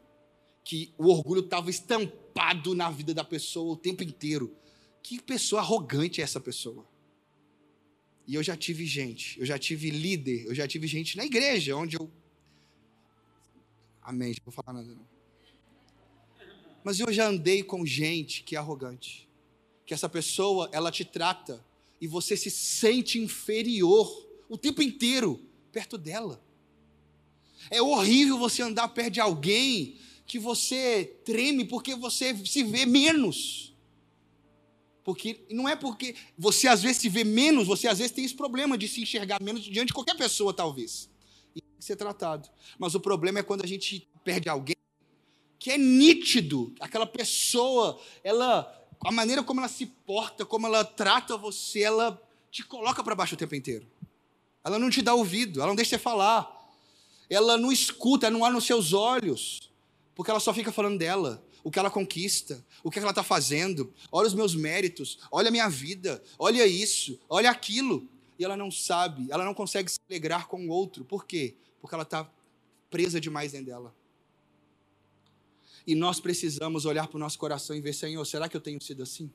Que 0.64 0.92
o 0.96 1.08
orgulho 1.08 1.40
estava 1.40 1.70
estampado 1.70 2.74
na 2.74 2.90
vida 2.90 3.12
da 3.14 3.24
pessoa 3.24 3.72
o 3.72 3.76
tempo 3.76 4.02
inteiro. 4.02 4.54
Que 5.02 5.20
pessoa 5.20 5.62
arrogante 5.62 6.20
é 6.20 6.24
essa 6.24 6.38
pessoa? 6.38 6.86
E 8.26 8.34
eu 8.34 8.42
já 8.42 8.56
tive 8.56 8.86
gente, 8.86 9.40
eu 9.40 9.46
já 9.46 9.58
tive 9.58 9.90
líder, 9.90 10.46
eu 10.46 10.54
já 10.54 10.68
tive 10.68 10.86
gente 10.86 11.16
na 11.16 11.24
igreja, 11.24 11.74
onde 11.74 11.96
eu. 11.96 12.08
Amém, 14.00 14.30
não 14.30 14.44
vou 14.44 14.52
falar 14.52 14.72
nada 14.72 14.94
não. 14.94 15.19
Mas 16.82 16.98
eu 16.98 17.12
já 17.12 17.26
andei 17.26 17.62
com 17.62 17.84
gente 17.84 18.42
que 18.42 18.56
é 18.56 18.58
arrogante. 18.58 19.28
Que 19.84 19.94
essa 19.94 20.08
pessoa, 20.08 20.68
ela 20.72 20.90
te 20.90 21.04
trata 21.04 21.64
e 22.00 22.06
você 22.06 22.36
se 22.36 22.50
sente 22.50 23.18
inferior 23.18 24.28
o 24.48 24.56
tempo 24.56 24.82
inteiro 24.82 25.40
perto 25.70 25.98
dela. 25.98 26.42
É 27.70 27.82
horrível 27.82 28.38
você 28.38 28.62
andar 28.62 28.88
perto 28.88 29.14
de 29.14 29.20
alguém 29.20 29.96
que 30.26 30.38
você 30.38 31.04
treme 31.24 31.64
porque 31.64 31.94
você 31.94 32.34
se 32.46 32.62
vê 32.62 32.86
menos. 32.86 33.74
Porque 35.04 35.44
não 35.50 35.68
é 35.68 35.74
porque 35.76 36.14
você 36.38 36.68
às 36.68 36.82
vezes 36.82 36.98
se 36.98 37.08
vê 37.08 37.24
menos, 37.24 37.66
você 37.66 37.88
às 37.88 37.98
vezes 37.98 38.12
tem 38.12 38.24
esse 38.24 38.34
problema 38.34 38.78
de 38.78 38.86
se 38.86 39.02
enxergar 39.02 39.42
menos 39.42 39.62
diante 39.64 39.88
de 39.88 39.94
qualquer 39.94 40.16
pessoa, 40.16 40.54
talvez. 40.54 41.10
E 41.54 41.60
tem 41.60 41.76
que 41.78 41.84
ser 41.84 41.96
tratado. 41.96 42.48
Mas 42.78 42.94
o 42.94 43.00
problema 43.00 43.40
é 43.40 43.42
quando 43.42 43.64
a 43.64 43.66
gente 43.66 44.08
perde 44.24 44.48
alguém 44.48 44.76
que 45.60 45.70
é 45.70 45.76
nítido, 45.76 46.74
aquela 46.80 47.06
pessoa, 47.06 48.00
ela, 48.24 48.74
a 49.04 49.12
maneira 49.12 49.42
como 49.42 49.60
ela 49.60 49.68
se 49.68 49.84
porta, 49.84 50.46
como 50.46 50.66
ela 50.66 50.82
trata 50.82 51.36
você, 51.36 51.82
ela 51.82 52.20
te 52.50 52.64
coloca 52.64 53.04
para 53.04 53.14
baixo 53.14 53.34
o 53.34 53.38
tempo 53.38 53.54
inteiro. 53.54 53.86
Ela 54.64 54.78
não 54.78 54.88
te 54.88 55.02
dá 55.02 55.14
ouvido, 55.14 55.60
ela 55.60 55.68
não 55.68 55.76
deixa 55.76 55.90
você 55.90 55.98
falar. 55.98 56.50
Ela 57.28 57.58
não 57.58 57.70
escuta, 57.70 58.30
não 58.30 58.42
há 58.42 58.50
nos 58.50 58.64
seus 58.64 58.94
olhos, 58.94 59.70
porque 60.14 60.30
ela 60.30 60.40
só 60.40 60.54
fica 60.54 60.72
falando 60.72 60.98
dela, 60.98 61.44
o 61.62 61.70
que 61.70 61.78
ela 61.78 61.90
conquista, 61.90 62.64
o 62.82 62.90
que 62.90 62.98
ela 62.98 63.10
está 63.10 63.22
fazendo. 63.22 63.92
Olha 64.10 64.28
os 64.28 64.34
meus 64.34 64.54
méritos, 64.54 65.18
olha 65.30 65.48
a 65.48 65.52
minha 65.52 65.68
vida, 65.68 66.22
olha 66.38 66.66
isso, 66.66 67.20
olha 67.28 67.50
aquilo. 67.50 68.08
E 68.38 68.44
ela 68.46 68.56
não 68.56 68.70
sabe, 68.70 69.30
ela 69.30 69.44
não 69.44 69.52
consegue 69.52 69.90
se 69.90 69.98
alegrar 70.08 70.48
com 70.48 70.66
o 70.66 70.70
outro. 70.70 71.04
Por 71.04 71.26
quê? 71.26 71.54
Porque 71.82 71.94
ela 71.94 72.04
está 72.04 72.26
presa 72.88 73.20
demais 73.20 73.52
dentro 73.52 73.66
dela. 73.66 73.99
E 75.86 75.94
nós 75.94 76.20
precisamos 76.20 76.84
olhar 76.84 77.08
para 77.08 77.16
o 77.16 77.20
nosso 77.20 77.38
coração 77.38 77.74
e 77.74 77.80
ver, 77.80 77.92
Senhor, 77.92 78.24
será 78.24 78.48
que 78.48 78.56
eu 78.56 78.60
tenho 78.60 78.82
sido 78.82 79.02
assim? 79.02 79.30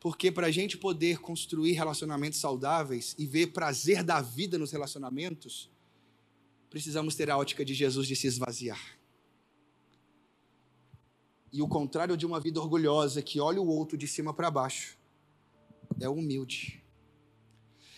Porque 0.00 0.30
para 0.30 0.46
a 0.46 0.50
gente 0.50 0.78
poder 0.78 1.18
construir 1.18 1.72
relacionamentos 1.72 2.38
saudáveis 2.38 3.14
e 3.18 3.26
ver 3.26 3.48
prazer 3.48 4.02
da 4.02 4.20
vida 4.20 4.56
nos 4.56 4.70
relacionamentos, 4.70 5.70
precisamos 6.70 7.14
ter 7.14 7.30
a 7.30 7.36
ótica 7.36 7.64
de 7.64 7.74
Jesus 7.74 8.06
de 8.06 8.14
se 8.14 8.26
esvaziar. 8.26 8.98
E 11.52 11.62
o 11.62 11.68
contrário 11.68 12.16
de 12.16 12.26
uma 12.26 12.38
vida 12.38 12.60
orgulhosa 12.60 13.22
que 13.22 13.40
olha 13.40 13.60
o 13.60 13.66
outro 13.66 13.96
de 13.96 14.06
cima 14.06 14.32
para 14.32 14.50
baixo 14.50 14.98
é 16.00 16.08
humilde. 16.08 16.82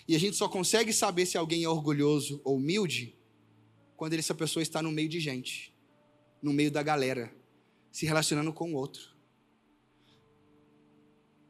E 0.07 0.17
a 0.17 0.19
gente 0.19 0.37
só 0.37 0.49
consegue 0.49 0.93
saber 0.93 1.27
se 1.27 1.37
alguém 1.37 1.65
é 1.65 1.69
orgulhoso 1.69 2.41
ou 2.43 2.57
humilde 2.57 3.15
quando 3.97 4.15
essa 4.15 4.35
pessoa 4.35 4.63
está 4.63 4.81
no 4.81 4.91
meio 4.91 5.09
de 5.09 5.21
gente 5.21 5.73
no 6.43 6.53
meio 6.53 6.71
da 6.71 6.83
galera, 6.83 7.35
se 7.91 8.07
relacionando 8.07 8.53
com 8.53 8.73
o 8.73 8.77
outro. 8.77 9.15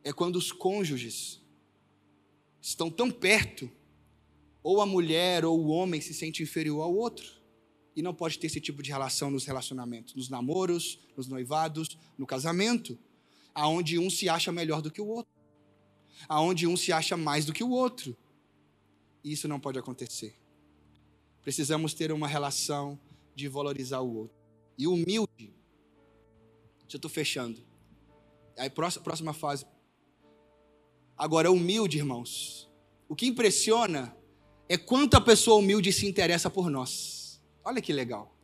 É 0.02 0.12
quando 0.12 0.36
os 0.36 0.50
cônjuges 0.50 1.40
estão 2.60 2.90
tão 2.90 3.10
perto, 3.10 3.70
ou 4.62 4.80
a 4.80 4.86
mulher 4.86 5.44
ou 5.44 5.58
o 5.58 5.68
homem 5.68 6.00
se 6.00 6.12
sente 6.12 6.42
inferior 6.42 6.82
ao 6.82 6.94
outro. 6.94 7.40
E 7.96 8.02
não 8.02 8.14
pode 8.14 8.38
ter 8.38 8.46
esse 8.46 8.60
tipo 8.60 8.82
de 8.82 8.90
relação 8.90 9.30
nos 9.30 9.44
relacionamentos, 9.44 10.14
nos 10.14 10.28
namoros, 10.28 11.00
nos 11.16 11.26
noivados, 11.26 11.98
no 12.16 12.26
casamento, 12.26 12.98
aonde 13.54 13.98
um 13.98 14.08
se 14.08 14.28
acha 14.28 14.52
melhor 14.52 14.80
do 14.80 14.90
que 14.90 15.00
o 15.00 15.06
outro. 15.06 15.32
aonde 16.28 16.66
um 16.66 16.76
se 16.76 16.92
acha 16.92 17.16
mais 17.16 17.44
do 17.44 17.52
que 17.52 17.64
o 17.64 17.70
outro. 17.70 18.16
E 19.24 19.32
isso 19.32 19.48
não 19.48 19.60
pode 19.60 19.78
acontecer. 19.78 20.34
Precisamos 21.42 21.94
ter 21.94 22.12
uma 22.12 22.28
relação 22.28 22.98
de 23.34 23.48
valorizar 23.48 24.00
o 24.00 24.14
outro. 24.14 24.39
E 24.80 24.86
humilde. 24.86 25.52
Já 26.88 26.96
estou 26.96 27.10
fechando. 27.10 27.60
Aí, 28.56 28.70
próxima, 28.70 29.04
próxima 29.04 29.34
fase. 29.34 29.66
Agora, 31.14 31.52
humilde, 31.52 31.98
irmãos. 31.98 32.66
O 33.06 33.14
que 33.14 33.26
impressiona 33.26 34.16
é 34.70 34.78
quanto 34.78 35.18
a 35.18 35.20
pessoa 35.20 35.58
humilde 35.58 35.92
se 35.92 36.06
interessa 36.06 36.48
por 36.48 36.70
nós. 36.70 37.42
Olha 37.62 37.82
que 37.82 37.92
legal. 37.92 38.34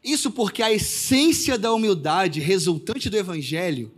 Isso 0.00 0.30
porque 0.30 0.62
a 0.62 0.72
essência 0.72 1.58
da 1.58 1.74
humildade 1.74 2.38
resultante 2.38 3.10
do 3.10 3.16
Evangelho 3.16 3.92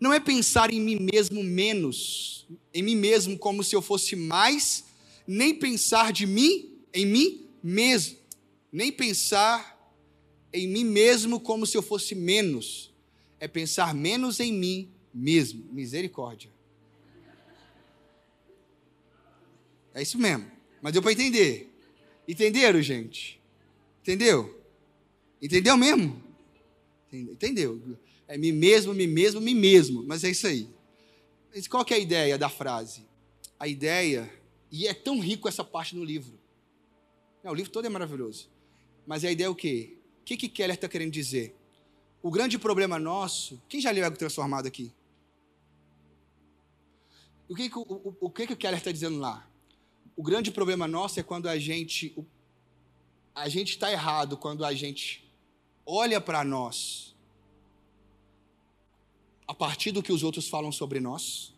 não 0.00 0.10
é 0.10 0.18
pensar 0.18 0.72
em 0.72 0.80
mim 0.80 1.06
mesmo 1.12 1.44
menos, 1.44 2.48
em 2.72 2.82
mim 2.82 2.96
mesmo 2.96 3.38
como 3.38 3.62
se 3.62 3.76
eu 3.76 3.82
fosse 3.82 4.16
mais, 4.16 4.86
nem 5.26 5.54
pensar 5.54 6.14
de 6.14 6.26
mim 6.26 6.78
em 6.94 7.04
mim 7.04 7.46
mesmo, 7.62 8.16
nem 8.72 8.90
pensar 8.90 9.75
em 10.52 10.66
mim 10.68 10.84
mesmo 10.84 11.40
como 11.40 11.66
se 11.66 11.76
eu 11.76 11.82
fosse 11.82 12.14
menos, 12.14 12.92
é 13.38 13.46
pensar 13.46 13.94
menos 13.94 14.40
em 14.40 14.52
mim 14.52 14.90
mesmo. 15.12 15.64
Misericórdia. 15.72 16.50
É 19.94 20.02
isso 20.02 20.18
mesmo. 20.18 20.50
Mas 20.82 20.92
deu 20.92 21.02
para 21.02 21.12
entender. 21.12 21.72
Entenderam, 22.28 22.82
gente? 22.82 23.40
Entendeu? 24.02 24.60
Entendeu 25.40 25.76
mesmo? 25.76 26.22
Entendeu? 27.12 27.98
É 28.28 28.36
mim 28.36 28.52
mesmo, 28.52 28.92
mim 28.92 29.06
mesmo, 29.06 29.40
mim 29.40 29.54
mesmo. 29.54 30.02
Mas 30.02 30.24
é 30.24 30.30
isso 30.30 30.46
aí. 30.46 30.68
Mas 31.54 31.66
qual 31.66 31.84
que 31.84 31.94
é 31.94 31.96
a 31.96 32.00
ideia 32.00 32.36
da 32.36 32.48
frase? 32.48 33.06
A 33.58 33.66
ideia, 33.66 34.30
e 34.70 34.86
é 34.86 34.92
tão 34.92 35.18
rico 35.18 35.48
essa 35.48 35.64
parte 35.64 35.96
no 35.96 36.04
livro. 36.04 36.38
Não, 37.42 37.52
o 37.52 37.54
livro 37.54 37.72
todo 37.72 37.86
é 37.86 37.88
maravilhoso. 37.88 38.50
Mas 39.06 39.24
a 39.24 39.30
ideia 39.30 39.46
é 39.46 39.50
o 39.50 39.54
quê? 39.54 39.95
Que, 40.26 40.36
que 40.36 40.48
Keller 40.48 40.74
está 40.74 40.88
querendo 40.88 41.12
dizer? 41.12 41.56
O 42.20 42.32
grande 42.32 42.58
problema 42.58 42.98
nosso. 42.98 43.62
Quem 43.68 43.80
já 43.80 43.92
leu 43.92 44.04
Ego 44.04 44.18
Transformado 44.18 44.66
aqui? 44.66 44.92
O 47.48 47.54
que, 47.54 47.70
o, 47.72 47.80
o, 47.80 48.16
o 48.22 48.30
que, 48.30 48.44
que 48.48 48.56
Keller 48.56 48.78
está 48.78 48.90
dizendo 48.90 49.20
lá? 49.20 49.48
O 50.16 50.24
grande 50.24 50.50
problema 50.50 50.88
nosso 50.88 51.20
é 51.20 51.22
quando 51.22 51.48
a 51.48 51.56
gente. 51.56 52.12
A 53.32 53.48
gente 53.48 53.70
está 53.70 53.92
errado 53.92 54.36
quando 54.36 54.64
a 54.64 54.74
gente 54.74 55.30
olha 55.86 56.20
para 56.20 56.42
nós 56.42 57.14
a 59.46 59.54
partir 59.54 59.92
do 59.92 60.02
que 60.02 60.10
os 60.10 60.24
outros 60.24 60.48
falam 60.48 60.72
sobre 60.72 60.98
nós, 60.98 61.54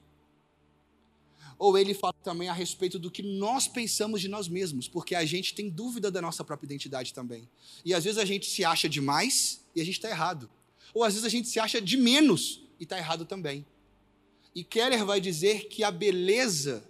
ou 1.59 1.77
ele 1.77 1.93
fala 1.93 2.15
também 2.23 2.49
a 2.49 2.53
respeito 2.53 2.99
do 2.99 3.11
que 3.11 3.23
nós 3.23 3.67
pensamos 3.67 4.21
de 4.21 4.29
nós 4.29 4.47
mesmos, 4.47 4.87
porque 4.87 5.15
a 5.15 5.25
gente 5.25 5.55
tem 5.55 5.69
dúvida 5.69 6.11
da 6.11 6.23
nossa 6.23 6.45
própria 6.45 6.67
identidade 6.67 7.13
também. 7.13 7.49
E 7.85 7.93
às 7.93 8.05
vezes 8.05 8.19
a 8.19 8.25
gente 8.25 8.47
se 8.47 8.65
acha 8.65 8.89
demais 8.89 9.65
e 9.75 9.81
a 9.81 9.85
gente 9.85 9.97
está 9.97 10.09
errado. 10.09 10.49
Ou 10.95 11.03
às 11.03 11.15
vezes 11.15 11.27
a 11.27 11.29
gente 11.29 11.49
se 11.49 11.59
acha 11.59 11.81
de 11.81 11.97
menos 11.97 12.63
e 12.79 12.85
está 12.85 12.97
errado 12.97 13.25
também. 13.25 13.67
E 14.55 14.63
Keller 14.63 15.05
vai 15.05 15.21
dizer 15.21 15.69
que 15.69 15.83
a 15.83 15.91
beleza 15.91 16.89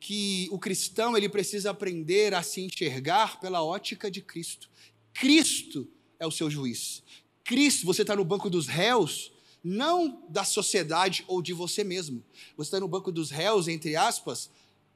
que 0.00 0.48
o 0.50 0.58
cristão 0.58 1.16
ele 1.16 1.28
precisa 1.28 1.70
aprender 1.70 2.32
a 2.34 2.42
se 2.42 2.60
enxergar 2.60 3.40
pela 3.40 3.62
ótica 3.62 4.10
de 4.10 4.20
Cristo. 4.20 4.70
Cristo 5.12 5.88
é 6.18 6.26
o 6.26 6.30
seu 6.30 6.48
juiz. 6.50 7.02
Cristo, 7.44 7.84
você 7.84 8.02
está 8.02 8.14
no 8.14 8.24
banco 8.24 8.48
dos 8.48 8.66
réus, 8.66 9.32
não 9.62 10.24
da 10.28 10.44
sociedade 10.44 11.24
ou 11.26 11.42
de 11.42 11.52
você 11.52 11.82
mesmo. 11.82 12.24
Você 12.56 12.68
está 12.68 12.80
no 12.80 12.88
banco 12.88 13.10
dos 13.10 13.30
réus, 13.30 13.68
entre 13.68 13.96
aspas, 13.96 14.50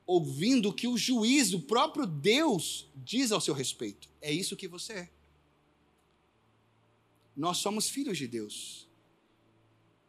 ouvindo 0.06 0.68
o 0.68 0.72
que 0.72 0.86
o 0.86 0.96
juiz, 0.96 1.52
o 1.52 1.60
próprio 1.60 2.06
Deus, 2.06 2.88
diz 2.96 3.32
ao 3.32 3.40
seu 3.40 3.54
respeito. 3.54 4.08
É 4.20 4.32
isso 4.32 4.56
que 4.56 4.68
você 4.68 4.92
é. 4.92 5.10
Nós 7.36 7.58
somos 7.58 7.88
filhos 7.88 8.18
de 8.18 8.26
Deus. 8.26 8.86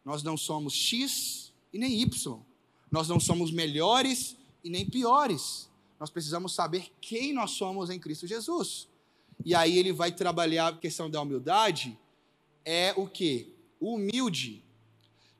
Nós 0.04 0.22
não 0.22 0.36
somos 0.36 0.74
X 0.74 1.52
e 1.72 1.78
nem 1.78 2.02
Y. 2.02 2.40
Nós 2.90 3.08
não 3.08 3.18
somos 3.18 3.50
melhores 3.50 4.36
e 4.62 4.68
nem 4.68 4.88
piores. 4.88 5.68
Nós 5.98 6.10
precisamos 6.10 6.54
saber 6.54 6.92
quem 7.00 7.32
nós 7.32 7.52
somos 7.52 7.88
em 7.88 7.98
Cristo 7.98 8.26
Jesus. 8.26 8.88
E 9.44 9.54
aí 9.54 9.78
ele 9.78 9.92
vai 9.92 10.12
trabalhar 10.12 10.68
a 10.68 10.76
questão 10.76 11.08
da 11.08 11.20
humildade. 11.20 11.98
É 12.64 12.92
o 12.96 13.08
que? 13.08 13.53
Humilde 13.92 14.64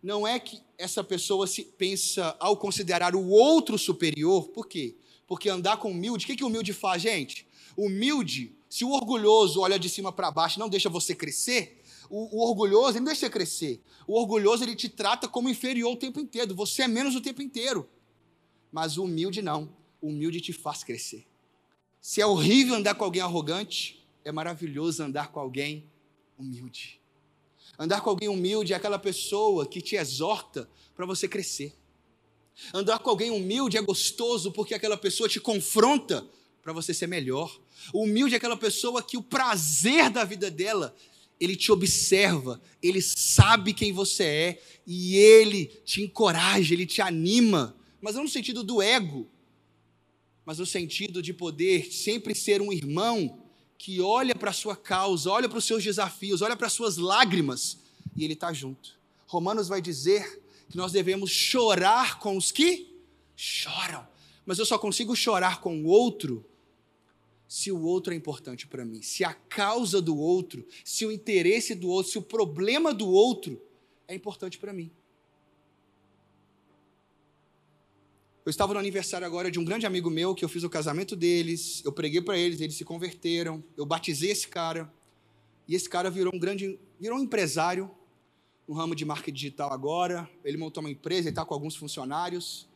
não 0.02 0.26
é 0.26 0.38
que 0.38 0.60
essa 0.76 1.02
pessoa 1.02 1.46
se 1.46 1.64
pensa 1.64 2.36
ao 2.38 2.56
considerar 2.58 3.14
o 3.14 3.28
outro 3.28 3.78
superior, 3.78 4.48
por 4.48 4.66
quê? 4.66 4.96
Porque 5.26 5.48
andar 5.48 5.78
com 5.78 5.90
humilde, 5.90 6.24
o 6.24 6.26
que, 6.26 6.36
que 6.36 6.44
humilde 6.44 6.74
faz, 6.74 7.00
gente? 7.00 7.46
Humilde, 7.74 8.54
se 8.68 8.84
o 8.84 8.90
orgulhoso 8.90 9.60
olha 9.60 9.78
de 9.78 9.88
cima 9.88 10.12
para 10.12 10.30
baixo 10.30 10.58
não 10.58 10.68
deixa 10.68 10.90
você 10.90 11.14
crescer, 11.14 11.82
o, 12.10 12.36
o, 12.36 12.48
orgulhoso 12.48 12.90
ele 12.90 12.98
não 12.98 13.06
deixa 13.06 13.20
você 13.20 13.30
crescer. 13.30 13.82
O 14.06 14.18
orgulhoso 14.20 14.62
ele 14.62 14.76
te 14.76 14.90
trata 14.90 15.26
como 15.26 15.48
inferior 15.48 15.92
o 15.92 15.96
tempo 15.96 16.20
inteiro, 16.20 16.54
você 16.54 16.82
é 16.82 16.88
menos 16.88 17.16
o 17.16 17.20
tempo 17.20 17.40
inteiro. 17.40 17.88
Mas 18.70 18.98
o 18.98 19.04
humilde 19.04 19.40
não, 19.40 19.74
o 20.02 20.08
humilde 20.08 20.40
te 20.40 20.52
faz 20.52 20.84
crescer. 20.84 21.26
Se 21.98 22.20
é 22.20 22.26
horrível 22.26 22.74
andar 22.74 22.94
com 22.94 23.04
alguém 23.04 23.22
arrogante, 23.22 24.06
é 24.22 24.30
maravilhoso 24.30 25.02
andar 25.02 25.32
com 25.32 25.40
alguém 25.40 25.90
humilde. 26.38 27.00
Andar 27.78 28.00
com 28.00 28.10
alguém 28.10 28.28
humilde 28.28 28.72
é 28.72 28.76
aquela 28.76 28.98
pessoa 28.98 29.66
que 29.66 29.80
te 29.80 29.96
exorta 29.96 30.68
para 30.94 31.06
você 31.06 31.26
crescer. 31.26 31.74
Andar 32.72 33.00
com 33.00 33.10
alguém 33.10 33.30
humilde 33.30 33.76
é 33.76 33.82
gostoso 33.82 34.52
porque 34.52 34.74
aquela 34.74 34.96
pessoa 34.96 35.28
te 35.28 35.40
confronta 35.40 36.24
para 36.62 36.72
você 36.72 36.94
ser 36.94 37.06
melhor. 37.06 37.60
O 37.92 38.04
humilde 38.04 38.34
é 38.34 38.36
aquela 38.36 38.56
pessoa 38.56 39.02
que 39.02 39.16
o 39.16 39.22
prazer 39.22 40.08
da 40.08 40.24
vida 40.24 40.50
dela, 40.50 40.94
ele 41.40 41.56
te 41.56 41.72
observa, 41.72 42.60
ele 42.82 43.02
sabe 43.02 43.74
quem 43.74 43.92
você 43.92 44.24
é 44.24 44.62
e 44.86 45.16
ele 45.16 45.66
te 45.84 46.00
encoraja, 46.00 46.72
ele 46.72 46.86
te 46.86 47.02
anima, 47.02 47.76
mas 48.00 48.14
não 48.14 48.22
no 48.22 48.28
sentido 48.28 48.62
do 48.62 48.80
ego, 48.80 49.28
mas 50.44 50.58
no 50.58 50.66
sentido 50.66 51.20
de 51.20 51.32
poder 51.32 51.92
sempre 51.92 52.34
ser 52.34 52.62
um 52.62 52.72
irmão 52.72 53.43
que 53.84 54.00
olha 54.00 54.34
para 54.34 54.48
a 54.48 54.54
sua 54.54 54.74
causa, 54.74 55.30
olha 55.30 55.46
para 55.46 55.58
os 55.58 55.66
seus 55.66 55.84
desafios, 55.84 56.40
olha 56.40 56.56
para 56.56 56.68
as 56.68 56.72
suas 56.72 56.96
lágrimas 56.96 57.76
e 58.16 58.24
ele 58.24 58.32
está 58.32 58.50
junto. 58.50 58.98
Romanos 59.26 59.68
vai 59.68 59.82
dizer 59.82 60.42
que 60.70 60.76
nós 60.78 60.90
devemos 60.90 61.30
chorar 61.30 62.18
com 62.18 62.34
os 62.34 62.50
que 62.50 62.96
choram, 63.36 64.08
mas 64.46 64.58
eu 64.58 64.64
só 64.64 64.78
consigo 64.78 65.14
chorar 65.14 65.60
com 65.60 65.82
o 65.82 65.86
outro 65.86 66.42
se 67.46 67.70
o 67.70 67.82
outro 67.82 68.14
é 68.14 68.16
importante 68.16 68.66
para 68.66 68.86
mim, 68.86 69.02
se 69.02 69.22
a 69.22 69.34
causa 69.34 70.00
do 70.00 70.16
outro, 70.16 70.66
se 70.82 71.04
o 71.04 71.12
interesse 71.12 71.74
do 71.74 71.90
outro, 71.90 72.10
se 72.10 72.16
o 72.16 72.22
problema 72.22 72.94
do 72.94 73.06
outro 73.06 73.60
é 74.08 74.14
importante 74.14 74.56
para 74.56 74.72
mim. 74.72 74.90
Eu 78.44 78.50
estava 78.50 78.74
no 78.74 78.78
aniversário 78.78 79.26
agora 79.26 79.50
de 79.50 79.58
um 79.58 79.64
grande 79.64 79.86
amigo 79.86 80.10
meu, 80.10 80.34
que 80.34 80.44
eu 80.44 80.48
fiz 80.50 80.62
o 80.64 80.68
casamento 80.68 81.16
deles, 81.16 81.82
eu 81.82 81.90
preguei 81.90 82.20
para 82.20 82.36
eles, 82.36 82.60
eles 82.60 82.76
se 82.76 82.84
converteram, 82.84 83.64
eu 83.74 83.86
batizei 83.86 84.30
esse 84.30 84.46
cara, 84.46 84.92
e 85.66 85.74
esse 85.74 85.88
cara 85.88 86.10
virou 86.10 86.30
um 86.34 86.38
grande, 86.38 86.78
virou 87.00 87.18
um 87.18 87.22
empresário 87.22 87.90
no 88.68 88.74
ramo 88.74 88.94
de 88.94 89.02
marketing 89.02 89.32
digital 89.32 89.72
agora, 89.72 90.28
ele 90.44 90.58
montou 90.58 90.82
uma 90.82 90.90
empresa, 90.90 91.22
ele 91.22 91.28
está 91.30 91.42
com 91.42 91.54
alguns 91.54 91.74
funcionários. 91.74 92.68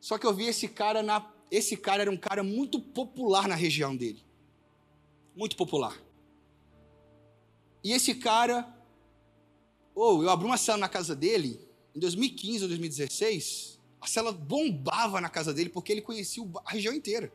Só 0.00 0.16
que 0.16 0.26
eu 0.26 0.32
vi 0.32 0.46
esse 0.46 0.66
cara 0.68 1.02
na, 1.02 1.30
esse 1.50 1.76
cara 1.76 2.02
era 2.02 2.10
um 2.10 2.16
cara 2.16 2.42
muito 2.42 2.80
popular 2.80 3.46
na 3.46 3.54
região 3.54 3.94
dele. 3.94 4.24
Muito 5.36 5.54
popular. 5.54 6.02
E 7.84 7.92
esse 7.92 8.14
cara, 8.14 8.66
ou 9.94 10.20
oh, 10.20 10.22
eu 10.22 10.30
abri 10.30 10.46
uma 10.46 10.56
cela 10.56 10.78
na 10.78 10.88
casa 10.88 11.14
dele 11.14 11.60
em 11.94 11.98
2015 11.98 12.62
ou 12.62 12.68
2016, 12.68 13.77
a 14.00 14.06
cela 14.06 14.32
bombava 14.32 15.20
na 15.20 15.28
casa 15.28 15.52
dele 15.52 15.70
porque 15.70 15.92
ele 15.92 16.02
conhecia 16.02 16.42
a 16.64 16.70
região 16.70 16.94
inteira. 16.94 17.32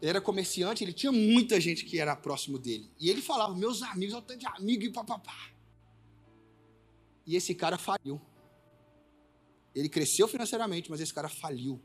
Ele 0.00 0.10
era 0.10 0.20
comerciante, 0.20 0.84
ele 0.84 0.92
tinha 0.92 1.10
muita 1.10 1.60
gente 1.60 1.84
que 1.84 1.98
era 1.98 2.14
próximo 2.14 2.58
dele. 2.58 2.90
E 3.00 3.08
ele 3.08 3.22
falava, 3.22 3.54
meus 3.54 3.82
amigos, 3.82 4.14
eu 4.14 4.22
tanto 4.22 4.40
de 4.40 4.46
amigo 4.46 4.84
e 4.84 4.92
papapá. 4.92 5.50
E 7.26 7.34
esse 7.34 7.54
cara 7.54 7.78
faliu. 7.78 8.20
Ele 9.74 9.88
cresceu 9.88 10.28
financeiramente, 10.28 10.90
mas 10.90 11.00
esse 11.00 11.12
cara 11.12 11.28
faliu. 11.28 11.80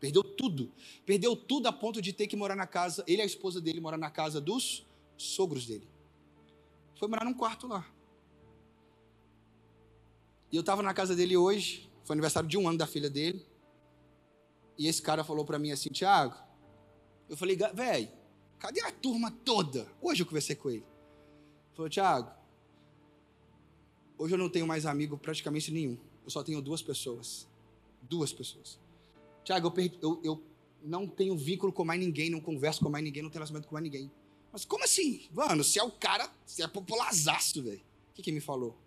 Perdeu 0.00 0.22
tudo. 0.22 0.72
Perdeu 1.04 1.36
tudo 1.36 1.66
a 1.66 1.72
ponto 1.72 2.02
de 2.02 2.12
ter 2.12 2.26
que 2.26 2.36
morar 2.36 2.56
na 2.56 2.66
casa, 2.66 3.04
ele 3.06 3.18
e 3.18 3.22
a 3.22 3.26
esposa 3.26 3.60
dele 3.60 3.80
morar 3.80 3.96
na 3.96 4.10
casa 4.10 4.40
dos 4.40 4.86
sogros 5.16 5.66
dele. 5.66 5.88
Foi 6.98 7.08
morar 7.08 7.24
num 7.24 7.34
quarto 7.34 7.66
lá. 7.66 7.86
E 10.56 10.58
eu 10.58 10.62
estava 10.62 10.82
na 10.82 10.94
casa 10.94 11.14
dele 11.14 11.36
hoje, 11.36 11.86
foi 12.02 12.14
aniversário 12.14 12.48
de 12.48 12.56
um 12.56 12.66
ano 12.66 12.78
da 12.78 12.86
filha 12.86 13.10
dele. 13.10 13.44
E 14.78 14.86
esse 14.86 15.02
cara 15.02 15.22
falou 15.22 15.44
para 15.44 15.58
mim 15.58 15.70
assim, 15.70 15.90
Tiago, 15.90 16.34
eu 17.28 17.36
falei, 17.36 17.58
velho, 17.74 18.08
cadê 18.58 18.80
a 18.80 18.90
turma 18.90 19.30
toda? 19.30 19.86
Hoje 20.00 20.22
eu 20.22 20.26
conversei 20.26 20.56
com 20.56 20.70
ele. 20.70 20.78
Ele 20.78 21.74
falou, 21.74 21.90
Tiago, 21.90 22.30
hoje 24.16 24.32
eu 24.32 24.38
não 24.38 24.48
tenho 24.48 24.66
mais 24.66 24.86
amigo 24.86 25.18
praticamente 25.18 25.70
nenhum. 25.70 25.98
eu 26.24 26.30
só 26.30 26.42
tenho 26.42 26.62
duas 26.62 26.80
pessoas. 26.80 27.46
Duas 28.00 28.32
pessoas. 28.32 28.78
Tiago, 29.44 29.66
eu, 29.66 29.70
perdi, 29.70 29.98
eu, 30.00 30.18
eu 30.24 30.42
não 30.82 31.06
tenho 31.06 31.36
vínculo 31.36 31.70
com 31.70 31.84
mais 31.84 32.00
ninguém, 32.00 32.30
não 32.30 32.40
converso 32.40 32.80
com 32.82 32.88
mais 32.88 33.04
ninguém, 33.04 33.22
não 33.22 33.28
tenho 33.28 33.40
relacionamento 33.40 33.68
com 33.68 33.74
mais 33.74 33.84
ninguém. 33.84 34.10
Mas 34.50 34.64
como 34.64 34.84
assim? 34.84 35.28
Mano, 35.34 35.62
se 35.62 35.78
é 35.78 35.82
o 35.82 35.90
cara, 35.90 36.32
se 36.46 36.62
é 36.62 36.66
popularzaço, 36.66 37.62
velho. 37.62 37.82
O 38.08 38.14
que, 38.14 38.22
que 38.22 38.32
me 38.32 38.40
falou? 38.40 38.85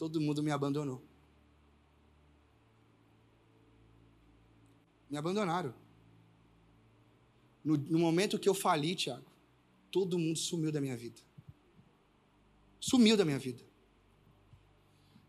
Todo 0.00 0.18
mundo 0.18 0.42
me 0.42 0.50
abandonou. 0.50 1.02
Me 5.10 5.18
abandonaram. 5.18 5.74
No, 7.62 7.76
no 7.76 7.98
momento 7.98 8.38
que 8.38 8.48
eu 8.48 8.54
fali, 8.54 8.94
Tiago, 8.94 9.26
todo 9.90 10.18
mundo 10.18 10.38
sumiu 10.38 10.72
da 10.72 10.80
minha 10.80 10.96
vida. 10.96 11.20
Sumiu 12.80 13.14
da 13.14 13.26
minha 13.26 13.38
vida. 13.38 13.62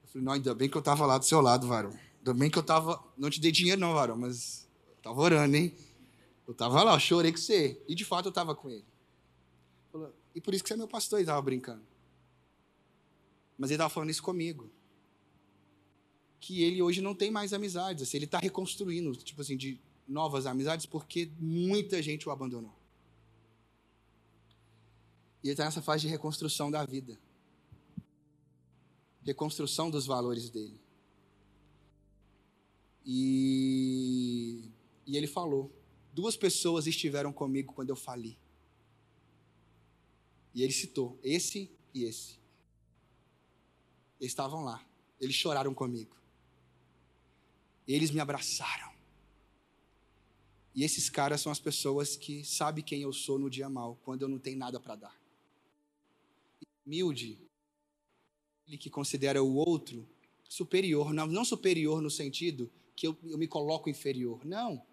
Eu 0.03 0.07
falei, 0.07 0.23
não, 0.23 0.31
ainda 0.31 0.55
bem 0.55 0.69
que 0.69 0.77
eu 0.77 0.79
estava 0.79 1.05
lá 1.05 1.17
do 1.17 1.25
seu 1.25 1.41
lado, 1.41 1.67
varão. 1.67 1.91
Ainda 2.19 2.33
bem 2.33 2.49
que 2.49 2.57
eu 2.57 2.61
estava. 2.61 3.03
Não 3.17 3.29
te 3.29 3.41
dei 3.41 3.51
dinheiro, 3.51 3.81
não, 3.81 3.93
varão, 3.93 4.15
mas 4.15 4.69
eu 4.87 4.95
tava 5.03 5.19
orando, 5.19 5.53
hein? 5.53 5.75
Eu 6.47 6.53
estava 6.53 6.81
lá, 6.81 6.93
eu 6.93 6.99
chorei 7.01 7.33
com 7.33 7.37
você. 7.37 7.83
E 7.89 7.93
de 7.93 8.05
fato 8.05 8.27
eu 8.27 8.31
estava 8.31 8.55
com 8.55 8.69
ele. 8.69 8.85
E 10.33 10.39
por 10.39 10.53
isso 10.53 10.63
que 10.63 10.69
você 10.69 10.75
é 10.75 10.77
meu 10.77 10.87
pastor, 10.87 11.19
ele 11.19 11.23
estava 11.23 11.41
brincando. 11.41 11.90
Mas 13.61 13.69
ele 13.69 13.75
estava 13.75 13.93
falando 13.93 14.09
isso 14.09 14.23
comigo. 14.23 14.71
Que 16.39 16.63
ele 16.63 16.81
hoje 16.81 16.99
não 16.99 17.13
tem 17.13 17.29
mais 17.29 17.53
amizades. 17.53 18.01
Assim, 18.01 18.17
ele 18.17 18.25
está 18.25 18.39
reconstruindo, 18.39 19.15
tipo 19.15 19.39
assim, 19.39 19.55
de 19.55 19.79
novas 20.07 20.47
amizades, 20.47 20.87
porque 20.87 21.29
muita 21.39 22.01
gente 22.01 22.27
o 22.27 22.31
abandonou. 22.31 22.75
E 25.43 25.47
ele 25.47 25.53
está 25.53 25.65
nessa 25.65 25.81
fase 25.81 26.01
de 26.01 26.07
reconstrução 26.07 26.71
da 26.71 26.83
vida 26.83 27.17
reconstrução 29.23 29.89
dos 29.89 30.05
valores 30.05 30.49
dele. 30.49 30.79
E, 33.05 34.69
e 35.05 35.17
ele 35.17 35.27
falou: 35.27 35.71
duas 36.13 36.35
pessoas 36.35 36.87
estiveram 36.87 37.31
comigo 37.31 37.73
quando 37.73 37.89
eu 37.89 37.95
fali. 37.95 38.37
E 40.53 40.63
ele 40.63 40.73
citou 40.73 41.19
esse 41.23 41.71
e 41.93 42.03
esse. 42.03 42.40
Eles 44.21 44.31
estavam 44.31 44.63
lá. 44.63 44.85
Eles 45.19 45.35
choraram 45.35 45.73
comigo. 45.73 46.15
Eles 47.87 48.11
me 48.11 48.19
abraçaram. 48.19 48.91
E 50.75 50.83
esses 50.83 51.09
caras 51.09 51.41
são 51.41 51.51
as 51.51 51.59
pessoas 51.59 52.15
que 52.15 52.45
sabem 52.45 52.83
quem 52.83 53.01
eu 53.01 53.11
sou 53.11 53.37
no 53.37 53.49
dia 53.49 53.67
mal, 53.67 53.97
quando 54.03 54.21
eu 54.21 54.29
não 54.29 54.39
tenho 54.39 54.57
nada 54.57 54.79
para 54.79 54.95
dar. 54.95 55.21
Humilde 56.85 57.37
aquele 58.61 58.77
que 58.77 58.89
considera 58.89 59.43
o 59.43 59.55
outro 59.55 60.07
superior, 60.47 61.13
não, 61.13 61.27
não 61.27 61.43
superior 61.43 62.01
no 62.01 62.09
sentido 62.09 62.71
que 62.95 63.07
eu, 63.07 63.17
eu 63.23 63.37
me 63.37 63.47
coloco 63.47 63.89
inferior, 63.89 64.45
não. 64.45 64.85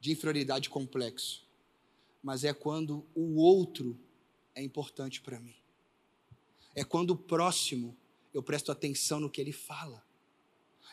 De 0.00 0.12
inferioridade 0.12 0.70
complexo. 0.70 1.44
Mas 2.22 2.44
é 2.44 2.54
quando 2.54 3.04
o 3.14 3.36
outro 3.36 3.98
é 4.54 4.62
importante 4.62 5.20
para 5.20 5.40
mim. 5.40 5.54
É 6.74 6.84
quando 6.84 7.10
o 7.10 7.16
próximo 7.16 7.96
eu 8.32 8.42
presto 8.42 8.72
atenção 8.72 9.20
no 9.20 9.30
que 9.30 9.40
ele 9.40 9.52
fala. 9.52 10.04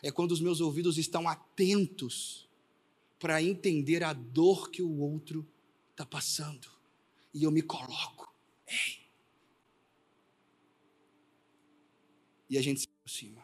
É 0.02 0.10
quando 0.10 0.32
os 0.32 0.40
meus 0.40 0.60
ouvidos 0.60 0.98
estão 0.98 1.28
atentos 1.28 2.48
para 3.18 3.42
entender 3.42 4.02
a 4.02 4.12
dor 4.12 4.70
que 4.70 4.82
o 4.82 4.98
outro 4.98 5.46
está 5.90 6.04
passando. 6.04 6.68
E 7.34 7.44
eu 7.44 7.50
me 7.50 7.62
coloco. 7.62 8.32
Ei, 8.66 9.02
e 12.52 12.58
a 12.58 12.60
gente 12.60 12.80
se 12.80 12.86
aproxima. 12.86 13.42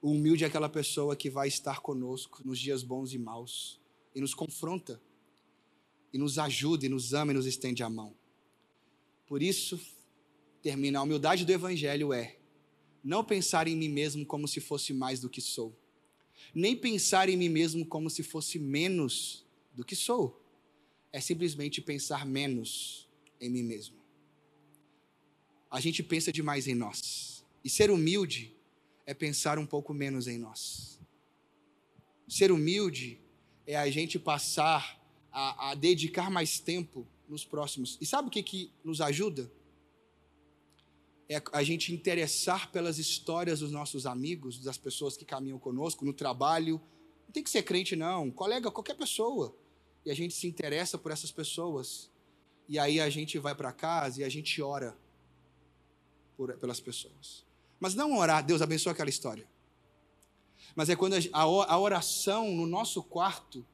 O 0.00 0.12
humilde 0.12 0.44
é 0.44 0.46
aquela 0.46 0.68
pessoa 0.68 1.16
que 1.16 1.28
vai 1.28 1.48
estar 1.48 1.80
conosco 1.80 2.40
nos 2.44 2.60
dias 2.60 2.84
bons 2.84 3.12
e 3.12 3.18
maus 3.18 3.80
e 4.14 4.20
nos 4.20 4.34
confronta 4.34 5.02
e 6.12 6.16
nos 6.16 6.38
ajuda 6.38 6.86
e 6.86 6.88
nos 6.88 7.12
ama 7.12 7.32
e 7.32 7.34
nos 7.34 7.44
estende 7.44 7.82
a 7.82 7.90
mão. 7.90 8.14
Por 9.26 9.42
isso, 9.42 9.80
termina 10.62 10.98
a 10.98 11.02
humildade 11.02 11.44
do 11.44 11.52
evangelho 11.52 12.12
é 12.12 12.36
não 13.02 13.24
pensar 13.24 13.68
em 13.68 13.76
mim 13.76 13.88
mesmo 13.88 14.26
como 14.26 14.46
se 14.48 14.60
fosse 14.60 14.92
mais 14.92 15.20
do 15.20 15.30
que 15.30 15.40
sou, 15.40 15.76
nem 16.54 16.76
pensar 16.76 17.28
em 17.28 17.36
mim 17.36 17.48
mesmo 17.48 17.86
como 17.86 18.10
se 18.10 18.22
fosse 18.22 18.58
menos 18.58 19.46
do 19.72 19.84
que 19.84 19.96
sou. 19.96 20.44
É 21.12 21.20
simplesmente 21.20 21.80
pensar 21.80 22.26
menos 22.26 23.08
em 23.40 23.48
mim 23.48 23.62
mesmo. 23.62 23.96
A 25.70 25.80
gente 25.80 26.02
pensa 26.02 26.32
demais 26.32 26.66
em 26.66 26.74
nós. 26.74 27.44
E 27.64 27.70
ser 27.70 27.90
humilde 27.90 28.54
é 29.06 29.14
pensar 29.14 29.58
um 29.58 29.66
pouco 29.66 29.94
menos 29.94 30.26
em 30.26 30.38
nós. 30.38 30.98
Ser 32.28 32.52
humilde 32.52 33.18
é 33.66 33.76
a 33.76 33.90
gente 33.90 34.18
passar 34.18 35.00
a, 35.32 35.70
a 35.70 35.74
dedicar 35.74 36.30
mais 36.30 36.58
tempo 36.58 37.06
nos 37.28 37.44
próximos. 37.44 37.96
E 38.00 38.06
sabe 38.06 38.28
o 38.28 38.30
que, 38.30 38.42
que 38.42 38.70
nos 38.84 39.00
ajuda? 39.00 39.50
É 41.28 41.42
a 41.52 41.62
gente 41.62 41.92
interessar 41.92 42.70
pelas 42.72 42.98
histórias 42.98 43.60
dos 43.60 43.70
nossos 43.70 44.06
amigos, 44.06 44.58
das 44.58 44.78
pessoas 44.78 45.16
que 45.16 45.24
caminham 45.24 45.58
conosco, 45.58 46.04
no 46.04 46.12
trabalho. 46.12 46.80
Não 47.26 47.32
tem 47.32 47.42
que 47.42 47.50
ser 47.50 47.62
crente, 47.62 47.94
não. 47.94 48.30
Colega, 48.30 48.70
qualquer 48.70 48.94
pessoa. 48.94 49.54
E 50.06 50.10
a 50.10 50.14
gente 50.14 50.34
se 50.34 50.46
interessa 50.46 50.96
por 50.96 51.12
essas 51.12 51.30
pessoas. 51.30 52.10
E 52.66 52.78
aí 52.78 52.98
a 52.98 53.10
gente 53.10 53.38
vai 53.38 53.54
para 53.54 53.72
casa 53.72 54.22
e 54.22 54.24
a 54.24 54.28
gente 54.28 54.60
ora 54.62 54.96
por, 56.36 56.56
pelas 56.56 56.80
pessoas. 56.80 57.44
Mas 57.78 57.94
não 57.94 58.16
orar, 58.16 58.44
Deus 58.44 58.62
abençoe 58.62 58.92
aquela 58.92 59.10
história. 59.10 59.46
Mas 60.74 60.88
é 60.88 60.96
quando 60.96 61.14
a 61.32 61.78
oração 61.78 62.50
no 62.52 62.66
nosso 62.66 63.02
quarto 63.02 63.66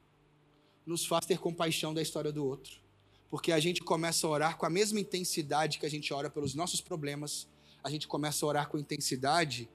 nos 0.85 1.05
faz 1.05 1.25
ter 1.25 1.39
compaixão 1.39 1.93
da 1.93 2.01
história 2.01 2.31
do 2.31 2.45
outro. 2.45 2.84
Porque 3.29 3.51
a 3.51 3.59
gente 3.59 3.81
começa 3.81 4.25
a 4.25 4.29
orar 4.29 4.57
com 4.57 4.65
a 4.65 4.69
mesma 4.69 4.99
intensidade 4.99 5.79
que 5.79 5.85
a 5.85 5.89
gente 5.89 6.13
ora 6.13 6.29
pelos 6.29 6.53
nossos 6.53 6.81
problemas, 6.81 7.47
a 7.83 7.89
gente 7.89 8.07
começa 8.07 8.45
a 8.45 8.49
orar 8.49 8.69
com 8.69 8.77
intensidade, 8.77 9.69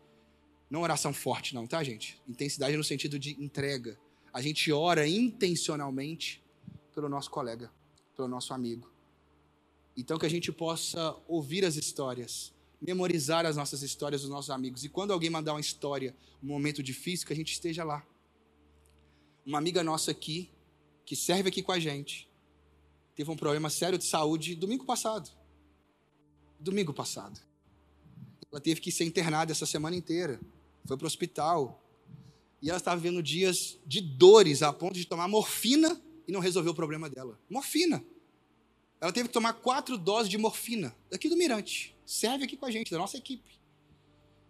não 0.71 0.83
oração 0.83 1.13
forte, 1.13 1.55
não, 1.55 1.67
tá, 1.67 1.83
gente? 1.83 2.21
Intensidade 2.29 2.77
no 2.77 2.85
sentido 2.85 3.19
de 3.19 3.33
entrega. 3.43 3.99
A 4.33 4.41
gente 4.41 4.71
ora 4.73 5.07
intencionalmente 5.07 6.43
pelo 6.95 7.09
nosso 7.09 7.31
colega, 7.31 7.71
pelo 8.17 8.29
nosso 8.29 8.55
amigo. 8.55 8.91
Então 9.97 10.19
que 10.19 10.27
a 10.27 10.31
gente 10.31 10.53
possa 10.53 11.17
ouvir 11.27 11.65
as 11.65 11.77
histórias, 11.77 12.55
memorizar 12.81 13.45
as 13.45 13.57
nossas 13.57 13.83
histórias 13.83 14.23
dos 14.23 14.31
nossos 14.31 14.51
amigos. 14.51 14.85
E 14.85 14.89
quando 14.89 15.13
alguém 15.13 15.29
mandar 15.29 15.53
uma 15.53 15.61
história, 15.61 16.15
um 16.43 16.47
momento 16.47 16.83
difícil, 16.83 17.27
que 17.27 17.33
a 17.33 17.37
gente 17.37 17.53
esteja 17.53 17.83
lá. 17.83 18.07
Uma 19.45 19.59
amiga 19.59 19.83
nossa 19.83 20.13
aqui, 20.13 20.51
que 21.05 21.17
serve 21.17 21.49
aqui 21.49 21.63
com 21.63 21.73
a 21.73 21.81
gente, 21.81 22.30
teve 23.21 23.31
um 23.31 23.37
problema 23.37 23.69
sério 23.69 23.99
de 23.99 24.05
saúde 24.05 24.55
domingo 24.55 24.87
passado. 24.87 25.31
Domingo 26.59 26.95
passado. 26.95 27.39
Ela 28.51 28.59
teve 28.59 28.81
que 28.81 28.91
ser 28.91 29.05
internada 29.05 29.53
essa 29.53 29.67
semana 29.67 29.95
inteira. 29.95 30.41
Foi 30.87 30.97
para 30.97 31.05
o 31.05 31.07
hospital. 31.07 31.85
E 32.63 32.71
ela 32.71 32.79
estava 32.79 32.99
vivendo 32.99 33.23
dias 33.23 33.79
de 33.87 34.01
dores 34.01 34.63
a 34.63 34.73
ponto 34.73 34.95
de 34.95 35.05
tomar 35.05 35.29
morfina 35.29 36.01
e 36.27 36.33
não 36.33 36.41
resolveu 36.41 36.73
o 36.73 36.75
problema 36.75 37.11
dela. 37.11 37.39
Morfina. 37.51 38.03
Ela 38.99 39.13
teve 39.13 39.29
que 39.29 39.35
tomar 39.35 39.53
quatro 39.53 39.99
doses 39.99 40.31
de 40.31 40.39
morfina, 40.39 40.97
daqui 41.11 41.29
do 41.29 41.37
Mirante. 41.37 41.95
Serve 42.07 42.45
aqui 42.45 42.57
com 42.57 42.65
a 42.65 42.71
gente, 42.71 42.91
da 42.91 42.97
nossa 42.97 43.19
equipe. 43.19 43.61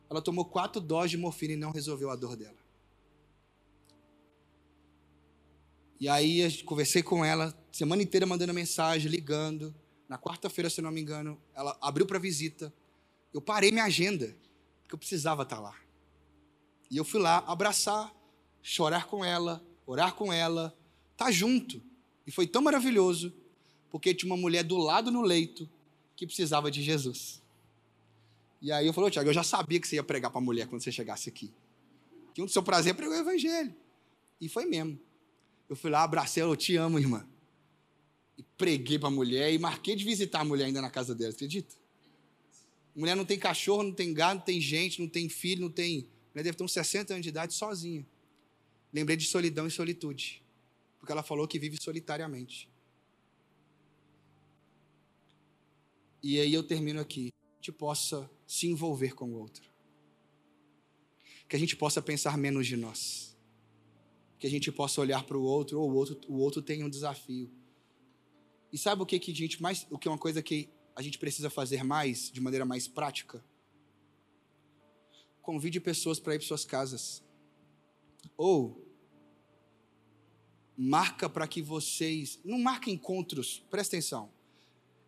Ela 0.09 0.23
tomou 0.23 0.45
quatro 0.45 0.81
doses 0.81 1.11
de 1.11 1.17
morfina 1.17 1.55
e 1.55 1.57
não 1.57 1.73
resolveu 1.73 2.09
a 2.09 2.15
dor 2.15 2.37
dela. 2.37 2.60
E 6.01 6.09
aí, 6.09 6.63
conversei 6.63 7.03
com 7.03 7.23
ela, 7.23 7.55
semana 7.71 8.03
inteira 8.03 8.25
mandando 8.25 8.55
mensagem, 8.55 9.11
ligando. 9.11 9.75
Na 10.09 10.19
quarta-feira, 10.19 10.71
se 10.71 10.81
não 10.81 10.91
me 10.91 10.99
engano, 10.99 11.39
ela 11.55 11.77
abriu 11.79 12.07
para 12.07 12.19
visita. 12.19 12.73
Eu 13.35 13.43
parei 13.43 13.71
minha 13.71 13.85
agenda, 13.85 14.35
porque 14.81 14.95
eu 14.95 14.99
precisava 14.99 15.43
estar 15.43 15.61
lá. 15.61 15.77
E 16.91 16.97
eu 16.97 17.05
fui 17.05 17.21
lá 17.21 17.45
abraçar, 17.47 18.11
chorar 18.63 19.07
com 19.07 19.23
ela, 19.23 19.63
orar 19.87 20.15
com 20.15 20.33
ela, 20.33 20.75
estar 21.13 21.27
tá 21.27 21.31
junto. 21.31 21.83
E 22.27 22.31
foi 22.31 22.47
tão 22.47 22.63
maravilhoso 22.63 23.33
porque 23.91 24.15
tinha 24.15 24.33
uma 24.33 24.41
mulher 24.41 24.65
do 24.65 24.79
lado 24.79 25.11
no 25.11 25.21
leito 25.21 25.69
que 26.17 26.27
precisava 26.27 26.71
de 26.71 26.83
Jesus. 26.83 27.43
E 28.63 28.73
aí 28.73 28.87
eu 28.87 28.93
falei, 28.93 29.11
Tiago, 29.11 29.29
eu 29.29 29.35
já 29.35 29.43
sabia 29.43 29.79
que 29.79 29.87
você 29.87 29.97
ia 29.97 30.03
pregar 30.03 30.31
para 30.31 30.41
a 30.41 30.45
mulher 30.45 30.67
quando 30.67 30.83
você 30.83 30.91
chegasse 30.91 31.29
aqui. 31.29 31.53
Que 32.35 32.41
um 32.41 32.47
do 32.47 32.51
seu 32.51 32.63
prazer 32.63 32.93
é 32.93 32.95
pregar 32.95 33.19
o 33.19 33.21
evangelho. 33.21 33.75
E 34.41 34.49
foi 34.49 34.65
mesmo. 34.65 34.99
Eu 35.71 35.77
fui 35.77 35.89
lá, 35.89 36.03
abracei 36.03 36.43
ela, 36.43 36.53
eu 36.53 36.57
te 36.57 36.75
amo, 36.75 36.99
irmã. 36.99 37.27
E 38.37 38.43
preguei 38.59 38.99
para 38.99 39.09
a 39.09 39.13
mulher 39.13 39.53
e 39.53 39.59
marquei 39.59 39.95
de 39.95 40.05
visitar 40.05 40.41
a 40.41 40.45
mulher 40.45 40.65
ainda 40.65 40.83
na 40.83 40.91
casa 40.91 41.15
dela, 41.15 41.33
acredita? 41.33 41.75
mulher 43.01 43.15
não 43.17 43.25
tem 43.25 43.39
cachorro, 43.39 43.85
não 43.85 43.93
tem 43.93 44.13
gado, 44.13 44.41
não 44.41 44.45
tem 44.45 44.61
gente, 44.61 45.01
não 45.01 45.09
tem 45.09 45.29
filho, 45.29 45.63
não 45.63 45.71
tem. 45.71 46.01
A 46.01 46.35
mulher 46.35 46.45
deve 46.45 46.57
ter 46.57 46.65
uns 46.65 46.73
60 46.73 47.15
anos 47.15 47.23
de 47.23 47.29
idade 47.29 47.55
sozinha. 47.55 48.07
Lembrei 48.93 49.17
de 49.17 49.25
solidão 49.25 49.67
e 49.67 49.71
solitude. 49.71 50.43
Porque 50.99 51.13
ela 51.13 51.23
falou 51.23 51.49
que 51.49 51.59
vive 51.59 51.79
solitariamente. 51.81 52.69
E 56.23 56.39
aí 56.39 56.53
eu 56.53 56.63
termino 56.63 57.01
aqui. 57.01 57.33
Que 57.63 57.71
possa 57.71 58.29
se 58.47 58.67
envolver 58.67 59.15
com 59.15 59.31
o 59.31 59.39
outro. 59.39 59.71
que 61.49 61.57
a 61.57 61.59
gente 61.59 61.77
possa 61.77 62.03
pensar 62.03 62.37
menos 62.37 62.67
de 62.67 62.77
nós. 62.77 63.30
Que 64.41 64.49
a 64.49 64.51
gente 64.51 64.73
possa 64.73 65.01
olhar 65.01 65.23
para 65.23 65.39
o 65.39 65.43
outro, 65.43 65.81
ou 65.81 65.89
o 65.89 65.95
outro, 65.95 66.19
o 66.27 66.39
outro 66.39 66.61
tem 66.61 66.83
um 66.83 66.91
desafio. 66.91 67.49
E 68.73 68.79
sabe 68.79 69.03
o 69.03 69.07
que, 69.07 69.19
que 69.21 69.31
a 69.31 69.35
gente 69.35 69.63
mais, 69.63 69.87
o 69.91 69.97
que 69.97 70.09
é 70.09 70.11
uma 70.11 70.19
coisa 70.19 70.43
que 70.43 70.69
a 70.97 71.03
gente 71.03 71.19
precisa 71.19 71.49
fazer 71.49 71.85
mais, 71.85 72.31
de 72.33 72.41
maneira 72.41 72.65
mais 72.65 72.89
prática? 72.89 73.45
Convide 75.41 75.79
pessoas 75.79 76.19
para 76.19 76.35
ir 76.35 76.39
para 76.39 76.49
suas 76.49 76.65
casas. 76.65 77.23
Ou 78.37 78.91
marca 80.77 81.29
para 81.29 81.47
que 81.47 81.61
vocês, 81.61 82.41
não 82.43 82.59
marca 82.59 82.91
encontros, 82.91 83.63
presta 83.71 83.97
atenção. 83.97 84.31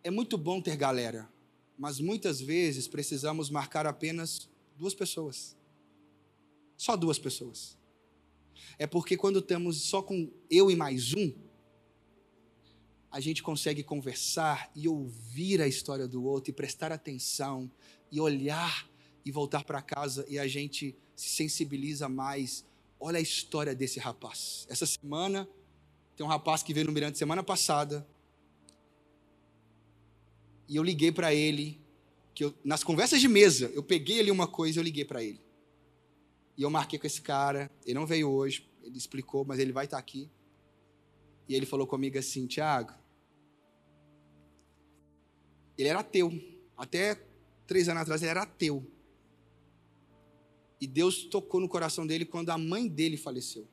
É 0.04 0.10
muito 0.10 0.36
bom 0.36 0.60
ter 0.60 0.76
galera, 0.76 1.32
mas 1.78 1.98
muitas 1.98 2.40
vezes 2.40 2.86
precisamos 2.86 3.48
marcar 3.48 3.86
apenas 3.86 4.50
duas 4.76 4.94
pessoas. 4.94 5.56
Só 6.76 6.96
duas 6.96 7.18
pessoas. 7.18 7.78
É 8.78 8.86
porque 8.86 9.16
quando 9.16 9.38
estamos 9.38 9.82
só 9.82 10.02
com 10.02 10.30
eu 10.50 10.70
e 10.70 10.76
mais 10.76 11.14
um, 11.14 11.32
a 13.10 13.20
gente 13.20 13.42
consegue 13.42 13.82
conversar 13.82 14.70
e 14.74 14.88
ouvir 14.88 15.60
a 15.60 15.68
história 15.68 16.08
do 16.08 16.24
outro 16.24 16.50
e 16.50 16.54
prestar 16.54 16.90
atenção 16.90 17.70
e 18.10 18.18
olhar 18.18 18.88
e 19.24 19.30
voltar 19.30 19.64
para 19.64 19.82
casa 19.82 20.24
e 20.28 20.38
a 20.38 20.48
gente 20.48 20.96
se 21.14 21.28
sensibiliza 21.28 22.08
mais. 22.08 22.64
Olha 22.98 23.18
a 23.18 23.20
história 23.20 23.74
desse 23.74 24.00
rapaz. 24.00 24.66
Essa 24.70 24.86
semana 24.86 25.46
tem 26.16 26.24
um 26.24 26.28
rapaz 26.28 26.62
que 26.62 26.72
veio 26.72 26.86
no 26.86 26.92
Mirante 26.92 27.18
semana 27.18 27.42
passada 27.42 28.06
e 30.66 30.76
eu 30.76 30.82
liguei 30.82 31.12
para 31.12 31.34
ele 31.34 31.80
que 32.34 32.44
eu, 32.44 32.54
nas 32.64 32.82
conversas 32.82 33.20
de 33.20 33.28
mesa 33.28 33.70
eu 33.74 33.82
peguei 33.82 34.20
ali 34.20 34.30
uma 34.30 34.46
coisa 34.46 34.78
e 34.78 34.80
eu 34.80 34.84
liguei 34.84 35.04
para 35.04 35.22
ele. 35.22 35.40
E 36.56 36.62
eu 36.62 36.70
marquei 36.70 36.98
com 36.98 37.06
esse 37.06 37.22
cara, 37.22 37.70
ele 37.84 37.94
não 37.94 38.06
veio 38.06 38.30
hoje, 38.30 38.68
ele 38.82 38.98
explicou, 38.98 39.44
mas 39.44 39.58
ele 39.58 39.72
vai 39.72 39.86
estar 39.86 39.98
aqui. 39.98 40.30
E 41.48 41.54
ele 41.54 41.66
falou 41.66 41.86
comigo 41.86 42.18
assim, 42.18 42.46
Tiago, 42.46 42.92
ele 45.76 45.88
era 45.88 46.00
ateu. 46.00 46.30
Até 46.76 47.14
três 47.66 47.88
anos 47.88 48.02
atrás 48.02 48.22
ele 48.22 48.30
era 48.30 48.42
ateu. 48.42 48.86
E 50.80 50.86
Deus 50.86 51.24
tocou 51.24 51.60
no 51.60 51.68
coração 51.68 52.06
dele 52.06 52.24
quando 52.24 52.50
a 52.50 52.58
mãe 52.58 52.88
dele 52.88 53.16
faleceu. 53.16 53.68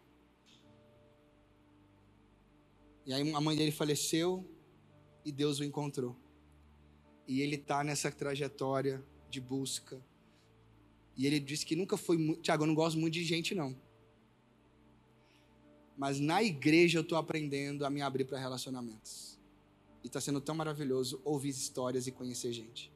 E 3.06 3.14
aí 3.14 3.34
a 3.34 3.42
mãe 3.42 3.58
dele 3.58 3.72
faleceu 3.72 4.48
e 5.26 5.32
Deus 5.32 5.60
o 5.60 5.64
encontrou. 5.64 6.16
E 7.28 7.42
ele 7.42 7.56
está 7.56 7.84
nessa 7.84 8.12
trajetória 8.12 9.04
de 9.30 9.42
busca. 9.42 10.00
E 11.20 11.28
ele 11.28 11.38
disse 11.38 11.66
que 11.66 11.76
nunca 11.76 11.98
foi. 11.98 12.18
Tiago, 12.36 12.64
eu 12.64 12.68
não 12.68 12.74
gosto 12.74 12.98
muito 12.98 13.14
de 13.16 13.26
gente, 13.26 13.54
não. 13.54 13.76
Mas 15.98 16.18
na 16.18 16.42
igreja 16.42 16.98
eu 16.98 17.02
estou 17.02 17.18
aprendendo 17.18 17.86
a 17.86 17.90
me 17.90 18.02
abrir 18.02 18.24
para 18.24 18.40
relacionamentos. 18.40 19.38
E 20.02 20.08
está 20.08 20.22
sendo 20.22 20.40
tão 20.40 20.56
maravilhoso 20.56 21.20
ouvir 21.26 21.50
histórias 21.50 22.08
e 22.08 22.12
conhecer 22.14 22.54
gente. 22.54 22.90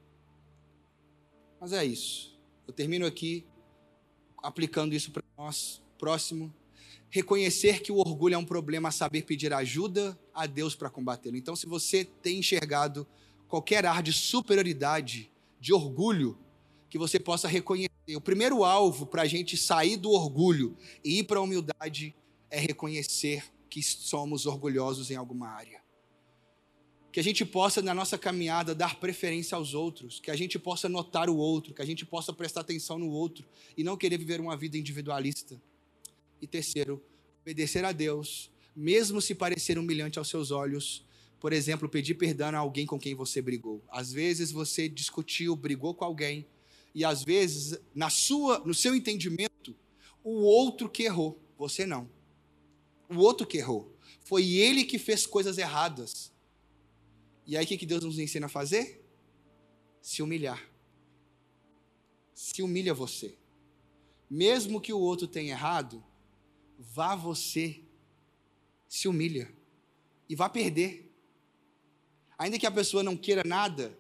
Mas 1.59 1.74
é 1.74 1.84
isso. 1.84 2.39
Eu 2.65 2.74
termino 2.74 3.05
aqui 3.05 3.45
aplicando 4.38 4.95
isso 4.95 5.11
para 5.11 5.21
nós. 5.38 5.82
Próximo. 5.97 6.53
Reconhecer 7.09 7.82
que 7.82 7.91
o 7.91 7.97
orgulho 7.97 8.36
é 8.36 8.38
um 8.38 8.45
problema, 8.45 8.89
saber 8.89 9.24
pedir 9.24 9.51
ajuda 9.51 10.17
a 10.34 10.45
Deus 10.45 10.76
para 10.76 10.89
combatê-lo. 10.89 11.36
Então, 11.36 11.57
se 11.57 11.65
você 11.65 12.05
tem 12.05 12.39
enxergado 12.39 13.05
qualquer 13.49 13.86
ar 13.86 14.01
de 14.01 14.13
superioridade, 14.13 15.30
de 15.59 15.74
orgulho, 15.74 16.38
que 16.94 16.98
você 17.00 17.20
possa 17.20 17.48
reconhecer. 17.48 17.89
O 18.16 18.22
primeiro 18.22 18.64
alvo 18.64 19.08
para 19.08 19.24
a 19.24 19.26
gente 19.26 19.58
sair 19.58 19.98
do 19.98 20.12
orgulho 20.12 20.78
e 21.04 21.18
ir 21.18 21.24
para 21.24 21.39
a 21.39 21.41
humildade 21.41 22.16
é 22.52 22.60
reconhecer 22.60 23.44
que 23.68 23.82
somos 23.82 24.46
orgulhosos 24.46 25.10
em 25.10 25.16
alguma 25.16 25.48
área. 25.48 25.82
Que 27.12 27.20
a 27.20 27.24
gente 27.24 27.44
possa, 27.44 27.82
na 27.82 27.96
nossa 27.96 28.16
caminhada, 28.16 28.76
dar 28.76 29.00
preferência 29.00 29.56
aos 29.56 29.74
outros, 29.74 30.20
que 30.20 30.30
a 30.30 30.36
gente 30.36 30.60
possa 30.60 30.88
notar 30.88 31.32
o 31.32 31.36
outro, 31.36 31.74
que 31.74 31.82
a 31.82 31.86
gente 31.86 32.06
possa 32.06 32.32
prestar 32.32 32.62
atenção 32.62 33.00
no 33.00 33.10
outro 33.10 33.44
e 33.76 33.84
não 33.84 33.98
querer 33.98 34.20
viver 34.20 34.39
uma 34.39 34.56
vida 34.56 34.78
individualista. 34.78 35.60
E 36.39 36.46
terceiro, 36.46 37.04
obedecer 37.41 37.84
a 37.84 37.91
Deus, 37.91 38.52
mesmo 38.76 39.20
se 39.20 39.34
parecer 39.34 39.80
humilhante 39.80 40.20
aos 40.20 40.30
seus 40.30 40.52
olhos, 40.52 41.04
por 41.39 41.54
exemplo, 41.54 41.89
pedir 41.89 42.14
perdão 42.14 42.50
a 42.50 42.60
alguém 42.60 42.86
com 42.86 43.00
quem 43.00 43.16
você 43.16 43.41
brigou. 43.41 43.84
Às 43.89 44.14
vezes 44.14 44.52
você 44.52 44.88
discutiu, 44.88 45.56
brigou 45.56 45.96
com 45.96 46.06
alguém, 46.06 46.46
e 46.94 47.04
às 47.04 47.24
vezes, 47.24 47.80
na 47.94 48.10
sua, 48.10 48.60
no 48.60 48.74
seu 48.74 48.96
entendimento, 48.96 49.76
o 50.24 50.41
outro 50.44 50.89
que 50.89 51.04
errou, 51.04 51.41
você 51.58 51.86
não. 51.86 52.10
O 53.10 53.18
outro 53.18 53.48
que 53.48 53.58
errou. 53.58 53.96
Foi 54.22 54.48
ele 54.48 54.84
que 54.86 55.00
fez 55.00 55.26
coisas 55.26 55.58
erradas. 55.58 56.32
E 57.46 57.58
aí 57.58 57.66
o 57.66 57.68
que 57.68 57.86
Deus 57.86 58.04
nos 58.04 58.20
ensina 58.20 58.46
a 58.46 58.50
fazer? 58.50 59.04
Se 60.02 60.22
humilhar. 60.22 60.70
Se 62.34 62.62
humilha 62.62 62.94
você. 62.94 63.38
Mesmo 64.30 64.80
que 64.80 64.94
o 64.94 65.00
outro 65.00 65.28
tenha 65.28 65.54
errado, 65.54 66.04
vá 66.78 67.16
você, 67.16 67.82
se 68.88 69.08
humilha 69.08 69.54
e 70.30 70.36
vá 70.36 70.48
perder. 70.48 71.12
Ainda 72.38 72.58
que 72.58 72.66
a 72.66 72.72
pessoa 72.72 73.04
não 73.04 73.18
queira 73.18 73.44
nada, 73.46 73.98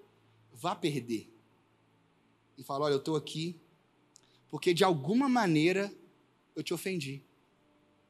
vá 0.51 0.75
perder. 0.75 1.32
E 2.57 2.63
fala: 2.63 2.85
Olha, 2.85 2.93
eu 2.93 2.99
estou 2.99 3.15
aqui 3.15 3.59
porque 4.53 4.71
de 4.71 4.83
alguma 4.83 5.27
maneira 5.27 5.91
eu 6.55 6.61
te 6.61 6.75
ofendi. 6.75 7.23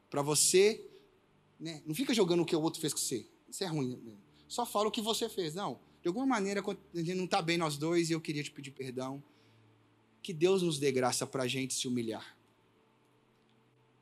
Para 0.09 0.21
você, 0.21 0.85
né, 1.57 1.81
não 1.85 1.95
fica 1.95 2.13
jogando 2.13 2.41
o 2.41 2.45
que 2.45 2.53
o 2.53 2.61
outro 2.61 2.81
fez 2.81 2.91
com 2.91 2.99
você. 2.99 3.25
Isso 3.47 3.63
é 3.63 3.67
ruim. 3.67 3.97
Né? 4.03 4.17
Só 4.45 4.65
fala 4.65 4.89
o 4.89 4.91
que 4.91 5.01
você 5.01 5.29
fez. 5.29 5.55
Não, 5.55 5.79
de 6.01 6.09
alguma 6.09 6.25
maneira 6.25 6.61
a 6.61 6.97
gente 6.97 7.13
não 7.13 7.23
está 7.23 7.41
bem 7.41 7.57
nós 7.57 7.77
dois 7.77 8.09
e 8.09 8.13
eu 8.13 8.19
queria 8.19 8.43
te 8.43 8.51
pedir 8.51 8.71
perdão. 8.71 9.23
Que 10.21 10.33
Deus 10.33 10.61
nos 10.61 10.77
dê 10.77 10.91
graça 10.91 11.25
para 11.25 11.43
a 11.43 11.47
gente 11.47 11.73
se 11.73 11.87
humilhar. 11.87 12.37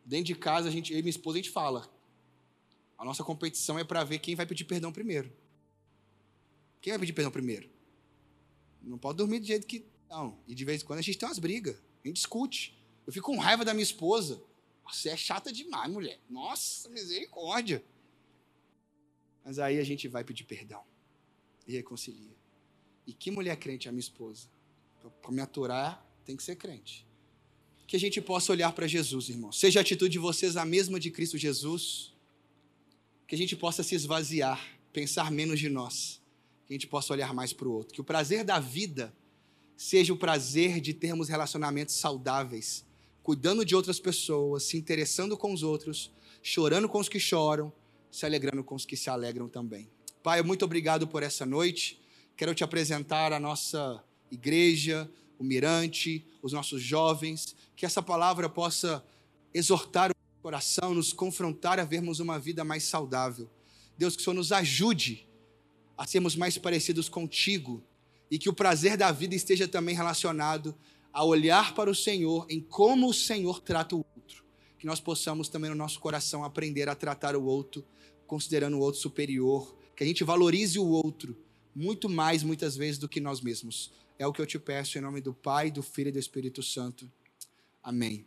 Dentro 0.03 0.25
de 0.25 0.35
casa, 0.35 0.67
a 0.67 0.71
gente, 0.71 0.91
eu 0.91 0.97
e 0.97 1.03
minha 1.03 1.11
esposa, 1.11 1.37
a 1.37 1.41
gente 1.43 1.51
fala. 1.51 1.87
A 2.97 3.05
nossa 3.05 3.23
competição 3.23 3.77
é 3.77 3.83
para 3.83 4.03
ver 4.03 4.17
quem 4.17 4.33
vai 4.33 4.47
pedir 4.47 4.65
perdão 4.65 4.91
primeiro. 4.91 5.31
Quem 6.81 6.91
vai 6.91 6.99
pedir 6.99 7.13
perdão 7.13 7.31
primeiro? 7.31 7.69
Não 8.81 8.97
pode 8.97 9.19
dormir 9.19 9.39
do 9.39 9.45
jeito 9.45 9.67
que. 9.67 9.85
Não. 10.11 10.37
E 10.45 10.53
de 10.53 10.65
vez 10.65 10.83
em 10.83 10.85
quando 10.85 10.99
a 10.99 11.01
gente 11.01 11.17
tem 11.17 11.27
umas 11.27 11.39
brigas. 11.39 11.77
A 12.03 12.07
gente 12.07 12.17
discute. 12.17 12.77
Eu 13.07 13.13
fico 13.13 13.31
com 13.31 13.39
raiva 13.39 13.63
da 13.63 13.73
minha 13.73 13.83
esposa. 13.83 14.43
Você 14.91 15.09
é 15.09 15.15
chata 15.15 15.51
demais, 15.51 15.89
mulher. 15.89 16.19
Nossa, 16.29 16.89
misericórdia. 16.89 17.81
Mas 19.43 19.57
aí 19.57 19.79
a 19.79 19.83
gente 19.83 20.07
vai 20.09 20.23
pedir 20.23 20.43
perdão. 20.43 20.83
E 21.65 21.71
reconcilia. 21.71 22.35
E 23.07 23.13
que 23.13 23.31
mulher 23.31 23.55
crente 23.55 23.87
é 23.87 23.89
a 23.89 23.91
minha 23.91 24.01
esposa? 24.01 24.49
Para 25.21 25.31
me 25.31 25.41
aturar, 25.41 26.05
tem 26.25 26.35
que 26.35 26.43
ser 26.43 26.57
crente. 26.57 27.07
Que 27.87 27.95
a 27.95 27.99
gente 27.99 28.21
possa 28.21 28.51
olhar 28.51 28.71
para 28.73 28.87
Jesus, 28.87 29.29
irmão. 29.29 29.51
Seja 29.51 29.79
a 29.79 29.81
atitude 29.81 30.11
de 30.11 30.19
vocês 30.19 30.57
a 30.57 30.65
mesma 30.65 30.99
de 30.99 31.09
Cristo 31.09 31.37
Jesus. 31.37 32.13
Que 33.27 33.35
a 33.35 33.37
gente 33.37 33.55
possa 33.55 33.81
se 33.81 33.95
esvaziar, 33.95 34.61
pensar 34.91 35.31
menos 35.31 35.59
de 35.59 35.69
nós 35.69 36.21
que 36.71 36.75
a 36.75 36.77
gente 36.77 36.87
possa 36.87 37.11
olhar 37.11 37.33
mais 37.33 37.51
para 37.51 37.67
o 37.67 37.73
outro. 37.73 37.93
Que 37.93 37.99
o 37.99 38.03
prazer 38.03 38.45
da 38.45 38.57
vida 38.57 39.13
seja 39.81 40.13
o 40.13 40.15
prazer 40.15 40.79
de 40.79 40.93
termos 40.93 41.27
relacionamentos 41.27 41.95
saudáveis, 41.95 42.85
cuidando 43.23 43.65
de 43.65 43.75
outras 43.75 43.99
pessoas, 43.99 44.61
se 44.61 44.77
interessando 44.77 45.35
com 45.35 45.51
os 45.51 45.63
outros, 45.63 46.11
chorando 46.43 46.87
com 46.87 46.99
os 46.99 47.09
que 47.09 47.19
choram, 47.19 47.73
se 48.11 48.23
alegrando 48.23 48.63
com 48.63 48.75
os 48.75 48.85
que 48.85 48.95
se 48.95 49.09
alegram 49.09 49.49
também. 49.49 49.89
Pai, 50.21 50.43
muito 50.43 50.63
obrigado 50.63 51.07
por 51.07 51.23
essa 51.23 51.47
noite. 51.47 51.99
Quero 52.37 52.53
te 52.53 52.63
apresentar 52.63 53.33
a 53.33 53.39
nossa 53.39 54.03
igreja, 54.29 55.09
o 55.39 55.43
Mirante, 55.43 56.27
os 56.43 56.53
nossos 56.53 56.79
jovens, 56.79 57.55
que 57.75 57.83
essa 57.83 58.03
palavra 58.03 58.47
possa 58.47 59.03
exortar 59.51 60.11
o 60.11 60.41
coração, 60.43 60.93
nos 60.93 61.11
confrontar 61.11 61.79
a 61.79 61.83
vermos 61.83 62.19
uma 62.19 62.37
vida 62.37 62.63
mais 62.63 62.83
saudável. 62.83 63.49
Deus, 63.97 64.15
que 64.15 64.21
o 64.21 64.23
Senhor 64.23 64.35
nos 64.35 64.51
ajude 64.51 65.27
a 65.97 66.05
sermos 66.05 66.35
mais 66.35 66.55
parecidos 66.55 67.09
contigo 67.09 67.83
e 68.31 68.39
que 68.39 68.49
o 68.49 68.53
prazer 68.53 68.95
da 68.95 69.11
vida 69.11 69.35
esteja 69.35 69.67
também 69.67 69.93
relacionado 69.93 70.73
a 71.11 71.25
olhar 71.25 71.75
para 71.75 71.91
o 71.91 71.95
Senhor 71.95 72.47
em 72.49 72.61
como 72.61 73.09
o 73.09 73.13
Senhor 73.13 73.59
trata 73.59 73.93
o 73.93 74.05
outro. 74.15 74.45
Que 74.79 74.87
nós 74.87 75.01
possamos 75.01 75.49
também 75.49 75.69
no 75.69 75.75
nosso 75.75 75.99
coração 75.99 76.45
aprender 76.45 76.87
a 76.87 76.95
tratar 76.95 77.35
o 77.35 77.43
outro 77.43 77.85
considerando 78.25 78.77
o 78.77 78.79
outro 78.79 79.01
superior, 79.01 79.75
que 79.93 80.05
a 80.05 80.07
gente 80.07 80.23
valorize 80.23 80.79
o 80.79 80.87
outro 80.87 81.37
muito 81.75 82.07
mais 82.07 82.43
muitas 82.43 82.77
vezes 82.77 82.97
do 82.97 83.09
que 83.09 83.19
nós 83.19 83.41
mesmos. 83.41 83.91
É 84.17 84.25
o 84.25 84.31
que 84.31 84.41
eu 84.41 84.45
te 84.45 84.57
peço 84.57 84.97
em 84.97 85.01
nome 85.01 85.19
do 85.19 85.33
Pai, 85.33 85.69
do 85.69 85.83
Filho 85.83 86.07
e 86.07 86.11
do 86.13 86.19
Espírito 86.19 86.63
Santo. 86.63 87.11
Amém. 87.83 88.25